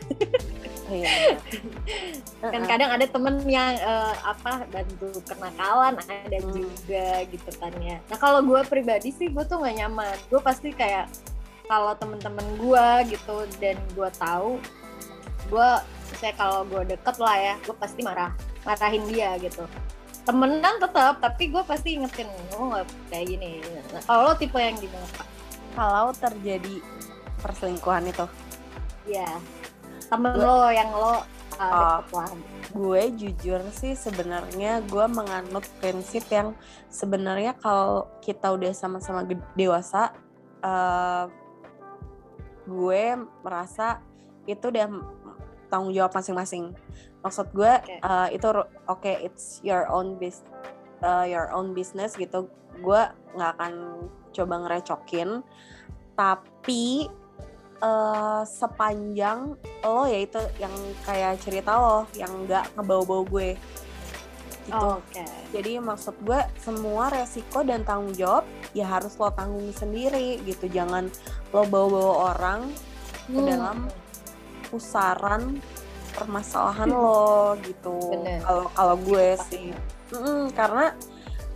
Oh, 0.90 0.96
iya, 0.96 1.10
benar. 1.10 2.52
kan 2.54 2.62
kadang 2.66 2.90
ada 2.94 3.06
temen 3.06 3.36
yang 3.46 3.74
eh, 3.76 4.14
apa 4.22 4.66
bantu 4.70 5.10
kenakalan 5.26 5.94
ada 6.02 6.38
Hmm. 6.40 6.54
juga 6.54 7.06
gitu 7.30 7.52
kan 7.58 7.74
ya. 7.82 7.98
Nah 8.10 8.18
kalau 8.18 8.42
gue 8.42 8.62
pribadi 8.66 9.10
sih 9.10 9.30
gue 9.30 9.44
tuh 9.44 9.60
nggak 9.60 9.76
nyaman. 9.82 10.18
Gue 10.30 10.42
pasti 10.42 10.74
kayak 10.74 11.10
kalau 11.66 11.94
temen-temen 11.94 12.46
gue 12.58 12.88
gitu 13.14 13.38
dan 13.62 13.78
gue 13.94 14.10
tahu 14.18 14.58
gue 15.50 15.70
saya 16.18 16.34
kalau 16.34 16.66
gue 16.66 16.82
deket 16.90 17.16
lah 17.22 17.38
ya 17.38 17.56
gue 17.62 17.76
pasti 17.78 18.02
marah 18.02 18.34
marahin 18.66 19.06
dia 19.06 19.38
gitu. 19.38 19.66
Temenan 20.26 20.78
tetap 20.78 21.22
tapi 21.22 21.50
gue 21.50 21.62
pasti 21.66 21.98
ingetin 21.98 22.30
lo 22.54 22.74
nggak 22.74 22.86
kayak 23.10 23.26
gini. 23.30 23.62
Nah, 23.94 24.02
kalau 24.06 24.30
lo 24.30 24.34
tipe 24.38 24.58
yang 24.58 24.78
gimana 24.78 25.06
pak 25.14 25.28
kalau 25.74 26.12
terjadi 26.12 26.82
perselingkuhan 27.40 28.10
itu 28.10 28.26
ya 29.10 29.32
temen 30.10 30.32
Gua- 30.38 30.46
lo 30.46 30.70
yang 30.70 30.90
lo 30.94 31.14
uh, 31.60 32.00
Oh. 32.10 32.34
gue 32.70 33.04
jujur 33.18 33.60
sih 33.74 33.98
sebenarnya 33.98 34.86
gue 34.86 35.06
menganut 35.10 35.66
prinsip 35.82 36.24
yang 36.30 36.54
sebenarnya 36.88 37.58
kalau 37.58 38.06
kita 38.22 38.54
udah 38.54 38.72
sama-sama 38.72 39.26
dewasa 39.58 40.14
eh, 40.62 41.26
gue 42.70 43.04
merasa 43.42 44.06
itu 44.46 44.70
udah 44.70 44.86
tanggung 45.68 45.94
jawab 45.94 46.14
masing-masing 46.14 46.78
maksud 47.26 47.50
gue 47.52 47.74
Oke. 47.82 47.98
eh, 48.00 48.28
itu 48.38 48.48
oke 48.86 49.12
it's 49.26 49.60
your 49.66 49.90
own 49.90 50.16
bis 50.22 50.46
eh, 51.02 51.26
your 51.34 51.50
own 51.50 51.74
business 51.74 52.14
gitu 52.14 52.46
gue 52.80 53.02
nggak 53.34 53.52
akan 53.58 53.74
coba 54.30 54.56
ngerecokin 54.62 55.42
tapi 56.14 57.10
eh, 57.80 58.42
sepanjang 58.44 59.56
lo 59.84 60.04
ya 60.06 60.20
itu 60.20 60.42
yang 60.60 60.74
kayak 61.08 61.40
cerita 61.40 61.80
lo 61.80 61.98
yang 62.16 62.32
nggak 62.46 62.76
ngebawa-bawa 62.76 63.24
gue. 63.28 63.50
Gitu. 64.70 64.86
Oke. 64.86 65.26
Jadi 65.50 65.72
maksud 65.82 66.16
gue 66.22 66.40
semua 66.62 67.10
resiko 67.10 67.66
dan 67.66 67.82
tanggung 67.82 68.14
jawab 68.14 68.46
ya 68.78 68.86
harus 68.86 69.18
lo 69.18 69.34
tanggung 69.34 69.74
sendiri 69.74 70.38
gitu. 70.46 70.70
Jangan 70.70 71.10
lo 71.50 71.66
bawa-bawa 71.66 72.14
orang 72.36 72.62
ke 73.30 73.40
dalam 73.42 73.90
pusaran 74.70 75.58
permasalahan 76.14 76.90
lo 77.02 77.58
gitu. 77.66 77.98
Kalau 78.46 78.66
kalau 78.78 78.96
gue 79.02 79.28
sih. 79.50 79.74
Mm-mm, 80.14 80.54
karena 80.54 80.94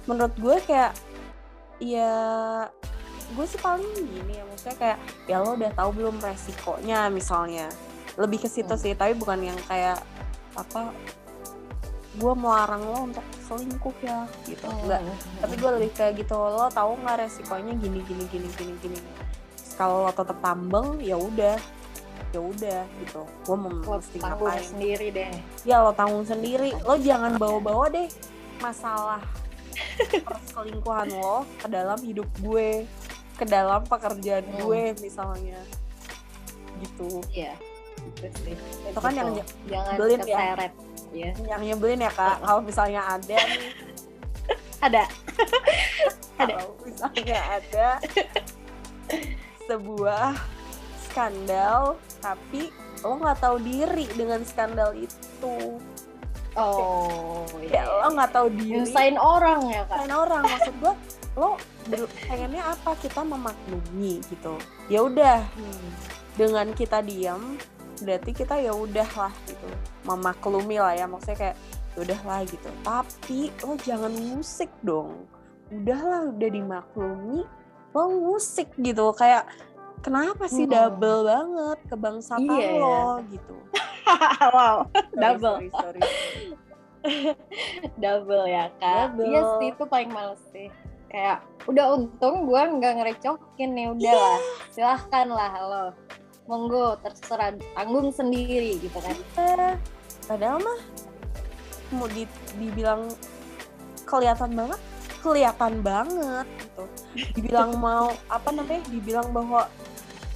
menurut 0.09 0.35
gue 0.37 0.57
kayak 0.65 0.93
ya 1.81 2.15
gue 3.25 3.45
sih 3.45 3.57
paling 3.57 3.87
gini 3.95 4.33
ya 4.35 4.43
maksudnya 4.43 4.75
kayak 4.75 4.97
ya 5.25 5.35
lo 5.39 5.55
udah 5.55 5.71
tahu 5.71 5.89
belum 5.93 6.15
resikonya 6.19 7.07
misalnya. 7.07 7.67
Lebih 8.13 8.45
ke 8.45 8.49
situ 8.49 8.69
Hmm. 8.69 8.81
sih 8.81 8.93
tapi 8.93 9.13
bukan 9.13 9.39
yang 9.41 9.59
kayak 9.65 10.03
apa 10.53 10.93
gue 12.13 12.33
melarang 12.37 12.85
lo 12.85 12.99
untuk 13.09 13.25
selingkuh 13.43 13.95
ya 14.01 14.27
gitu. 14.45 14.69
Enggak 14.69 15.01
tapi 15.41 15.53
gue 15.57 15.69
lebih 15.81 15.91
kayak 15.93 16.13
gitu 16.19 16.35
lo 16.35 16.69
tahu 16.69 16.93
nggak 17.01 17.25
resikonya 17.25 17.73
gini 17.73 17.99
gini 18.05 18.23
gini 18.29 18.47
gini 18.53 18.73
gini. 18.79 18.99
Kalau 19.73 20.05
lo 20.05 20.11
tetap 20.11 20.37
tambeng 20.39 21.01
ya 21.01 21.17
udah 21.17 21.57
ya 22.29 22.39
udah 22.39 22.81
gitu. 23.01 23.21
Gue 23.45 23.55
mau 23.57 23.69
Lo 23.69 23.97
mesti 23.97 24.17
ngapain? 24.21 24.61
sendiri 24.61 25.07
deh. 25.09 25.33
Ya 25.65 25.81
lo 25.81 25.89
tanggung 25.91 26.21
sendiri. 26.23 26.73
Lo 26.81 26.97
jangan 26.97 27.37
bawa-bawa 27.37 27.89
deh 27.89 28.09
masalah 28.61 29.19
perselingkuhan 30.23 31.09
lo 31.11 31.43
ke 31.57 31.67
dalam 31.67 31.97
hidup 31.99 32.29
gue 32.39 32.85
ke 33.33 33.43
dalam 33.43 33.81
pekerjaan 33.83 34.45
Hmm. 34.45 34.57
gue 34.59 34.81
misalnya 34.99 35.59
gitu 36.79 37.21
Iya. 37.29 37.53
Itu. 38.19 38.27
Itu 38.85 38.99
kan 38.99 39.13
yang 39.13 39.31
jangan 39.65 39.93
nyebelin 39.93 40.19
ya. 40.19 40.25
keseret 40.27 40.73
ya. 41.11 41.29
yang 41.47 41.61
nyebelin 41.63 41.99
ya 41.99 42.11
kak 42.11 42.35
kalau 42.39 42.59
misalnya 42.59 43.01
ada 43.07 43.37
nih 43.39 43.71
Ada. 44.85 45.03
Ada. 46.41 46.53
kalau 46.59 46.75
misalnya 46.81 47.39
ada 47.53 47.87
sebuah 49.63 50.35
skandal 51.01 51.81
tapi 52.19 52.67
lo 52.99 53.15
nggak 53.15 53.39
tahu 53.39 53.57
diri 53.59 54.05
dengan 54.11 54.41
skandal 54.43 54.91
itu 54.93 55.79
Oh, 56.53 57.49
ya 57.63 57.81
iya. 57.81 57.83
lo 57.87 58.13
nggak 58.13 58.29
tahu 58.29 58.47
diri 58.51 58.77
Nyusahin 58.79 59.17
orang 59.17 59.65
ya, 59.67 59.81
Kak. 59.83 59.97
lain 59.99 60.13
orang 60.13 60.43
maksud 60.43 60.73
gue 60.77 60.93
lo 61.33 61.49
pengennya 62.23 62.63
apa 62.65 62.95
kita 62.97 63.21
memaklumi 63.21 64.23
gitu 64.23 64.55
ya 64.87 65.01
udah 65.01 65.43
Hmm. 65.49 65.89
dengan 66.33 66.67
kita 66.71 66.99
diam 66.99 67.59
berarti 67.99 68.31
kita 68.31 68.57
ya 68.57 68.71
udah 68.71 69.09
lah 69.13 69.33
gitu 69.45 69.67
memaklumi 70.03 70.77
lah 70.77 70.91
ya 70.91 71.05
maksudnya 71.05 71.37
kayak 71.37 71.57
ya 71.93 71.97
udah 71.99 72.19
lah 72.23 72.39
gitu 72.43 72.69
tapi 72.81 73.39
lo 73.61 73.75
jangan 73.77 74.11
musik 74.11 74.71
dong 74.81 75.27
udahlah 75.69 76.29
udah 76.29 76.49
dimaklumi 76.49 77.45
lo 77.89 78.03
musik 78.09 78.73
gitu 78.75 79.13
kayak 79.13 79.45
kenapa 79.99 80.45
sih 80.45 80.65
Hmm. 80.65 80.73
double 80.73 81.19
banget 81.23 81.77
kebangsaan 81.87 82.41
Iya 82.41 82.57
ya. 82.57 82.73
lo 82.77 83.01
gitu 83.29 83.55
wow, 84.51 84.83
double. 85.11 85.63
sorry, 85.63 85.69
sorry, 85.71 86.01
sorry. 86.01 86.51
double 88.03 88.45
ya, 88.45 88.67
Kak. 88.77 89.15
Double. 89.15 89.25
Iya 89.25 89.41
sih, 89.53 89.67
itu 89.71 89.83
paling 89.85 90.11
males 90.11 90.43
sih. 90.51 90.67
Kayak 91.13 91.45
udah 91.69 91.85
untung 91.93 92.49
gue 92.49 92.57
nggak 92.57 92.93
ngerecokin 92.97 93.69
nih 93.71 93.87
udah 93.93 94.01
Iya. 94.01 94.17
lah. 94.17 94.39
Silahkan 94.73 95.27
lah 95.29 95.53
lo. 95.61 95.85
Monggo 96.49 96.97
terserah 96.99 97.53
tanggung 97.77 98.09
sendiri 98.09 98.81
gitu 98.81 98.97
kan. 98.97 99.15
Eh, 99.37 99.77
padahal 100.25 100.57
mah 100.59 100.79
mau 101.93 102.09
di, 102.09 102.25
dibilang 102.57 103.05
kelihatan 104.03 104.57
banget 104.57 104.81
kelihatan 105.21 105.73
banget 105.79 106.47
gitu 106.59 106.83
dibilang 107.37 107.77
mau 107.85 108.11
apa 108.27 108.49
namanya 108.51 108.81
dibilang 108.89 109.29
bahwa 109.31 109.69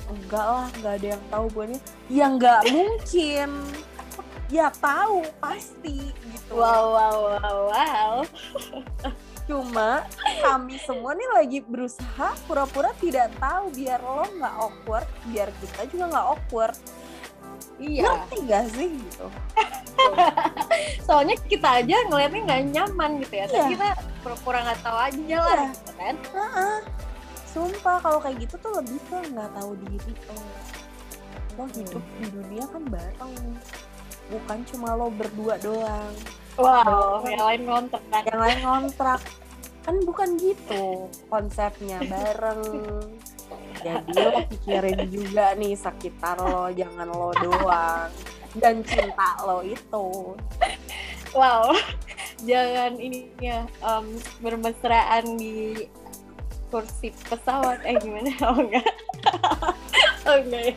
enggak 0.07 0.45
lah 0.47 0.67
nggak 0.79 0.93
ada 1.01 1.07
yang 1.17 1.23
tahu 1.27 1.45
buahnya 1.51 1.79
ya 2.07 2.25
nggak 2.31 2.61
mungkin 2.71 3.49
ya 4.47 4.71
tahu 4.79 5.27
pasti 5.43 6.13
gitu 6.13 6.51
Wow, 6.55 6.95
wow, 6.95 7.15
wow, 7.35 7.57
wow. 7.67 8.13
cuma 9.47 10.03
kami 10.43 10.75
semua 10.83 11.15
nih 11.15 11.29
lagi 11.33 11.59
berusaha 11.63 12.35
pura-pura 12.45 12.91
tidak 12.99 13.31
tahu 13.39 13.71
biar 13.71 14.03
lo 14.03 14.27
nggak 14.27 14.55
awkward 14.59 15.07
biar 15.31 15.47
kita 15.63 15.87
juga 15.87 16.05
nggak 16.11 16.25
awkward 16.35 16.77
Iya. 17.77 18.05
ngerti 18.09 18.37
gak 18.49 18.65
sih 18.73 18.89
gitu 18.89 19.27
Soalnya 21.07 21.35
kita 21.49 21.81
aja 21.81 21.95
ngeliatnya 22.09 22.41
nggak 22.45 22.63
nyaman 22.73 23.11
gitu 23.25 23.33
ya. 23.33 23.45
Tapi 23.49 23.57
Iya. 23.57 23.69
kita 23.73 23.87
pura-pura 24.21 24.59
nggak 24.65 24.81
tahu 24.85 24.97
aja 24.97 25.37
lah 25.41 25.57
Iya. 25.57 25.73
gitu 25.73 25.91
kan. 25.97 26.15
Heeh. 26.37 26.77
Sumpah 27.47 27.97
kalau 28.01 28.19
kayak 28.21 28.37
gitu 28.45 28.55
tuh 28.61 28.71
lebih 28.77 28.99
ke 29.09 29.17
nggak 29.33 29.49
tahu 29.57 29.71
diri 29.87 30.13
oh. 30.29 30.53
Lo 31.57 31.65
hidup 31.73 32.03
di 32.21 32.25
dunia 32.29 32.65
kan 32.69 32.83
bareng. 32.85 33.35
Bukan 34.29 34.59
cuma 34.69 34.93
lo 34.93 35.07
berdua 35.09 35.55
doang. 35.57 36.13
Wow, 36.57 37.21
yang 37.29 37.45
lain 37.45 37.61
ngontek 37.69 38.03
kan. 38.09 38.23
Yang 38.25 38.39
lain 38.41 38.59
kontrak. 38.65 39.21
Kan 39.85 39.95
bukan 40.03 40.29
gitu 40.41 41.07
konsepnya 41.29 42.01
bareng. 42.09 42.61
Jadi 43.85 44.11
lo 44.17 44.41
pikirin 44.49 44.99
juga 45.07 45.53
nih 45.53 45.77
sekitar 45.77 46.41
lo, 46.41 46.73
jangan 46.73 47.07
lo 47.13 47.29
doang. 47.37 48.09
Dan 48.57 48.81
cinta 48.81 49.37
lo 49.45 49.61
itu. 49.61 50.33
Wow, 51.37 51.77
jangan 52.41 52.97
ini 52.97 53.29
ya 53.37 53.69
em, 53.85 54.17
bermesraan 54.41 55.37
di 55.37 55.85
kursi 56.73 57.13
pesawat. 57.29 57.85
Eh 57.85 57.95
gimana? 58.01 58.33
Oh 58.49 58.57
enggak. 58.57 58.87
oh 60.25 60.37
enggak 60.41 60.61
ya. 60.73 60.75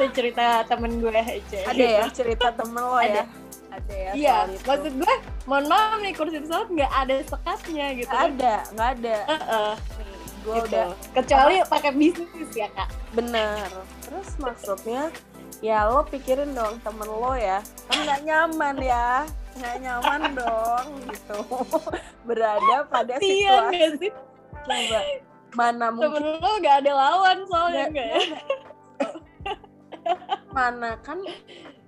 Itu 0.00 0.06
cerita 0.16 0.64
temen 0.64 1.04
gue 1.04 1.12
aja. 1.12 1.60
Ada 1.68 1.84
ya 1.84 2.04
cerita 2.10 2.48
temen 2.56 2.80
lo 2.80 2.96
ya? 2.98 3.22
Ada 3.22 3.45
ya 3.86 4.10
Iya, 4.12 4.36
maksud 4.60 4.92
gue, 4.94 5.14
mohon 5.44 5.64
maaf 5.66 5.98
nih 5.98 6.12
kursi 6.12 6.38
pesawat 6.38 6.68
nggak 6.68 6.92
ada 6.94 7.14
sekatnya 7.22 7.86
gitu. 7.94 8.08
Nggak 8.08 8.24
ada, 8.32 8.54
nggak 8.70 8.90
ada. 8.94 9.16
Heeh, 9.26 9.72
Nih, 9.96 10.14
gue 10.42 10.54
gitu. 10.54 10.66
udah 10.68 10.86
Kecuali 11.12 11.54
pakai 11.64 11.92
bisnis 11.92 12.50
ya 12.52 12.68
kak. 12.70 12.88
bener. 13.12 13.68
Terus 14.00 14.28
maksudnya 14.36 15.02
ya 15.58 15.84
lo 15.84 16.04
pikirin 16.04 16.52
dong 16.52 16.76
temen 16.78 17.06
lo 17.06 17.32
ya, 17.32 17.58
kan 17.86 17.98
nggak 18.02 18.20
nyaman 18.22 18.76
ya, 18.78 19.08
nggak 19.54 19.76
nyaman 19.78 20.20
dong 20.38 20.86
gitu. 21.06 21.38
Berada 22.22 22.76
pada 22.84 23.16
Iya 23.16 23.70
situasi 23.70 24.08
nggak 24.66 24.92
coba 24.92 25.00
mana 25.54 25.88
mungkin 25.88 26.20
temen 26.20 26.36
lo 26.36 26.52
gak 26.58 26.76
ada 26.80 26.92
lawan 26.92 27.38
soalnya 27.46 27.84
Nggak- 27.86 27.88
enggak 27.88 28.08
ya 28.10 28.20
mana 30.48 30.96
kan 30.98 31.18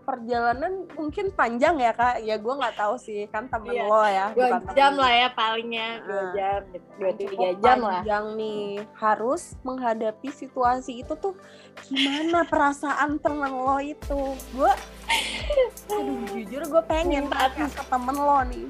perjalanan 0.08 0.88
mungkin 0.96 1.28
panjang 1.30 1.76
ya 1.76 1.92
kak. 1.92 2.24
Ya 2.24 2.40
gue 2.40 2.54
nggak 2.56 2.80
tahu 2.80 2.96
sih. 2.96 3.28
Kan 3.28 3.44
temen 3.46 3.76
Iya. 3.76 3.84
lo 3.84 4.02
ya. 4.02 4.26
Dua 4.32 4.48
jam 4.48 4.64
temen 4.64 4.94
lah 4.96 5.12
ya 5.12 5.28
palingnya 5.36 5.88
dua 6.00 6.16
Nah. 6.16 6.32
jam 6.32 6.60
gitu. 6.72 6.88
dua 6.96 7.12
tiga 7.12 7.48
jam 7.60 7.78
lah. 7.84 8.00
panjang 8.00 8.24
nih. 8.40 8.68
Harus 8.96 9.42
menghadapi 9.60 10.28
situasi 10.32 11.04
itu 11.04 11.12
tuh 11.12 11.36
gimana? 11.84 12.48
Perasaan 12.48 13.20
temen 13.20 13.52
lo 13.52 13.76
itu. 13.78 14.20
Gue 14.56 14.72
aduh 15.92 16.24
jujur 16.32 16.62
gue 16.64 16.82
pengen 16.88 17.28
tanya 17.28 17.68
ke 17.68 17.82
temen 17.84 18.16
lo 18.16 18.40
nih. 18.48 18.64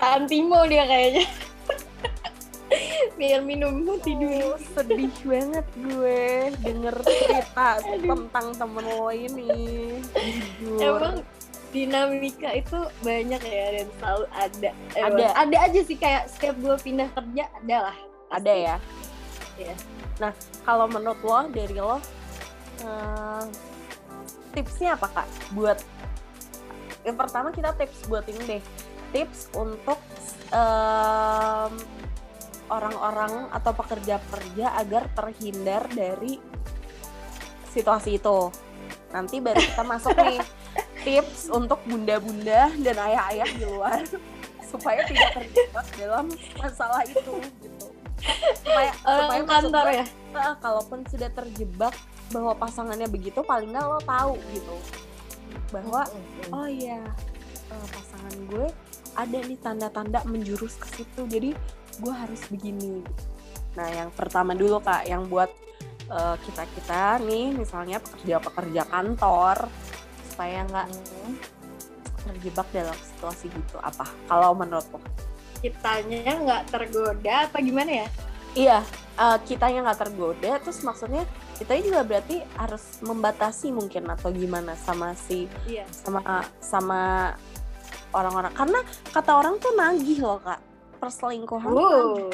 Antimo 0.00 0.64
dia 0.64 0.88
kayaknya 0.88 1.28
biar 3.18 3.40
minum 3.44 3.84
tidur. 4.00 4.56
Aduh, 4.56 4.58
sedih 4.74 5.14
banget 5.24 5.66
gue 5.76 6.52
denger 6.62 6.96
cerita 7.04 7.68
tentang 7.82 8.46
temen 8.56 8.86
lo 8.86 9.10
ini. 9.12 9.50
Jujur. 10.60 11.00
Emang 11.00 11.16
dinamika 11.72 12.52
itu 12.52 12.78
banyak 13.00 13.40
ya 13.40 13.66
dan 13.80 13.88
selalu 13.96 14.26
ada. 14.36 14.70
Emang 14.92 15.18
Ada. 15.18 15.26
ada 15.40 15.56
aja 15.64 15.80
sih 15.80 15.96
kayak 15.96 16.28
setiap 16.28 16.54
gue 16.60 16.76
pindah 16.84 17.08
kerja 17.16 17.44
ada 17.48 17.76
lah. 17.90 17.96
Ada 18.32 18.52
ya? 18.52 18.76
Iya. 19.52 19.76
nah 20.16 20.32
kalau 20.64 20.88
menurut 20.88 21.20
lo 21.20 21.44
dari 21.52 21.76
lo 21.76 21.96
eh, 22.84 23.44
tipsnya 24.52 24.96
apa 24.96 25.08
kak? 25.12 25.28
Buat 25.56 25.80
yang 27.02 27.16
pertama 27.18 27.50
kita 27.50 27.74
tips 27.74 28.06
buat 28.06 28.24
ini 28.28 28.42
deh. 28.46 28.62
Tips 29.12 29.52
untuk 29.56 29.98
em, 30.52 31.72
orang-orang 32.72 33.52
atau 33.52 33.72
pekerja-pekerja 33.76 34.80
agar 34.80 35.12
terhindar 35.12 35.84
dari 35.92 36.40
situasi 37.72 38.16
itu. 38.16 38.48
Nanti 39.12 39.44
baru 39.44 39.60
kita 39.60 39.84
masuk 39.84 40.16
nih 40.16 40.40
tips 41.04 41.52
untuk 41.52 41.84
bunda-bunda 41.84 42.72
dan 42.80 42.96
ayah-ayah 42.96 43.48
di 43.52 43.64
luar 43.68 44.00
supaya 44.72 45.04
tidak 45.04 45.36
terjebak 45.36 45.86
dalam 46.00 46.26
masalah 46.56 47.04
itu 47.04 47.32
gitu. 47.44 47.86
Supaya 48.64 48.92
supaya 48.96 49.20
orang 49.28 49.44
maksud 49.44 49.68
kantor 49.68 49.86
ya? 49.92 50.04
Nah, 50.32 50.54
kalaupun 50.64 50.98
sudah 51.12 51.28
terjebak 51.28 51.94
bahwa 52.32 52.52
pasangannya 52.56 53.08
begitu, 53.12 53.44
paling 53.44 53.76
nggak 53.76 53.84
lo 53.84 54.00
tahu 54.00 54.34
gitu. 54.56 54.76
Bahwa 55.68 56.08
Mm-mm. 56.08 56.56
oh 56.56 56.68
iya 56.68 57.04
eh, 57.68 57.86
pasangan 57.92 58.36
gue 58.48 58.68
ada 59.12 59.38
nih 59.44 59.58
tanda-tanda 59.60 60.24
menjurus 60.24 60.80
ke 60.80 60.88
situ, 60.96 61.22
jadi 61.28 61.50
gue 62.00 62.14
harus 62.14 62.40
begini. 62.48 63.04
Nah, 63.76 63.88
yang 63.88 64.10
pertama 64.12 64.56
dulu 64.56 64.80
kak, 64.80 65.04
yang 65.08 65.28
buat 65.28 65.50
kita 66.44 66.68
kita 66.76 67.24
nih, 67.24 67.56
misalnya 67.56 67.96
pekerja-pekerja 67.96 68.84
kantor 68.84 69.64
supaya 70.28 70.60
nggak 70.68 70.92
terjebak 72.28 72.68
dalam 72.68 72.96
situasi 73.00 73.48
gitu 73.48 73.80
apa? 73.80 74.04
Kalau 74.28 74.52
menurut 74.52 74.84
lo? 74.92 75.00
kitanya 75.62 76.42
nggak 76.42 76.62
tergoda 76.74 77.46
apa 77.46 77.58
gimana 77.62 78.04
ya 78.04 78.08
Iya, 78.52 78.78
eh, 79.16 79.38
kitanya 79.48 79.80
nggak 79.88 80.00
tergoda, 80.04 80.60
terus 80.60 80.84
maksudnya 80.84 81.24
kita 81.56 81.72
juga 81.80 82.04
berarti 82.04 82.44
harus 82.60 83.00
membatasi 83.00 83.72
mungkin 83.72 84.12
atau 84.12 84.28
gimana 84.28 84.76
sama 84.76 85.16
si 85.16 85.48
iya 85.64 85.86
sama 85.88 86.42
sama 86.58 87.32
orang-orang 88.12 88.52
karena 88.52 88.80
kata 89.14 89.30
orang 89.32 89.54
tuh 89.62 89.72
nagih 89.78 90.20
loh 90.26 90.42
kak 90.42 90.58
perselingkuhan 91.02 91.74
wow. 91.74 92.30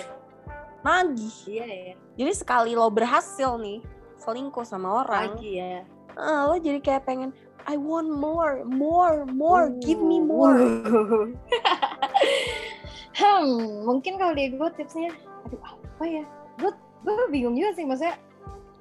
nagih. 0.85 1.37
Iya 1.49 1.65
ya. 1.65 1.95
Jadi 2.21 2.33
sekali 2.37 2.77
lo 2.77 2.93
berhasil 2.93 3.57
nih 3.57 3.81
selingkuh 4.21 4.69
sama 4.69 5.09
orang 5.09 5.33
lagi 5.33 5.57
ya. 5.57 5.81
eh, 6.21 6.41
lo 6.45 6.61
jadi 6.61 6.85
kayak 6.85 7.09
pengen 7.09 7.33
I 7.65 7.81
want 7.81 8.13
more 8.13 8.69
more 8.69 9.25
more 9.25 9.73
give 9.81 10.05
me 10.05 10.21
more. 10.21 10.61
Wow. 10.61 11.33
hmm 13.19 13.89
mungkin 13.89 14.21
kalau 14.21 14.37
di 14.37 14.53
gue 14.53 14.69
tipsnya 14.77 15.17
aduh 15.49 15.61
apa 15.65 16.05
ya? 16.05 16.25
Gue 16.61 16.77
gue 17.09 17.27
bingung 17.33 17.57
juga 17.57 17.73
sih 17.73 17.89
maksudnya 17.89 18.21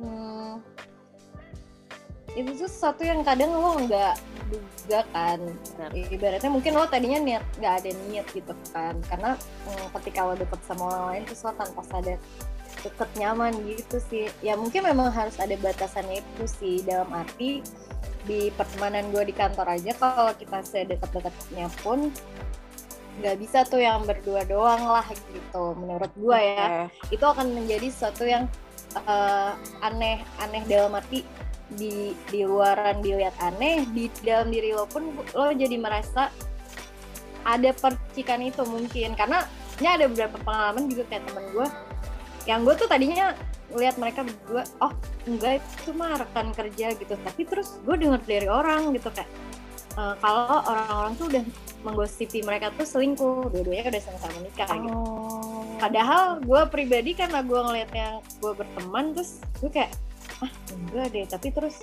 hmm, 0.04 0.60
itu 2.38 2.54
tuh 2.54 2.70
sesuatu 2.70 3.02
yang 3.02 3.26
kadang 3.26 3.50
lo 3.50 3.82
nggak 3.82 4.14
duga 4.54 5.02
kan. 5.10 5.42
Benar. 5.42 5.90
ibaratnya 6.14 6.52
mungkin 6.54 6.78
lo 6.78 6.86
tadinya 6.86 7.20
niat 7.20 7.44
nggak 7.58 7.74
ada 7.82 7.90
niat 8.08 8.28
gitu 8.30 8.54
kan. 8.70 8.96
Karena 9.10 9.34
hmm, 9.66 9.86
ketika 9.98 10.20
lo 10.30 10.34
deket 10.38 10.62
sama 10.70 10.84
orang 10.86 11.06
lain 11.10 11.22
terus 11.26 11.42
lo 11.42 11.52
tanpa 11.58 11.82
sadar 11.90 12.22
deket 12.86 13.10
nyaman 13.18 13.54
gitu 13.66 13.98
sih. 14.06 14.30
Ya 14.46 14.54
mungkin 14.54 14.86
memang 14.86 15.10
harus 15.10 15.42
ada 15.42 15.58
batasannya 15.58 16.22
itu 16.22 16.46
sih. 16.46 16.76
Dalam 16.86 17.10
arti 17.10 17.66
di 18.30 18.54
pertemanan 18.54 19.10
gue 19.10 19.24
di 19.26 19.34
kantor 19.34 19.74
aja 19.74 19.92
kalau 19.98 20.30
kita 20.38 20.60
sedekat-dekatnya 20.62 21.74
pun 21.82 22.14
nggak 23.18 23.40
bisa 23.42 23.66
tuh 23.66 23.82
yang 23.82 24.06
berdua 24.06 24.46
doang 24.46 24.84
lah 24.94 25.10
gitu 25.10 25.74
menurut 25.74 26.14
gue 26.14 26.38
ya. 26.38 26.86
Itu 27.10 27.26
akan 27.26 27.50
menjadi 27.50 27.90
sesuatu 27.90 28.30
yang 28.30 28.46
eh, 28.94 29.52
aneh 29.82 30.22
aneh 30.38 30.62
dalam 30.70 30.94
arti 30.94 31.26
di 31.76 32.16
di 32.32 32.48
luaran 32.48 33.04
dilihat 33.04 33.36
aneh 33.44 33.84
di 33.92 34.08
dalam 34.24 34.48
diri 34.48 34.72
lo 34.72 34.88
pun 34.88 35.12
lo 35.36 35.52
jadi 35.52 35.76
merasa 35.76 36.32
ada 37.44 37.72
percikan 37.76 38.44
itu 38.44 38.64
mungkin. 38.64 39.16
Karena 39.16 39.44
ini 39.80 39.88
ada 39.88 40.06
beberapa 40.08 40.38
pengalaman 40.44 40.88
juga 40.88 41.04
kayak 41.12 41.24
temen 41.28 41.46
gue 41.52 41.68
yang 42.48 42.64
gue 42.64 42.76
tuh 42.80 42.88
tadinya 42.88 43.36
lihat 43.76 44.00
mereka 44.00 44.24
berdua 44.24 44.64
oh 44.80 44.96
enggak 45.28 45.60
itu 45.60 45.92
mah 45.92 46.20
rekan 46.20 46.56
kerja 46.56 46.96
gitu. 46.96 47.14
Tapi 47.20 47.42
terus 47.44 47.80
gue 47.84 47.96
dengar 48.00 48.24
dari 48.24 48.48
orang 48.48 48.96
gitu 48.96 49.12
kayak 49.12 49.28
eh, 50.00 50.16
kalau 50.24 50.64
orang-orang 50.64 51.14
tuh 51.20 51.28
udah 51.28 51.44
menggosipi 51.86 52.42
mereka 52.42 52.74
tuh 52.74 52.84
selingkuh 52.84 53.54
dua-duanya 53.54 53.94
udah 53.94 54.04
sama-sama 54.04 54.38
nikah 54.42 54.70
gitu. 54.76 54.98
Oh. 54.98 55.64
padahal 55.78 56.42
gue 56.42 56.62
pribadi 56.74 57.14
karena 57.14 57.46
gue 57.46 57.56
ngelihatnya 57.56 58.08
gue 58.42 58.52
berteman 58.58 59.14
terus 59.14 59.40
gue 59.62 59.70
kayak 59.70 59.94
ah 60.42 60.52
enggak 60.72 61.08
deh 61.12 61.26
tapi 61.26 61.48
terus 61.50 61.82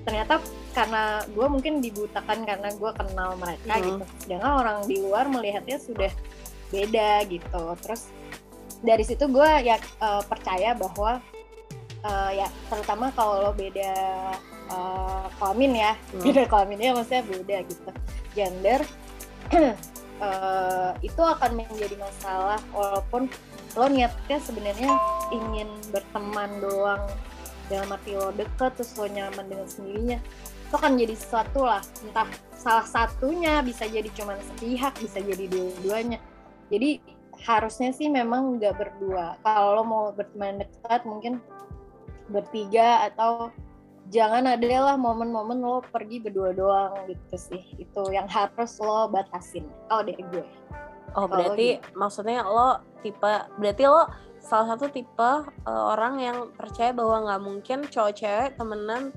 ternyata 0.00 0.40
karena 0.72 1.20
gue 1.28 1.46
mungkin 1.46 1.84
dibutakan 1.84 2.48
karena 2.48 2.72
gue 2.72 2.90
kenal 2.94 3.36
mereka 3.36 3.74
Hmm. 3.76 3.84
gitu 3.84 4.04
sedangkan 4.24 4.52
orang 4.56 4.78
di 4.88 4.96
luar 4.96 5.28
melihatnya 5.28 5.76
sudah 5.76 6.12
beda 6.70 7.26
gitu 7.28 7.62
terus 7.82 8.08
dari 8.80 9.04
situ 9.04 9.28
gue 9.28 9.50
ya 9.60 9.76
eh, 9.76 10.22
percaya 10.24 10.72
bahwa 10.72 11.20
eh, 12.00 12.30
ya 12.40 12.48
terutama 12.70 13.12
kalau 13.12 13.44
lo 13.44 13.52
beda 13.52 13.92
eh, 14.70 15.24
kelamin 15.36 15.72
ya 15.76 15.92
Hmm. 16.14 16.22
beda 16.24 16.42
kelaminnya 16.48 16.90
maksudnya 16.96 17.24
beda 17.26 17.56
gitu 17.68 17.90
gender 18.32 18.80
eh, 19.52 20.90
itu 21.02 21.20
akan 21.20 21.50
menjadi 21.60 21.96
masalah 21.98 22.60
walaupun 22.72 23.28
lo 23.76 23.86
niatnya 23.86 24.38
sebenarnya 24.40 24.90
ingin 25.30 25.68
berteman 25.92 26.50
doang 26.58 27.04
dalam 27.70 27.94
arti 27.94 28.18
lo 28.18 28.34
deket 28.34 28.74
terus 28.74 28.92
lo 28.98 29.06
nyaman 29.06 29.46
dengan 29.46 29.68
sendirinya 29.70 30.18
itu 30.70 30.74
akan 30.78 30.94
jadi 31.02 31.14
sesuatu 31.18 31.66
lah. 31.66 31.82
Entah 32.06 32.30
salah 32.54 32.86
satunya 32.86 33.58
bisa 33.58 33.90
jadi 33.90 34.06
cuma 34.14 34.38
sepihak 34.38 34.94
bisa 35.02 35.18
jadi 35.18 35.50
dua-duanya. 35.50 36.22
Jadi 36.70 37.02
harusnya 37.42 37.90
sih 37.90 38.06
memang 38.06 38.58
nggak 38.62 38.78
berdua. 38.78 39.34
Kalau 39.42 39.80
lo 39.80 39.82
mau 39.82 40.04
berteman 40.14 40.62
dekat 40.62 41.02
mungkin 41.02 41.42
bertiga 42.30 43.10
atau 43.10 43.50
jangan 44.14 44.46
ada 44.46 44.94
lah 44.94 44.94
momen-momen 44.94 45.58
lo 45.58 45.82
pergi 45.90 46.22
berdua 46.22 46.54
doang 46.54 46.94
gitu 47.10 47.34
sih. 47.34 47.62
Itu 47.74 48.06
yang 48.14 48.30
harus 48.30 48.78
lo 48.78 49.10
batasin. 49.10 49.66
Kalau 49.90 50.06
dari 50.06 50.22
gue. 50.30 50.46
Oh 51.18 51.26
Kalau 51.26 51.34
berarti 51.34 51.82
maksudnya 51.98 52.46
lo 52.46 52.78
tipe 53.02 53.32
berarti 53.58 53.84
lo 53.90 54.06
salah 54.40 54.74
satu 54.74 54.88
tipe 54.90 55.30
uh, 55.68 55.84
orang 55.92 56.18
yang 56.18 56.38
percaya 56.56 56.90
bahwa 56.90 57.28
nggak 57.28 57.42
mungkin 57.44 57.78
cowok 57.86 58.12
cewek 58.16 58.50
temenan 58.56 59.12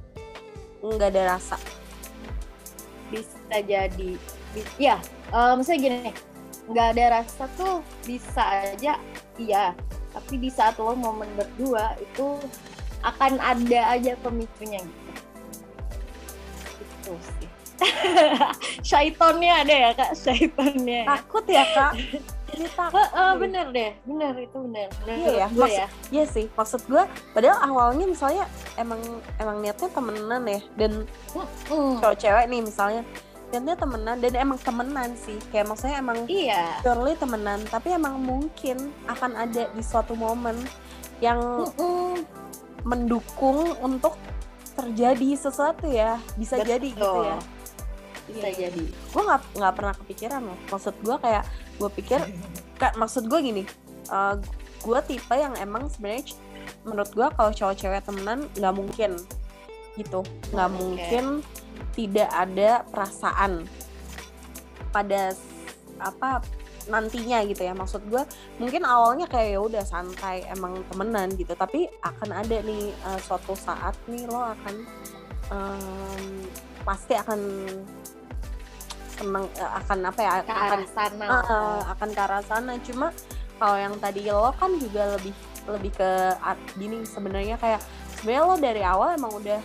nggak 0.83 1.09
ada 1.15 1.39
rasa. 1.39 1.57
bisa 3.07 3.57
jadi. 3.63 4.17
Bi- 4.53 4.75
ya 4.77 4.97
eh, 5.33 5.53
misalnya 5.57 5.79
gini 5.81 5.97
nih 6.09 6.15
nggak 6.69 6.87
ada 6.95 7.05
rasa 7.19 7.43
tuh 7.59 7.83
bisa 8.07 8.43
aja 8.63 8.95
iya 9.35 9.75
tapi 10.13 10.37
di 10.37 10.47
saat 10.47 10.77
lo 10.77 10.93
momen 10.95 11.27
berdua 11.33 11.97
itu 11.99 12.37
akan 13.03 13.41
ada 13.41 13.97
aja 13.97 14.15
pemicunya 14.21 14.79
gitu. 14.79 15.11
Itu 16.79 17.13
sih. 17.19 17.49
Syaitonnya 18.87 19.65
ada 19.65 19.75
ya 19.75 19.91
kak? 19.91 20.11
Syaitonnya 20.15 21.03
Takut 21.03 21.45
ya 21.49 21.65
kak? 21.73 21.93
Takut. 22.53 22.95
Eh, 22.95 23.09
eh, 23.11 23.33
bener 23.35 23.65
deh 23.69 23.91
bener 24.03 24.33
itu 24.37 24.57
bener. 24.59 24.87
Bener 25.01 25.15
Iya 25.17 25.31
ya, 25.35 25.47
gue 25.47 25.59
maksud- 25.59 25.79
ya. 25.79 25.87
Iya 26.09 26.25
sih, 26.27 26.45
maksud 26.49 26.81
gue 26.85 27.03
padahal 27.31 27.57
awalnya 27.63 28.05
misalnya 28.05 28.43
emang 28.75 29.01
emang 29.37 29.57
niatnya 29.59 29.89
temenan 29.89 30.43
ya 30.43 30.61
dan 30.75 30.91
Hmm, 31.65 31.97
cowok 31.97 32.15
cewek 32.15 32.45
nih 32.47 32.61
misalnya 32.61 33.01
niatnya 33.49 33.75
temenan 33.75 34.17
dan 34.17 34.33
emang 34.35 34.59
temenan 34.59 35.09
sih. 35.15 35.37
Kayak 35.49 35.65
maksudnya 35.67 35.97
emang 35.97 36.17
iya. 36.25 36.77
purely 36.81 37.13
temenan 37.13 37.59
tapi 37.67 37.91
emang 37.91 38.17
mungkin 38.17 38.77
akan 39.05 39.31
ada 39.35 39.69
di 39.69 39.81
suatu 39.81 40.13
momen 40.13 40.57
yang 41.19 41.39
mendukung 42.83 43.77
untuk 43.79 44.17
terjadi 44.73 45.37
sesuatu 45.39 45.85
ya 45.85 46.17
bisa 46.35 46.57
Betul. 46.57 46.67
jadi 46.67 46.87
gitu 46.91 47.19
ya 47.23 47.37
bisa 48.29 48.47
Iya. 48.47 48.69
jadi. 48.69 48.83
Gue 48.89 49.21
nggak 49.23 49.41
nggak 49.59 49.73
pernah 49.75 49.93
kepikiran 49.97 50.41
loh. 50.47 50.57
Maksud 50.71 50.95
gue 51.01 51.15
kayak 51.19 51.43
gue 51.79 51.89
pikir 51.99 52.19
kak 52.77 52.93
maksud 52.97 53.27
gue 53.27 53.39
gini 53.41 53.63
gue 54.83 54.99
tipe 55.07 55.31
yang 55.31 55.55
emang 55.55 55.87
sebenarnya 55.87 56.35
menurut 56.83 57.09
gue 57.15 57.27
kalau 57.33 57.51
cowok-cewek 57.55 58.03
temenan 58.03 58.45
nggak 58.55 58.75
mungkin 58.75 59.11
gitu. 59.95 60.21
Nggak 60.51 60.69
Oke. 60.69 60.77
mungkin 60.77 61.25
tidak 61.95 62.29
ada 62.33 62.83
perasaan 62.91 63.63
pada 64.91 65.31
apa 66.01 66.43
nantinya 66.91 67.39
gitu 67.47 67.63
ya. 67.63 67.71
Maksud 67.71 68.03
gue 68.11 68.23
mungkin 68.59 68.83
awalnya 68.83 69.23
kayak 69.31 69.55
ya 69.55 69.59
udah 69.63 69.83
santai 69.87 70.43
emang 70.51 70.83
temenan 70.91 71.31
gitu. 71.39 71.55
Tapi 71.55 71.87
akan 72.03 72.29
ada 72.43 72.57
nih 72.59 72.91
uh, 73.07 73.19
suatu 73.23 73.55
saat 73.55 73.95
nih 74.11 74.27
lo 74.27 74.43
akan 74.51 74.75
em, 75.47 76.23
pasti 76.83 77.15
akan 77.15 77.39
seneng 79.13 79.45
eh, 79.55 79.71
akan 79.83 79.97
apa 80.09 80.19
ya 80.19 80.31
ke 80.43 80.51
akan 80.51 80.79
arah 80.79 80.89
sana 80.89 81.25
Uh, 81.29 81.81
akan 81.95 82.09
ke 82.11 82.21
arah 82.21 82.43
sana. 82.43 82.73
Cuma 82.83 83.07
kalau 83.57 83.77
yang 83.79 83.95
tadi 84.01 84.27
lo 84.27 84.51
kan 84.57 84.75
juga 84.77 85.15
lebih 85.15 85.33
lebih 85.63 85.91
ke 85.95 86.11
gini 86.75 87.07
sebenarnya 87.07 87.55
kayak 87.55 87.79
sebenarnya 88.19 88.43
lo 88.43 88.55
dari 88.59 88.83
awal 88.83 89.15
emang 89.15 89.31
udah 89.39 89.61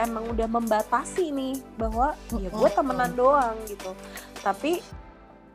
emang 0.00 0.24
udah 0.32 0.48
membatasi 0.48 1.32
nih 1.32 1.56
bahwa 1.80 2.16
ya 2.36 2.50
gue 2.52 2.70
temenan 2.72 3.12
doang 3.16 3.56
gitu. 3.68 3.96
Tapi 4.42 4.82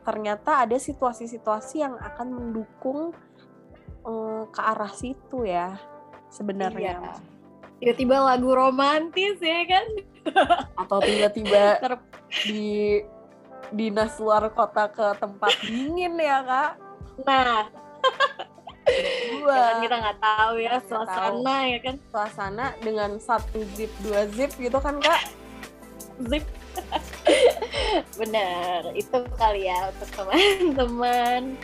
ternyata 0.02 0.64
ada 0.64 0.74
situasi-situasi 0.80 1.84
yang 1.84 1.94
akan 2.00 2.28
mendukung 2.32 3.12
eh, 4.08 4.42
ke 4.48 4.60
arah 4.62 4.90
situ 4.90 5.44
ya 5.46 5.76
sebenarnya. 6.32 6.98
Iya. 6.98 7.37
Tiba-tiba 7.78 8.16
lagu 8.22 8.50
romantis 8.52 9.38
ya 9.38 9.62
kan? 9.66 9.86
Atau 10.78 10.98
tiba-tiba 11.02 11.78
di 12.46 13.00
dinas 13.72 14.16
luar 14.18 14.48
kota 14.52 14.88
ke 14.90 15.06
tempat 15.18 15.52
dingin 15.64 16.18
ya 16.18 16.38
kak? 16.42 16.70
Nah. 17.26 17.66
Dua 18.88 19.52
ya 19.52 19.60
kan 19.60 19.76
kita 19.84 19.96
nggak 20.00 20.18
tahu 20.24 20.54
ya 20.64 20.70
Nggak 20.80 20.84
suasana 20.88 21.56
ya 21.68 21.78
kan? 21.84 21.94
Suasana 22.08 22.66
dengan 22.80 23.10
satu 23.20 23.60
zip 23.76 23.92
dua 24.00 24.24
zip 24.32 24.50
gitu 24.56 24.78
kan 24.80 24.96
kak? 24.98 25.28
Zip 26.24 26.44
bener 28.18 28.80
itu 28.94 29.18
kali 29.38 29.68
ya 29.70 29.92
untuk 29.92 30.08
teman-teman. 30.14 31.42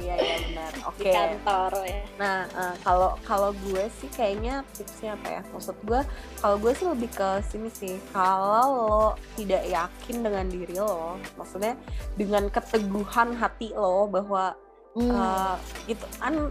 Iya 0.00 0.14
iya 0.16 0.36
benar 0.48 0.72
oke. 0.88 1.04
Di 1.04 1.12
kantor 1.12 1.72
ya. 1.84 2.02
Nah 2.16 2.38
eh, 2.48 2.74
kalau 2.80 3.10
kalau 3.28 3.50
gue 3.52 3.84
sih 4.00 4.08
kayaknya 4.08 4.64
tipsnya 4.72 5.14
apa 5.14 5.28
ya? 5.28 5.42
Maksud 5.52 5.76
gue 5.84 6.00
kalau 6.40 6.56
gue 6.56 6.72
sih 6.72 6.86
lebih 6.88 7.10
ke 7.12 7.28
sini 7.44 7.68
sih. 7.68 7.94
Kalau 8.10 8.64
lo 8.72 9.00
tidak 9.36 9.68
yakin 9.68 10.16
dengan 10.24 10.46
diri 10.48 10.80
lo 10.80 11.20
maksudnya 11.36 11.76
dengan 12.16 12.48
keteguhan 12.48 13.36
hati 13.36 13.76
lo 13.76 14.08
bahwa 14.08 14.56
Hmm. 14.90 15.14
Eh, 15.14 15.54
gitu 15.94 16.06
kan 16.18 16.50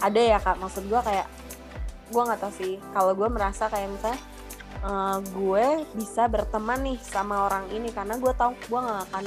ada 0.00 0.20
ya 0.20 0.38
kak. 0.40 0.56
Maksud 0.56 0.88
gue 0.88 1.00
kayak 1.00 1.28
gue 2.08 2.22
nggak 2.24 2.40
tahu 2.40 2.52
sih. 2.56 2.74
Kalau 2.96 3.12
gue 3.12 3.28
merasa 3.28 3.68
kayak 3.68 3.92
misalnya 3.92 4.20
eh, 4.84 5.18
gue 5.34 5.66
bisa 5.98 6.26
berteman 6.30 6.82
nih 6.84 6.98
sama 7.02 7.50
orang 7.50 7.66
ini 7.74 7.90
karena 7.90 8.14
gue 8.18 8.32
tahu 8.34 8.52
gue 8.68 8.80
nggak 8.80 9.02
akan 9.10 9.24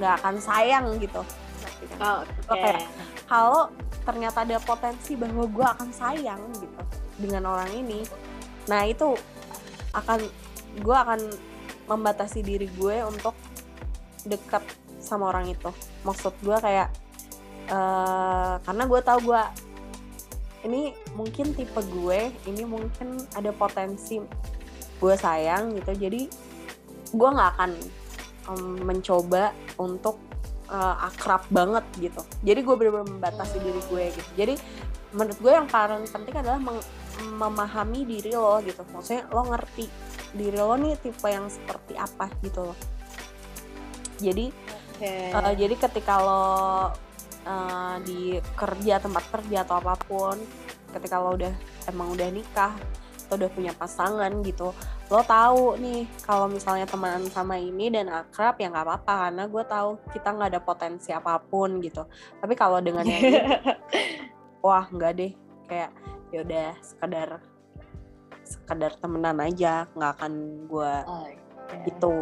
nggak 0.00 0.14
akan 0.24 0.34
sayang 0.40 0.86
gitu. 0.96 1.20
Kan? 2.00 2.24
Oh, 2.48 2.56
kayak 2.56 2.88
kalau 3.28 3.68
ternyata 4.02 4.42
ada 4.42 4.58
potensi 4.58 5.12
bahwa 5.14 5.44
gue 5.46 5.66
akan 5.66 5.90
sayang 5.92 6.40
gitu 6.56 6.82
dengan 7.20 7.52
orang 7.52 7.70
ini. 7.76 8.00
Nah 8.66 8.88
itu 8.88 9.14
akan 9.92 10.24
gue 10.80 10.96
akan 10.96 11.20
membatasi 11.86 12.40
diri 12.40 12.72
gue 12.72 13.04
untuk 13.04 13.36
dekat 14.24 14.64
sama 14.98 15.28
orang 15.28 15.52
itu. 15.52 15.68
Maksud 16.08 16.32
gue 16.40 16.56
kayak 16.56 16.88
eh 17.68 18.54
karena 18.64 18.84
gue 18.88 19.00
tahu 19.04 19.18
gue 19.30 19.42
ini 20.62 20.94
mungkin 21.18 21.54
tipe 21.54 21.80
gue 21.90 22.30
ini 22.46 22.62
mungkin 22.62 23.18
ada 23.34 23.50
potensi 23.50 24.22
gue 25.02 25.14
sayang 25.18 25.74
gitu. 25.78 25.92
Jadi 25.94 26.30
gue 27.12 27.28
nggak 27.28 27.50
akan 27.58 27.70
em, 28.50 28.62
mencoba 28.86 29.50
untuk 29.78 30.18
eh, 30.70 30.96
akrab 31.06 31.42
banget 31.50 31.84
gitu. 31.98 32.22
Jadi 32.46 32.60
gue 32.62 32.74
benar-benar 32.78 33.08
membatasi 33.10 33.56
diri 33.58 33.82
gue 33.90 34.04
gitu. 34.14 34.30
Jadi 34.38 34.54
menurut 35.12 35.38
gue 35.42 35.52
yang 35.52 35.68
paling 35.68 36.08
penting 36.08 36.34
adalah 36.38 36.60
meng- 36.62 36.88
memahami 37.36 38.08
diri 38.08 38.32
lo 38.32 38.62
gitu. 38.64 38.80
Maksudnya 38.94 39.28
lo 39.28 39.44
ngerti 39.50 39.86
diri 40.32 40.56
lo 40.56 40.78
nih 40.80 40.96
tipe 40.96 41.28
yang 41.28 41.50
seperti 41.50 41.98
apa 41.98 42.30
gitu 42.40 42.72
loh. 42.72 42.78
Jadi 44.22 44.48
Oke. 45.02 45.34
Uh, 45.34 45.52
jadi 45.58 45.74
ketika 45.82 46.14
lo 46.22 46.46
uh, 47.44 47.96
di 48.02 48.38
kerja 48.54 48.98
tempat 48.98 49.24
kerja 49.30 49.64
atau 49.66 49.78
apa 49.80 49.94
pun, 50.02 50.36
ketika 50.92 51.18
lo 51.18 51.34
udah 51.34 51.52
emang 51.88 52.12
udah 52.12 52.28
nikah, 52.28 52.74
lo 53.30 53.40
udah 53.40 53.50
punya 53.52 53.72
pasangan 53.72 54.28
gitu, 54.44 54.76
lo 55.08 55.20
tahu 55.24 55.76
nih 55.80 56.04
kalau 56.24 56.48
misalnya 56.48 56.84
temenan 56.84 57.24
sama 57.32 57.56
ini 57.56 57.88
dan 57.88 58.08
akrab 58.12 58.56
ya 58.60 58.68
nggak 58.68 58.84
apa-apa 58.84 59.14
karena 59.28 59.44
gue 59.48 59.64
tahu 59.64 59.90
kita 60.12 60.28
nggak 60.32 60.50
ada 60.52 60.60
potensi 60.60 61.10
apa 61.12 61.40
pun 61.40 61.80
gitu. 61.80 62.04
Tapi 62.40 62.54
kalau 62.56 62.80
dengan 62.84 63.04
yang 63.08 63.22
ini, 63.24 63.40
wah 64.64 64.84
nggak 64.88 65.12
deh, 65.16 65.32
kayak 65.68 65.90
ya 66.32 66.38
udah 66.44 66.68
sekedar 66.80 67.28
sekedar 68.42 68.92
temenan 69.00 69.40
aja, 69.40 69.88
nggak 69.96 70.12
akan 70.20 70.32
gue 70.68 70.92
Oh, 71.08 71.24
oke. 71.24 71.76
gitu 71.88 72.16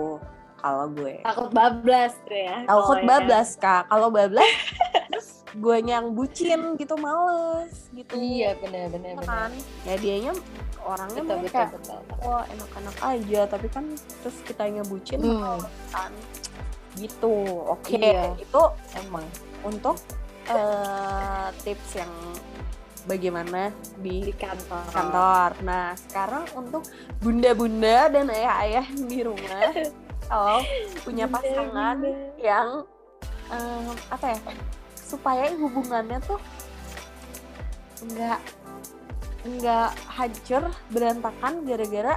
kalau 0.60 0.86
gue. 0.88 1.14
Takut 1.20 1.50
bablas 1.50 2.14
tuh 2.22 2.36
ya 2.36 2.56
takut 2.64 2.98
ya. 2.98 3.06
bablas 3.06 3.48
kak. 3.56 3.82
Kalau 3.86 4.08
bablas 4.08 4.52
terus 5.10 5.28
gue 5.50 5.76
yang 5.82 6.12
bucin 6.12 6.76
gitu 6.76 6.94
males 6.94 7.90
gitu. 7.90 8.14
Iya 8.14 8.54
benar 8.56 8.86
benar 8.88 9.10
Ya 9.10 9.16
benar 9.18 9.26
kan? 9.26 9.50
Ya 9.82 9.94
dianya 9.96 10.32
orangnya 10.80 11.20
betul 11.20 11.34
mungkin 11.34 11.44
betul 11.44 11.58
kayak 11.58 11.70
betul. 11.74 12.00
Wah 12.22 12.44
enak-enak 12.46 12.96
aja. 13.02 13.40
Tapi 13.48 13.66
kan 13.68 13.84
terus 14.20 14.36
kitanya 14.44 14.82
bucin 14.84 15.18
Hmm. 15.18 15.40
males 15.58 15.66
kan. 15.90 16.12
Gitu. 16.94 17.34
Oke 17.66 17.96
Iya. 17.96 18.36
itu 18.36 18.62
emang. 18.96 19.26
untuk 19.60 20.00
eh, 20.46 21.46
tips 21.60 22.00
yang 22.00 22.08
bagaimana 23.04 23.68
di 23.96 24.24
di 24.24 24.32
kantor. 24.32 24.88
kantor. 24.88 25.50
Nah, 25.60 25.92
sekarang 25.94 26.44
untuk 26.52 26.82
bunda-bunda 27.18 28.08
dan 28.08 28.28
ayah-ayah 28.28 28.86
di 28.88 29.20
rumah, 29.20 29.68
kalau 30.26 30.60
punya 31.00 31.24
Bunda, 31.24 31.38
pasangan 31.38 31.96
bunda. 31.96 32.12
yang 32.36 32.68
em, 33.48 33.84
apa 34.08 34.26
ya, 34.28 34.38
supaya 34.94 35.42
hubungannya 35.52 36.18
tuh 36.22 36.38
nggak 38.02 38.40
nggak 39.40 39.90
hancur 40.06 40.62
berantakan 40.88 41.64
gara-gara 41.64 42.14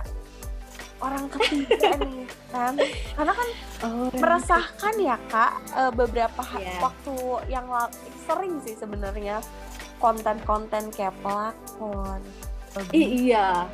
orang 1.00 1.28
ketiga 1.30 1.92
nih 2.04 2.24
kan 2.48 2.74
karena 3.16 3.34
kan 3.34 3.48
oh, 3.84 4.08
meresahkan 4.14 4.96
ya 4.96 5.18
kak 5.28 5.52
eh, 5.74 5.92
beberapa 5.92 6.42
Iya. 6.54 6.80
waktu 6.80 7.16
yang 7.50 7.68
sering 8.24 8.60
sih 8.62 8.76
sebenarnya 8.76 9.44
konten-konten 10.00 10.92
kayak 10.92 11.16
pelakon 11.20 12.22
iya 12.92 13.68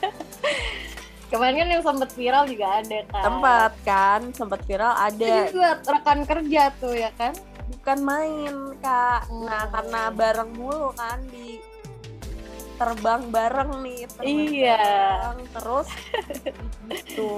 kemarin 1.28 1.56
kan 1.60 1.68
yang 1.68 1.84
sempat 1.84 2.10
viral 2.16 2.44
juga 2.48 2.66
ada 2.80 2.98
kan? 3.08 3.22
Tempat 3.24 3.72
kan? 3.84 4.20
Sempat 4.32 4.60
viral 4.64 4.92
itu 4.92 5.04
ada 5.06 5.28
juga 5.52 5.70
rekan 5.84 6.20
kerja 6.24 6.62
tuh 6.80 6.94
ya 6.96 7.10
kan? 7.14 7.34
Bukan 7.68 7.98
main 8.00 8.54
kak. 8.80 9.28
Nah 9.32 9.62
Hmm. 9.68 9.72
karena 9.72 10.00
bareng 10.12 10.50
mulu 10.56 10.90
kan 10.96 11.20
di 11.28 11.60
terbang 12.78 13.22
bareng 13.34 13.82
nih 13.82 14.06
terbang 14.06 14.38
Iya. 14.54 14.78
bareng, 14.78 15.38
terus 15.50 15.88
gitu. 16.88 17.34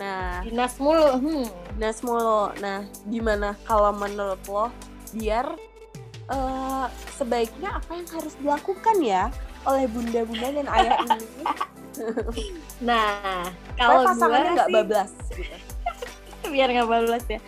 Nah. 0.00 0.40
Dinas 0.42 0.74
mulu 0.80 1.08
hmm. 1.20 1.46
dinas 1.76 1.98
mulu. 2.02 2.50
Nah 2.58 2.88
gimana 3.06 3.54
kalau 3.68 3.92
menurut 3.94 4.40
lo 4.48 4.66
biar 5.12 5.46
eh, 6.28 6.86
sebaiknya 7.16 7.80
apa 7.80 7.90
yang 7.96 8.08
harus 8.12 8.34
dilakukan 8.40 8.96
ya 9.00 9.32
oleh 9.66 9.84
bunda-bunda 9.90 10.48
dan 10.54 10.66
ayah 10.70 10.96
ini 11.04 11.26
nah 12.78 13.48
kalau 13.74 14.06
pasangannya 14.06 14.52
gue 14.52 14.56
nggak 14.58 14.70
bablas 14.70 15.12
gitu 15.34 15.56
biar 16.54 16.68
nggak 16.72 16.88
bablas 16.88 17.24
ya. 17.28 17.40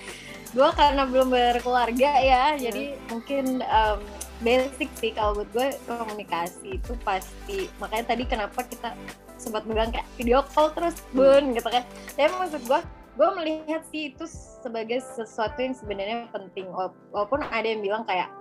Gue 0.50 0.68
karena 0.74 1.06
belum 1.06 1.30
berkeluarga 1.30 2.10
ya 2.20 2.58
jadi 2.58 2.98
mungkin 3.06 3.62
em, 3.62 3.98
basic 4.42 4.90
sih 4.98 5.12
kalau 5.14 5.38
buat 5.38 5.48
gue 5.54 5.66
komunikasi 5.86 6.80
itu 6.80 6.92
pasti. 7.06 7.70
Makanya 7.78 8.04
tadi 8.16 8.24
kenapa 8.26 8.66
kita 8.66 8.92
sempat 9.40 9.64
bilang 9.64 9.94
kayak 9.94 10.08
video 10.18 10.44
call 10.52 10.74
terus 10.74 10.98
bun 11.14 11.54
gitu 11.54 11.68
kan. 11.70 11.86
Tapi 12.18 12.34
maksud 12.34 12.62
gue 12.66 12.80
gue 13.14 13.28
melihat 13.36 13.82
sih 13.92 14.10
itu 14.14 14.24
sebagai 14.64 14.98
sesuatu 15.14 15.58
yang 15.60 15.76
sebenarnya 15.76 16.26
penting. 16.34 16.66
Wala- 16.72 16.96
walaupun 17.14 17.46
ada 17.46 17.66
yang 17.66 17.80
bilang 17.84 18.02
kayak 18.08 18.32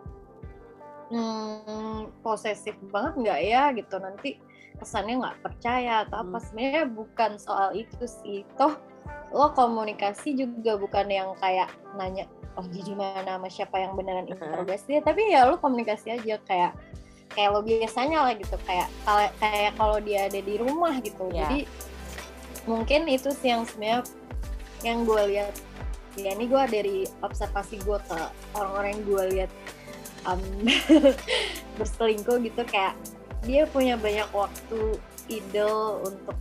hmm, 1.14 2.10
posesif 2.26 2.74
banget 2.90 3.14
nggak 3.22 3.40
ya? 3.46 3.64
gitu. 3.78 3.96
Nanti 4.02 4.42
kesannya 4.78 5.20
nggak 5.20 5.40
percaya 5.42 6.06
atau 6.06 6.22
apa 6.22 6.38
Hmm. 6.38 6.46
sebenarnya 6.46 6.86
bukan 6.94 7.32
soal 7.42 7.70
itu 7.74 8.04
sih. 8.06 8.46
Toh 8.56 8.78
lo 9.30 9.54
komunikasi 9.54 10.34
juga 10.34 10.78
bukan 10.78 11.06
yang 11.10 11.30
kayak 11.38 11.70
nanya 11.98 12.26
oh 12.58 12.66
di 12.66 12.82
mana? 12.94 13.38
Sama 13.38 13.50
siapa 13.50 13.78
yang 13.78 13.94
beneran 13.98 14.30
interogasi 14.30 15.02
tapi 15.02 15.34
ya 15.34 15.50
lo 15.50 15.58
komunikasi 15.58 16.18
aja 16.18 16.38
kayak 16.46 16.74
kayak 17.34 17.50
lo 17.54 17.62
biasanya 17.62 18.26
lah 18.26 18.34
gitu 18.34 18.58
kayak 18.66 18.90
kayak 19.06 19.32
kayak 19.38 19.72
kalau 19.78 19.98
dia 20.02 20.26
ada 20.26 20.40
di 20.42 20.56
rumah 20.58 20.98
gitu. 21.02 21.30
Ya. 21.30 21.46
jadi 21.46 21.60
mungkin 22.66 23.08
itu 23.10 23.30
sih 23.34 23.50
yang 23.54 23.64
sebenarnya 23.66 24.02
yang 24.86 25.06
gue 25.06 25.22
lihat. 25.36 25.54
Ya 26.18 26.36
ini 26.36 26.52
gue 26.52 26.64
dari 26.68 26.98
observasi 27.24 27.80
gue 27.86 27.96
ke 27.96 28.18
orang-orang 28.58 28.98
yang 28.98 29.04
gue 29.08 29.24
lihat 29.40 29.52
um, 30.28 30.42
berselingkuh 31.80 32.44
gitu 32.44 32.62
kayak 32.68 32.98
dia 33.44 33.64
punya 33.70 33.96
banyak 33.96 34.28
waktu 34.36 35.00
idle 35.30 36.04
untuk 36.04 36.38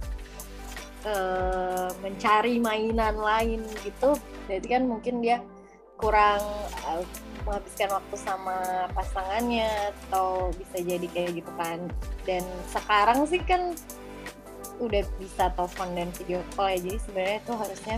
eh, 1.07 1.90
mencari 2.03 2.59
mainan 2.59 3.16
lain 3.18 3.62
gitu. 3.84 4.16
Jadi 4.49 4.66
kan 4.66 4.82
mungkin 4.88 5.20
dia 5.22 5.44
kurang 5.99 6.42
eh, 6.90 7.05
menghabiskan 7.46 7.90
waktu 7.96 8.16
sama 8.18 8.57
pasangannya 8.92 9.94
atau 10.09 10.53
bisa 10.57 10.82
jadi 10.82 11.07
kayak 11.12 11.44
gitu 11.44 11.53
kan. 11.57 11.78
Dan 12.26 12.42
sekarang 12.70 13.24
sih 13.28 13.40
kan 13.44 13.72
udah 14.78 15.03
bisa 15.18 15.51
telepon 15.59 15.90
dan 15.94 16.09
video 16.14 16.40
call 16.55 16.74
ya. 16.74 16.78
Jadi 16.82 16.99
sebenarnya 17.03 17.38
itu 17.42 17.53
harusnya 17.55 17.96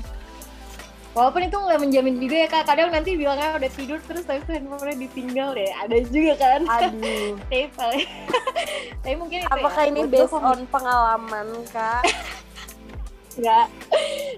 walaupun 1.10 1.42
itu 1.42 1.56
nggak 1.58 1.80
menjamin 1.82 2.16
juga 2.22 2.36
ya 2.46 2.48
kak 2.48 2.64
kadang 2.70 2.88
nanti 2.94 3.18
bilangnya 3.18 3.58
udah 3.58 3.70
tidur 3.74 3.98
terus 4.06 4.22
tapi 4.22 4.46
tuh 4.46 4.54
handphonenya 4.54 4.96
ditinggal 5.10 5.48
deh 5.58 5.70
ada 5.74 5.96
juga 6.06 6.32
kan 6.38 6.60
Aduh. 6.66 7.34
tapi 7.50 8.06
tapi 9.02 9.14
mungkin 9.18 9.38
itu 9.42 9.50
Apakah 9.50 9.82
ya, 9.86 9.90
ini 9.90 10.00
based 10.06 10.36
on 10.36 10.60
pengalaman 10.70 11.48
kak? 11.74 12.04
Enggak, 13.40 13.66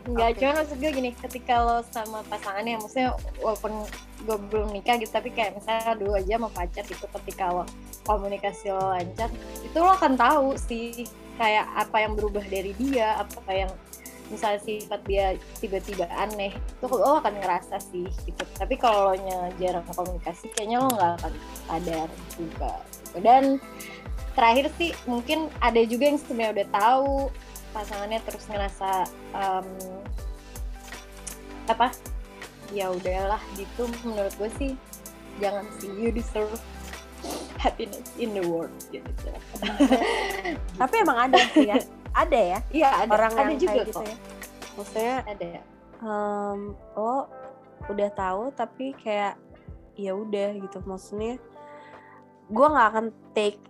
enggak. 0.05 0.29
Oke. 0.31 0.39
Cuman 0.39 0.55
maksud 0.63 0.77
gue 0.79 0.91
gini, 0.93 1.11
ketika 1.17 1.55
lo 1.65 1.81
sama 1.91 2.21
pasangannya, 2.29 2.77
maksudnya 2.77 3.17
walaupun 3.41 3.89
gue 4.29 4.37
belum 4.53 4.69
nikah 4.71 5.01
gitu, 5.01 5.11
tapi 5.11 5.33
kayak 5.33 5.57
misalnya 5.59 5.97
dulu 5.97 6.13
aja 6.15 6.37
sama 6.37 6.51
pacar 6.53 6.85
gitu, 6.85 7.07
ketika 7.09 7.51
lo 7.51 7.65
komunikasi 8.05 8.69
lo 8.71 8.93
lancar, 8.93 9.33
itu 9.65 9.75
lo 9.81 9.97
akan 9.97 10.13
tahu 10.15 10.55
sih 10.61 11.09
kayak 11.41 11.67
apa 11.73 12.05
yang 12.05 12.13
berubah 12.15 12.45
dari 12.47 12.77
dia, 12.77 13.17
apa 13.17 13.51
yang 13.51 13.73
misalnya 14.33 14.61
sifat 14.65 15.01
dia 15.05 15.37
tiba-tiba 15.61 16.09
aneh, 16.09 16.57
itu 16.57 16.87
lo 16.89 17.21
akan 17.21 17.37
ngerasa 17.39 17.77
sih 17.93 18.09
gitu. 18.25 18.43
Tapi 18.57 18.75
kalau 18.81 19.13
lo 19.13 19.15
nya 19.21 19.53
jarang 19.61 19.85
komunikasi, 19.93 20.49
kayaknya 20.57 20.81
lo 20.81 20.89
nggak 20.91 21.13
akan 21.21 21.33
sadar 21.69 22.09
juga. 22.35 22.73
Dan 23.21 23.61
terakhir 24.33 24.73
sih 24.81 24.97
mungkin 25.05 25.53
ada 25.61 25.85
juga 25.85 26.09
yang 26.09 26.19
sebenarnya 26.19 26.53
udah 26.57 26.69
tahu 26.73 27.13
pasangannya 27.73 28.21
terus 28.25 28.45
ngerasa 28.49 29.09
um, 29.33 29.69
apa 31.69 31.93
ya 32.73 32.93
udahlah 32.93 33.41
gitu 33.57 33.89
menurut 34.05 34.33
gue 34.41 34.51
sih 34.61 34.73
jangan 35.41 35.65
sih 35.81 35.89
you 35.97 36.13
deserve 36.13 36.53
happiness 37.61 38.13
in 38.19 38.35
the 38.35 38.45
world 38.45 38.73
gitu 38.91 39.09
Tapi 40.81 40.95
emang 40.99 41.31
ada 41.31 41.39
sih 41.55 41.71
ya. 41.71 41.79
Ada 42.13 42.41
ya? 42.41 42.59
Iya 42.71 42.89
ada. 43.05 43.11
Orang 43.13 43.33
ada 43.35 43.43
yang 43.49 43.59
juga 43.59 43.73
kayak 43.73 43.85
kok. 43.85 43.89
gitu 43.89 44.03
ya. 44.05 44.17
Maksudnya 44.77 45.17
ada. 45.25 45.51
Em, 46.03 46.61
lo 46.97 47.17
udah 47.89 48.11
tahu 48.15 48.43
tapi 48.55 48.87
kayak 49.01 49.35
ya 49.97 50.13
udah 50.17 50.49
gitu. 50.61 50.79
Maksudnya 50.85 51.41
gue 52.53 52.67
nggak 52.69 52.89
akan 52.93 53.07
take 53.33 53.61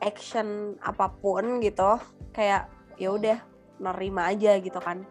action 0.00 0.78
apa 0.82 1.10
pun 1.10 1.58
gitu. 1.62 1.98
Kayak 2.30 2.70
ya 2.96 3.10
udah 3.10 3.38
nerima 3.80 4.30
aja 4.30 4.60
gitu 4.60 4.78
kan. 4.78 5.02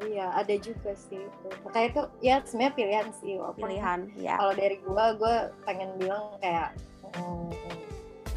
Iya 0.00 0.32
ada 0.32 0.54
juga 0.56 0.96
sih 0.96 1.20
itu. 1.20 1.48
Makanya 1.66 1.86
itu 1.92 2.02
ya 2.24 2.34
sebenarnya 2.40 2.72
pilihan 2.72 3.06
sih 3.20 3.32
walaupun 3.36 3.68
pilihan 3.68 4.00
ya. 4.16 4.40
kalau 4.40 4.54
dari 4.56 4.76
gue 4.80 5.04
gue 5.20 5.36
pengen 5.68 5.90
bilang 6.00 6.24
kayak 6.40 6.72
mm, 7.20 7.52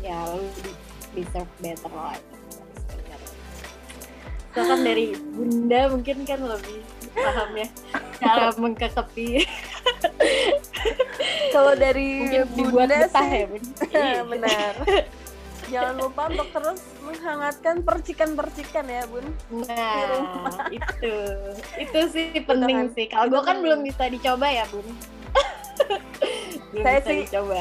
ya 0.03 0.27
lu 0.35 0.43
deserve 1.15 1.53
better 1.63 1.93
lah. 1.95 2.19
gitu. 2.19 2.42
Kan 4.53 4.79
dari 4.81 5.05
bunda 5.33 5.89
mungkin 5.89 6.17
kan 6.23 6.39
lebih 6.39 6.79
paham 7.11 7.49
ya. 7.55 7.67
Cara 8.15 8.53
mengkekepi 8.55 9.29
kalau 11.49 11.73
dari 11.73 12.21
mungkin 12.21 12.71
bunda 12.71 12.95
betah 13.01 13.25
sih. 13.25 13.39
Ya 13.39 13.45
bun. 13.45 13.63
Iya. 13.89 14.21
benar. 14.23 14.73
Jangan 15.65 15.95
lupa 15.97 16.21
untuk 16.29 16.49
terus 16.51 16.79
menghangatkan 17.01 17.75
percikan-percikan 17.81 18.85
ya 18.85 19.03
bun. 19.05 19.25
Nah 19.65 20.21
itu. 20.69 21.15
Itu 21.79 21.99
sih 22.09 22.29
penting 22.39 22.75
kan. 22.79 22.87
sih. 22.93 23.05
Kalau 23.07 23.27
gue 23.27 23.41
kan 23.41 23.57
belum 23.59 23.81
bisa 23.81 24.05
dicoba 24.05 24.47
ya 24.47 24.65
bun. 24.69 24.85
Belum 26.69 26.83
Saya 26.83 26.99
bisa 26.99 27.09
sih- 27.09 27.21
dicoba. 27.25 27.57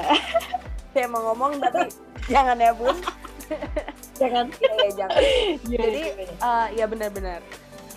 Saya 0.93 1.07
mau 1.09 1.32
ngomong 1.32 1.57
tapi 1.57 1.88
jangan 2.28 2.55
ya 2.55 2.72
bun 2.72 2.93
jangan 4.29 4.47
ya, 4.59 4.73
ya 4.73 4.91
jangan 5.05 5.23
Gimana, 5.66 5.83
Jadi, 5.83 6.03
gimana? 6.03 6.33
Eh, 6.43 6.66
ya 6.79 6.85
benar-benar. 6.87 7.41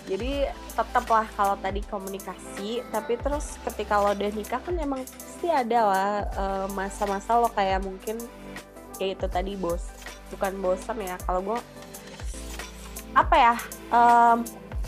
Jadi 0.06 0.46
tetaplah 0.78 1.26
kalau 1.34 1.58
tadi 1.58 1.82
komunikasi, 1.82 2.78
tapi 2.94 3.18
terus 3.18 3.58
ketika 3.66 3.98
lo 3.98 4.14
udah 4.14 4.30
nikah 4.30 4.62
kan 4.62 4.74
emang 4.78 5.02
pasti 5.02 5.50
ada 5.50 5.80
lah 5.82 6.10
eh, 6.30 6.66
masa-masa 6.74 7.34
lo 7.42 7.50
kayak 7.50 7.82
mungkin 7.82 8.18
kayak 8.96 9.18
itu 9.18 9.26
tadi 9.26 9.52
bos, 9.58 9.82
bukan 10.30 10.62
bosan 10.62 11.02
ya. 11.02 11.18
Kalau 11.26 11.42
gue 11.42 11.58
apa 13.16 13.34
ya 13.34 13.54
em, 13.90 14.38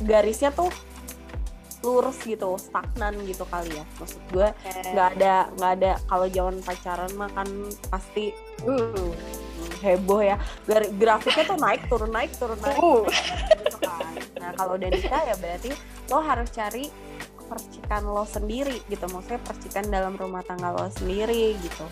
garisnya 0.04 0.52
tuh 0.52 0.68
lurus 1.82 2.22
gitu, 2.22 2.54
stagnan 2.58 3.18
gitu 3.26 3.42
kali 3.46 3.74
ya. 3.74 3.84
Maksud 3.98 4.22
gue 4.30 4.48
nggak 4.94 5.08
ada 5.18 5.34
nggak 5.58 5.72
ada 5.82 5.92
kalau 6.06 6.26
zaman 6.30 6.56
pacaran 6.62 7.10
mah 7.18 7.30
kan 7.34 7.48
pasti 7.90 8.30
uh, 8.66 9.10
heboh 9.80 10.20
ya. 10.20 10.36
Grafiknya 10.98 11.44
tuh 11.48 11.58
naik 11.58 11.82
turun 11.86 12.10
naik 12.10 12.32
turun 12.36 12.58
naik, 12.60 12.76
Uh. 12.78 13.02
gitu 13.06 13.78
kan 13.82 14.14
nah 14.38 14.50
kalau 14.54 14.78
udah 14.78 14.88
nikah 14.88 15.22
ya 15.26 15.34
berarti 15.36 15.74
lo 16.08 16.22
harus 16.22 16.48
cari 16.54 16.86
percikan 17.48 18.04
lo 18.04 18.28
sendiri 18.28 18.84
gitu. 18.92 19.08
Maksudnya 19.08 19.40
percikan 19.40 19.84
dalam 19.88 20.14
rumah 20.20 20.44
tangga 20.44 20.70
lo 20.70 20.86
sendiri 20.92 21.56
gitu. 21.58 21.88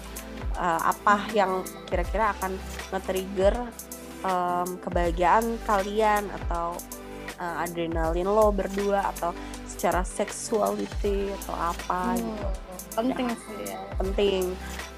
Eh, 0.57 0.81
apa 0.85 1.25
yang 1.33 1.65
kira-kira 1.89 2.33
akan 2.37 2.57
nge-trigger 2.93 3.57
em, 4.25 4.69
kebahagiaan 4.81 5.57
kalian 5.65 6.29
atau 6.45 6.77
eh, 7.41 7.65
adrenalin 7.65 8.29
lo 8.29 8.53
berdua 8.53 9.13
atau 9.17 9.33
secara 9.69 10.01
sexuality 10.05 11.29
atau 11.45 11.53
apa 11.53 12.17
gitu. 12.17 12.33
hmm, 12.33 12.93
penting 12.97 13.29
sih 13.33 13.59
ya. 13.69 13.81
Penting. 14.01 14.43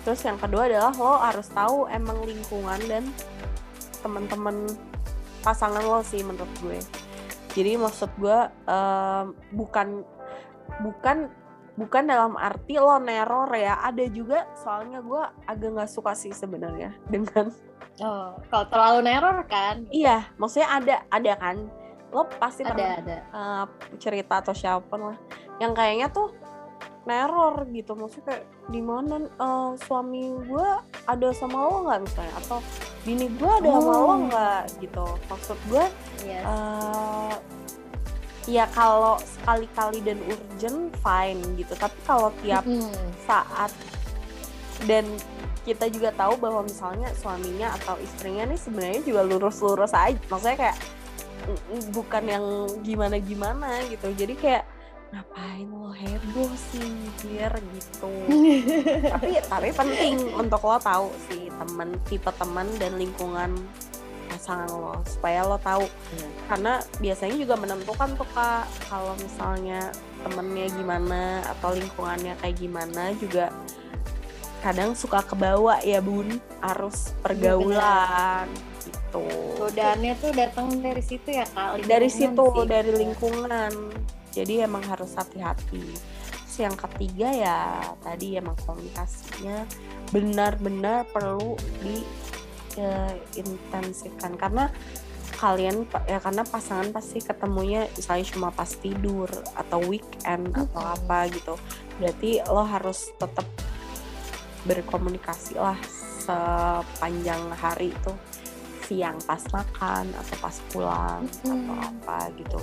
Terus 0.06 0.20
yang 0.24 0.38
kedua 0.38 0.70
adalah 0.70 0.92
lo 0.94 1.14
harus 1.18 1.48
tahu 1.50 1.86
emang 1.90 2.22
lingkungan 2.24 2.80
dan 2.86 3.04
teman-teman 4.02 4.66
pasangan 5.42 5.82
lo 5.82 6.00
sih 6.02 6.22
menurut 6.22 6.50
gue. 6.62 6.78
Jadi 7.56 7.74
maksud 7.74 8.10
gue 8.18 8.38
em, 8.70 9.26
bukan 9.56 10.06
bukan 10.84 11.30
bukan 11.78 12.02
dalam 12.06 12.34
arti 12.38 12.78
lo 12.78 12.98
neror 13.02 13.50
ya. 13.54 13.82
Ada 13.82 14.04
juga 14.10 14.46
soalnya 14.58 15.02
gue 15.02 15.22
agak 15.46 15.68
nggak 15.74 15.90
suka 15.90 16.12
sih 16.14 16.30
sebenarnya 16.30 16.94
dengan 17.12 17.50
oh 18.02 18.38
kalau 18.50 18.66
terlalu 18.70 18.98
neror 19.10 19.38
kan 19.50 19.84
iya 19.90 20.26
maksudnya 20.38 20.68
ada 20.70 20.96
ada 21.10 21.32
kan 21.38 21.56
lo 22.14 22.24
pasti 22.40 22.64
ada 22.64 22.72
pernah 22.72 22.94
ada 23.04 23.18
uh, 23.34 23.64
cerita 24.00 24.40
atau 24.40 24.54
siapa 24.56 24.80
pun 24.86 25.12
lah 25.12 25.18
yang 25.60 25.76
kayaknya 25.76 26.08
tuh 26.08 26.32
neror 27.08 27.64
gitu 27.72 27.96
maksudnya 27.96 28.36
kayak 28.36 28.44
di 28.68 28.80
mana 28.84 29.24
uh, 29.40 29.72
suami 29.88 30.28
gue 30.44 30.68
ada 31.08 31.28
sama 31.32 31.64
lo 31.64 31.88
nggak 31.88 32.00
misalnya 32.04 32.34
atau 32.44 32.58
bini 33.08 33.26
gue 33.32 33.48
ada 33.48 33.68
sama 33.72 33.92
lo 33.96 34.04
Oh. 34.04 34.16
nggak 34.28 34.62
gitu 34.84 35.06
maksud 35.32 35.58
gue 35.72 35.84
yes. 36.28 36.44
uh, 36.44 37.32
ya 38.44 38.64
kalau 38.76 39.16
sekali-kali 39.24 40.04
dan 40.04 40.20
urgent 40.28 40.92
fine 41.00 41.40
gitu 41.56 41.72
tapi 41.80 41.96
kalau 42.04 42.28
tiap 42.44 42.64
Mm-mm. 42.68 42.92
saat 43.24 43.72
dan 44.84 45.04
kita 45.64 45.88
juga 45.92 46.12
tahu 46.16 46.40
bahwa 46.40 46.64
misalnya 46.64 47.12
suaminya 47.16 47.76
atau 47.76 47.96
istrinya 48.00 48.48
nih 48.48 48.56
sebenarnya 48.56 49.00
juga 49.04 49.20
lurus-lurus 49.24 49.92
aja 49.92 50.16
maksudnya 50.32 50.56
kayak 50.56 50.76
mm, 51.44 51.60
mm, 51.72 51.82
bukan 51.92 52.24
yang 52.24 52.44
gimana-gimana 52.84 53.84
gitu 53.92 54.08
jadi 54.16 54.34
kayak 54.36 54.64
ngapain 55.08 55.68
lo 55.72 55.88
heboh 55.96 56.52
sih 56.72 56.92
biar 57.24 57.52
gitu. 57.72 58.12
Tapi 59.12 59.40
tapi 59.40 59.68
penting 59.72 60.36
untuk 60.36 60.60
lo 60.68 60.76
tahu 60.76 61.08
sih 61.28 61.48
temen 61.48 61.96
tipe 62.06 62.28
teman 62.36 62.68
dan 62.76 63.00
lingkungan 63.00 63.56
pasangan 64.28 64.68
lo 64.68 65.00
supaya 65.08 65.40
lo 65.48 65.56
tahu. 65.58 65.88
Iya. 65.88 66.28
karena 66.48 66.72
biasanya 67.00 67.36
juga 67.40 67.54
menentukan 67.56 68.08
tuh 68.16 68.28
kak 68.36 68.64
kalau 68.88 69.16
misalnya 69.20 69.92
temennya 70.24 70.66
gimana 70.76 71.40
atau 71.56 71.72
lingkungannya 71.72 72.36
kayak 72.40 72.56
gimana 72.56 73.12
juga 73.16 73.52
kadang 74.60 74.92
suka 74.92 75.24
kebawa 75.24 75.80
ya 75.86 76.04
bun 76.04 76.36
arus 76.60 77.16
pergaulan 77.24 78.48
gitu. 78.84 79.24
Godaannya 79.56 80.12
tuh 80.20 80.30
datang 80.36 80.68
dari 80.84 81.00
situ 81.00 81.28
ya 81.32 81.46
kak 81.48 81.88
dari 81.88 82.08
situ 82.12 82.44
sih. 82.44 82.66
dari 82.68 82.92
lingkungan 82.92 83.72
jadi 84.44 84.70
emang 84.70 84.86
harus 84.86 85.14
hati-hati. 85.18 85.82
Terus 86.46 86.56
yang 86.58 86.76
ketiga 86.78 87.28
ya 87.30 87.58
tadi 88.02 88.38
emang 88.38 88.54
komunikasinya 88.62 89.66
benar-benar 90.14 91.06
perlu 91.10 91.58
di 91.82 92.02
eh, 92.78 93.14
intensifkan. 93.34 94.38
Karena 94.38 94.70
kalian 95.38 95.86
ya 96.10 96.18
karena 96.18 96.42
pasangan 96.42 96.90
pasti 96.90 97.22
ketemunya 97.22 97.86
misalnya 97.94 98.26
cuma 98.26 98.48
pas 98.50 98.70
tidur 98.74 99.30
atau 99.54 99.78
weekend 99.86 100.50
atau 100.50 100.82
Mhm. 100.82 100.94
apa 100.98 101.18
gitu. 101.30 101.54
Berarti 101.98 102.42
lo 102.46 102.62
harus 102.66 103.10
tetap 103.18 103.46
berkomunikasi 104.66 105.54
lah 105.58 105.78
sepanjang 106.28 107.54
hari 107.56 107.94
itu 107.94 108.12
siang 108.88 109.20
pas 109.22 109.44
makan 109.48 110.08
atau 110.10 110.36
pas 110.38 110.56
pulang 110.68 111.20
atau 111.20 111.52
Mhm. 111.52 111.76
apa 111.76 112.18
gitu 112.34 112.56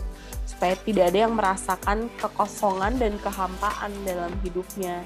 supaya 0.44 0.74
tidak 0.80 1.06
ada 1.08 1.20
yang 1.22 1.34
merasakan 1.34 2.10
kekosongan 2.16 2.98
dan 2.98 3.14
kehampaan 3.20 3.94
dalam 4.02 4.34
hidupnya 4.42 5.06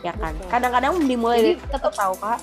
ya 0.00 0.12
kan 0.14 0.32
kadang-kadang 0.48 0.96
dimulai 1.02 1.38
Jadi 1.38 1.52
dari 1.54 1.68
tetap 1.68 1.92
tahu 1.92 2.14
kak 2.16 2.40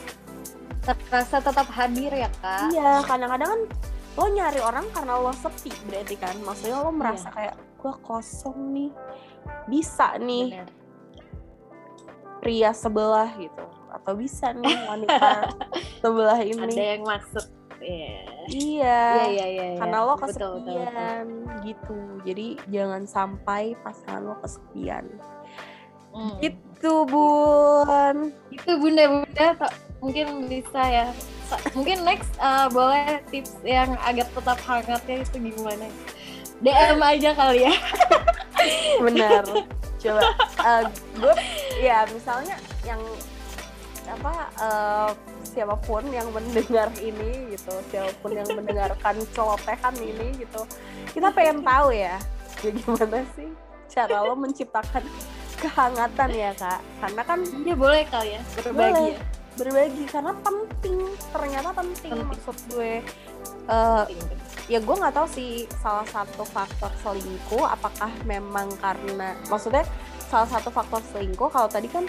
terasa 0.84 1.38
tetap 1.40 1.68
hadir 1.70 2.12
ya 2.12 2.30
kak 2.38 2.70
Iya, 2.70 3.02
kadang-kadang 3.02 3.50
kan 3.50 3.62
lo 4.14 4.26
nyari 4.28 4.60
orang 4.60 4.86
karena 4.92 5.18
lo 5.18 5.34
sepi 5.34 5.74
berarti 5.84 6.14
kan. 6.14 6.38
Maksudnya 6.38 6.78
lo 6.78 6.92
merasa 6.92 7.28
Iya. 7.28 7.36
kayak 7.50 7.56
gue 7.80 7.94
kosong 8.00 8.60
nih. 8.70 8.92
Bisa 9.66 10.14
nih 10.20 10.54
Bener. 10.54 10.70
pria 12.40 12.72
sebelah 12.72 13.32
gitu. 13.34 13.64
Atau 13.90 14.14
bisa 14.14 14.52
nih 14.52 14.76
wanita 14.84 15.50
sebelah 16.02 16.38
ada 16.38 16.46
ini. 16.46 16.76
yang 16.76 17.02
masuk 17.02 17.46
Iya. 17.84 18.16
Iya. 18.48 19.02
Iya, 19.14 19.26
iya, 19.28 19.46
iya. 19.48 19.66
iya. 19.76 19.80
Karena 19.80 19.98
lo 20.08 20.16
Betul, 20.16 20.32
betul, 20.32 20.56
betul. 20.56 20.74
kesepian 20.80 21.28
gitu. 21.64 21.98
Jadi 22.24 22.48
jangan 22.72 23.04
sampai 23.04 23.64
pasangan 23.84 24.24
lo 24.24 24.36
kesepian. 24.40 25.06
Hmm. 26.14 26.38
Gitu, 26.40 26.94
Bun. 27.06 28.18
Itu 28.50 28.72
bunda-bunda 28.80 29.48
to- 29.60 29.78
mungkin 30.00 30.28
bisa 30.48 30.82
ya. 30.88 31.08
Mungkin 31.78 32.02
next 32.08 32.34
uh, 32.40 32.72
boleh 32.72 33.22
tips 33.30 33.62
yang 33.62 33.94
agak 34.02 34.26
tetap 34.32 34.58
hangatnya 34.66 35.22
itu 35.22 35.38
gimana? 35.38 35.86
DM 36.64 37.00
aja 37.04 37.30
kali 37.36 37.68
ya. 37.68 37.76
benar 39.04 39.44
coba 40.04 40.22
gue 41.16 41.36
ya 41.80 42.04
misalnya 42.12 42.56
yang 42.84 43.00
apa 44.04 44.34
eh, 44.60 45.10
siapa 45.54 45.78
pun 45.78 46.04
yang 46.08 46.28
mendengar 46.30 46.90
ini 47.00 47.54
gitu 47.54 47.74
siapa 47.88 48.10
pun 48.20 48.34
yang 48.34 48.50
mendengarkan 48.50 49.16
celotehan 49.30 49.96
ini 49.96 50.28
gitu 50.36 50.62
kita 51.10 51.30
pengen 51.30 51.62
tahu 51.62 51.94
ya 51.94 52.18
ya 52.60 52.70
gimana 52.74 53.22
sih 53.34 53.50
cara 53.88 54.18
lo 54.20 54.34
menciptakan 54.34 55.06
kehangatan 55.56 56.30
ya 56.30 56.52
kak 56.54 56.82
karena 57.00 57.22
kan 57.24 57.40
Iya 57.62 57.76
boleh 57.76 58.04
kali 58.06 58.30
ya 58.32 58.42
berbagi 58.56 58.74
Boleh. 58.74 59.08
ya. 59.08 59.22
berbagi 59.54 60.04
karena 60.06 60.34
penting 60.36 60.98
ternyata 61.30 61.70
penting, 61.72 62.12
Penting. 62.12 62.28
maksud 62.28 62.58
gue 62.68 62.94
Eh, 63.64 64.04
Penting. 64.04 64.20
ya 64.66 64.80
gue 64.80 64.96
nggak 64.98 65.14
tahu 65.14 65.28
sih 65.30 65.52
salah 65.78 66.04
satu 66.06 66.44
faktor 66.44 66.92
selingkuh 67.00 67.64
apakah 67.64 68.12
memang 68.24 68.68
karena 68.78 69.36
maksudnya 69.48 69.88
salah 70.26 70.50
satu 70.50 70.68
faktor 70.68 71.00
selingkuh 71.06 71.48
kalau 71.48 71.68
tadi 71.68 71.88
kan 71.88 72.04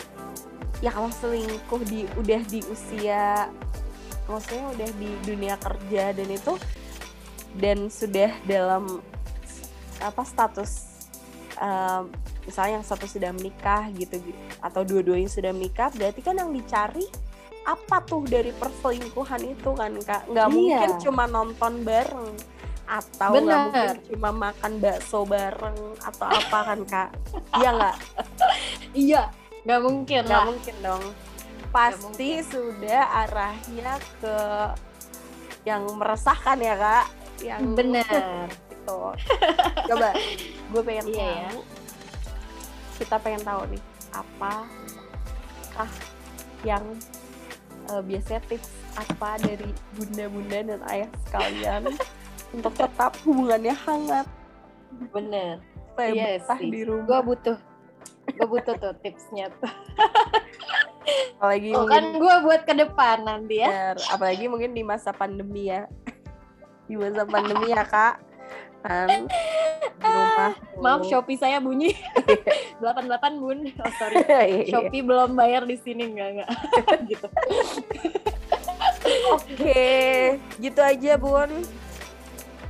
ya 0.85 0.93
kalau 0.93 1.09
selingkuh 1.09 1.81
di 1.89 2.05
udah 2.21 2.45
di 2.45 2.61
usia 2.69 3.49
maksudnya 4.29 4.69
udah 4.77 4.91
di 5.01 5.11
dunia 5.25 5.57
kerja 5.57 6.13
dan 6.13 6.29
itu 6.29 6.53
dan 7.57 7.89
sudah 7.89 8.29
dalam 8.45 9.01
apa 10.05 10.23
status 10.29 11.01
um, 11.57 12.13
misalnya 12.45 12.81
yang 12.81 12.87
satu 12.87 13.09
sudah 13.09 13.33
menikah 13.33 13.89
gitu 13.97 14.21
atau 14.61 14.85
dua-duanya 14.85 15.29
sudah 15.33 15.57
menikah 15.57 15.89
berarti 15.97 16.21
kan 16.21 16.37
yang 16.37 16.53
dicari 16.53 17.09
apa 17.65 18.05
tuh 18.05 18.29
dari 18.29 18.53
perselingkuhan 18.53 19.41
itu 19.41 19.73
kan 19.73 19.97
kak? 20.05 20.29
Nggak 20.29 20.49
Iya. 20.53 20.57
mungkin 20.61 20.91
cuma 21.01 21.25
nonton 21.25 21.81
bareng 21.81 22.37
atau 22.85 23.33
nggak 23.33 23.61
mungkin 23.73 23.97
cuma 24.13 24.31
makan 24.37 24.73
bakso 24.85 25.25
bareng 25.25 25.79
atau 26.05 26.29
apa 26.29 26.59
kan 26.61 26.81
kak? 26.85 27.09
Iya 27.57 27.71
nggak? 27.73 27.97
Iya, 28.95 29.23
nggak 29.65 29.81
mungkin 29.81 30.21
nggak 30.23 30.37
lah. 30.37 30.47
mungkin 30.47 30.77
dong 30.81 31.05
pasti 31.69 32.31
sudah 32.45 33.03
arahnya 33.27 33.93
ke 34.21 34.37
yang 35.65 35.83
meresahkan 35.97 36.61
ya 36.61 36.75
kak 36.77 37.07
yang 37.43 37.61
Bener. 37.73 38.05
gitu 38.71 39.01
coba 39.91 40.09
gue 40.45 40.83
pengen 40.85 41.05
Iya 41.09 41.25
ya. 41.25 41.49
tahu 41.51 41.61
kita 42.95 43.17
pengen 43.19 43.43
tahu 43.43 43.61
nih 43.73 43.83
apakah 44.13 45.89
yang 46.63 46.85
eh, 47.91 48.03
biasanya 48.05 48.41
tips 48.47 48.71
apa 48.95 49.43
dari 49.43 49.67
bunda-bunda 49.99 50.59
dan 50.63 50.81
ayah 50.87 51.11
sekalian 51.27 51.83
untuk 52.55 52.73
tetap 52.79 53.17
hubungannya 53.27 53.75
hangat 53.75 54.27
Bener. 55.11 55.59
supaya 55.91 56.11
Iya 56.13 56.27
betah 56.39 56.59
sih. 56.61 56.71
di 56.71 56.81
Gue 56.85 56.91
rumah 57.03 57.21
butuh, 57.25 57.59
gue 58.27 58.47
butuh 58.47 58.75
tuh 58.75 58.93
tipsnya 58.99 59.53
tuh. 59.61 59.69
apalagi 61.37 61.69
Oh, 61.71 61.85
kan 61.85 62.01
mungkin 62.01 62.05
gue 62.19 62.35
buat 62.43 62.63
ke 62.65 62.73
depan 62.73 63.17
nanti 63.23 63.61
ya. 63.61 63.69
Benar. 63.69 63.97
apalagi 64.11 64.45
mungkin 64.49 64.73
di 64.73 64.81
masa 64.81 65.13
pandemi 65.13 65.69
ya 65.69 65.85
di 66.89 66.97
masa 66.97 67.25
pandemi 67.25 67.69
ya 67.69 67.85
kak 67.85 68.15
kan 68.81 69.25
rumah 70.05 70.53
Maaf 70.77 71.01
Shopee 71.05 71.37
saya 71.37 71.57
bunyi 71.57 71.97
88 72.85 73.41
bun. 73.41 73.65
Oh 73.75 73.93
sorry. 73.97 74.17
Shopee 74.21 74.69
Shopee 74.69 75.01
belum 75.01 75.33
bayar 75.33 75.65
di 75.65 75.77
sini 75.79 76.13
enggak 76.13 76.29
enggak. 76.35 76.51
gitu. 77.07 77.29
oke 79.31 79.89
gitu 80.59 80.81
aja 80.81 81.13
bun 81.17 81.51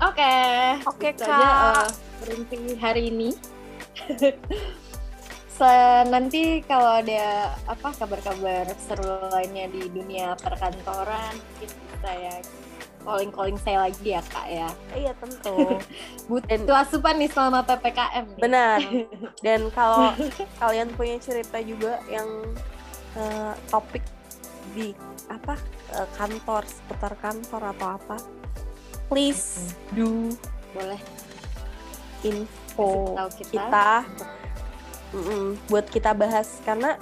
Oke. 0.03 0.35
Oke, 0.91 1.15
Gitu 1.15 1.23
Kak. 1.23 1.39
aja 1.39 1.87
eh, 1.87 1.91
berhenti 2.19 2.59
hari 2.77 3.03
ini. 3.15 3.31
Nanti 6.11 6.61
kalau 6.67 6.99
ada 6.99 7.55
apa 7.71 7.95
kabar-kabar 7.95 8.67
seru 8.81 9.31
lainnya 9.31 9.71
di 9.71 9.87
dunia 9.87 10.35
perkantoran, 10.41 11.35
mungkin 11.39 11.71
saya 12.03 12.43
calling-calling 13.05 13.59
saya 13.61 13.79
lagi 13.85 14.17
ya 14.17 14.23
kak 14.25 14.47
ya. 14.49 14.69
iya 14.97 15.13
tentu 15.21 15.77
Butuh 16.33 16.77
asupan 16.81 17.21
nih 17.21 17.29
selama 17.29 17.61
ppkm. 17.63 18.27
Nih. 18.35 18.41
Benar. 18.41 18.79
Dan 19.45 19.69
kalau 19.77 20.17
kalian 20.61 20.89
punya 20.97 21.21
cerita 21.21 21.61
juga 21.61 22.01
yang 22.09 22.27
eh, 23.15 23.53
topik 23.69 24.03
di 24.73 24.97
apa 25.29 25.55
eh, 25.95 26.09
kantor 26.17 26.65
seputar 26.65 27.13
kantor 27.21 27.63
atau 27.77 27.89
apa, 28.01 28.17
please 29.13 29.77
do 29.93 30.33
Boleh 30.75 30.99
info 32.25 33.15
kita. 33.37 33.53
kita 33.53 33.89
Mm-mm, 35.15 35.57
buat 35.71 35.87
kita 35.87 36.11
bahas 36.13 36.59
karena 36.67 36.99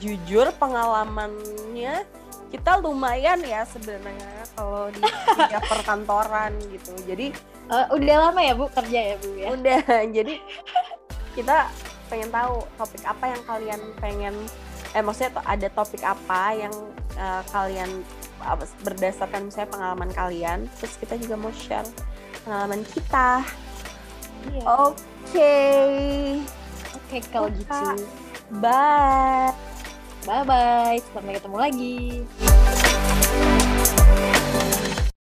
jujur 0.00 0.48
pengalamannya 0.56 2.08
kita 2.48 2.80
lumayan 2.80 3.44
ya 3.44 3.68
sebenarnya 3.68 4.48
kalau 4.56 4.88
di 4.88 5.04
perkantoran 5.72 6.56
gitu. 6.72 6.92
Jadi 7.04 7.28
Eh, 7.68 7.86
udah 7.92 8.32
lama 8.32 8.40
ya 8.40 8.56
bu 8.56 8.64
kerja 8.72 9.00
ya 9.12 9.16
bu 9.20 9.28
ya. 9.36 9.52
udah 9.52 9.78
jadi 10.16 10.40
kita 11.36 11.68
pengen 12.08 12.32
tahu 12.32 12.64
topik 12.80 13.04
apa 13.04 13.24
yang 13.28 13.42
kalian 13.44 13.80
pengen 14.00 14.34
eh 14.96 15.04
maksudnya 15.04 15.36
ada 15.44 15.68
topik 15.68 16.00
apa 16.00 16.56
yang 16.56 16.72
eh, 17.12 17.42
kalian 17.52 17.90
berdasarkan 18.80 19.52
misalnya 19.52 19.68
pengalaman 19.68 20.08
kalian 20.16 20.64
terus 20.80 20.96
kita 20.96 21.20
juga 21.20 21.36
mau 21.36 21.52
share 21.52 21.84
pengalaman 22.48 22.80
kita 22.88 23.44
Iya. 24.48 24.62
oke 24.64 25.56
Oke 27.08 27.24
kalau 27.32 27.48
gitu. 27.48 28.04
bye 28.60 29.56
Bye 30.28 30.44
bye. 30.44 31.00
Sampai 31.16 31.40
ketemu 31.40 31.56
lagi. 31.56 31.98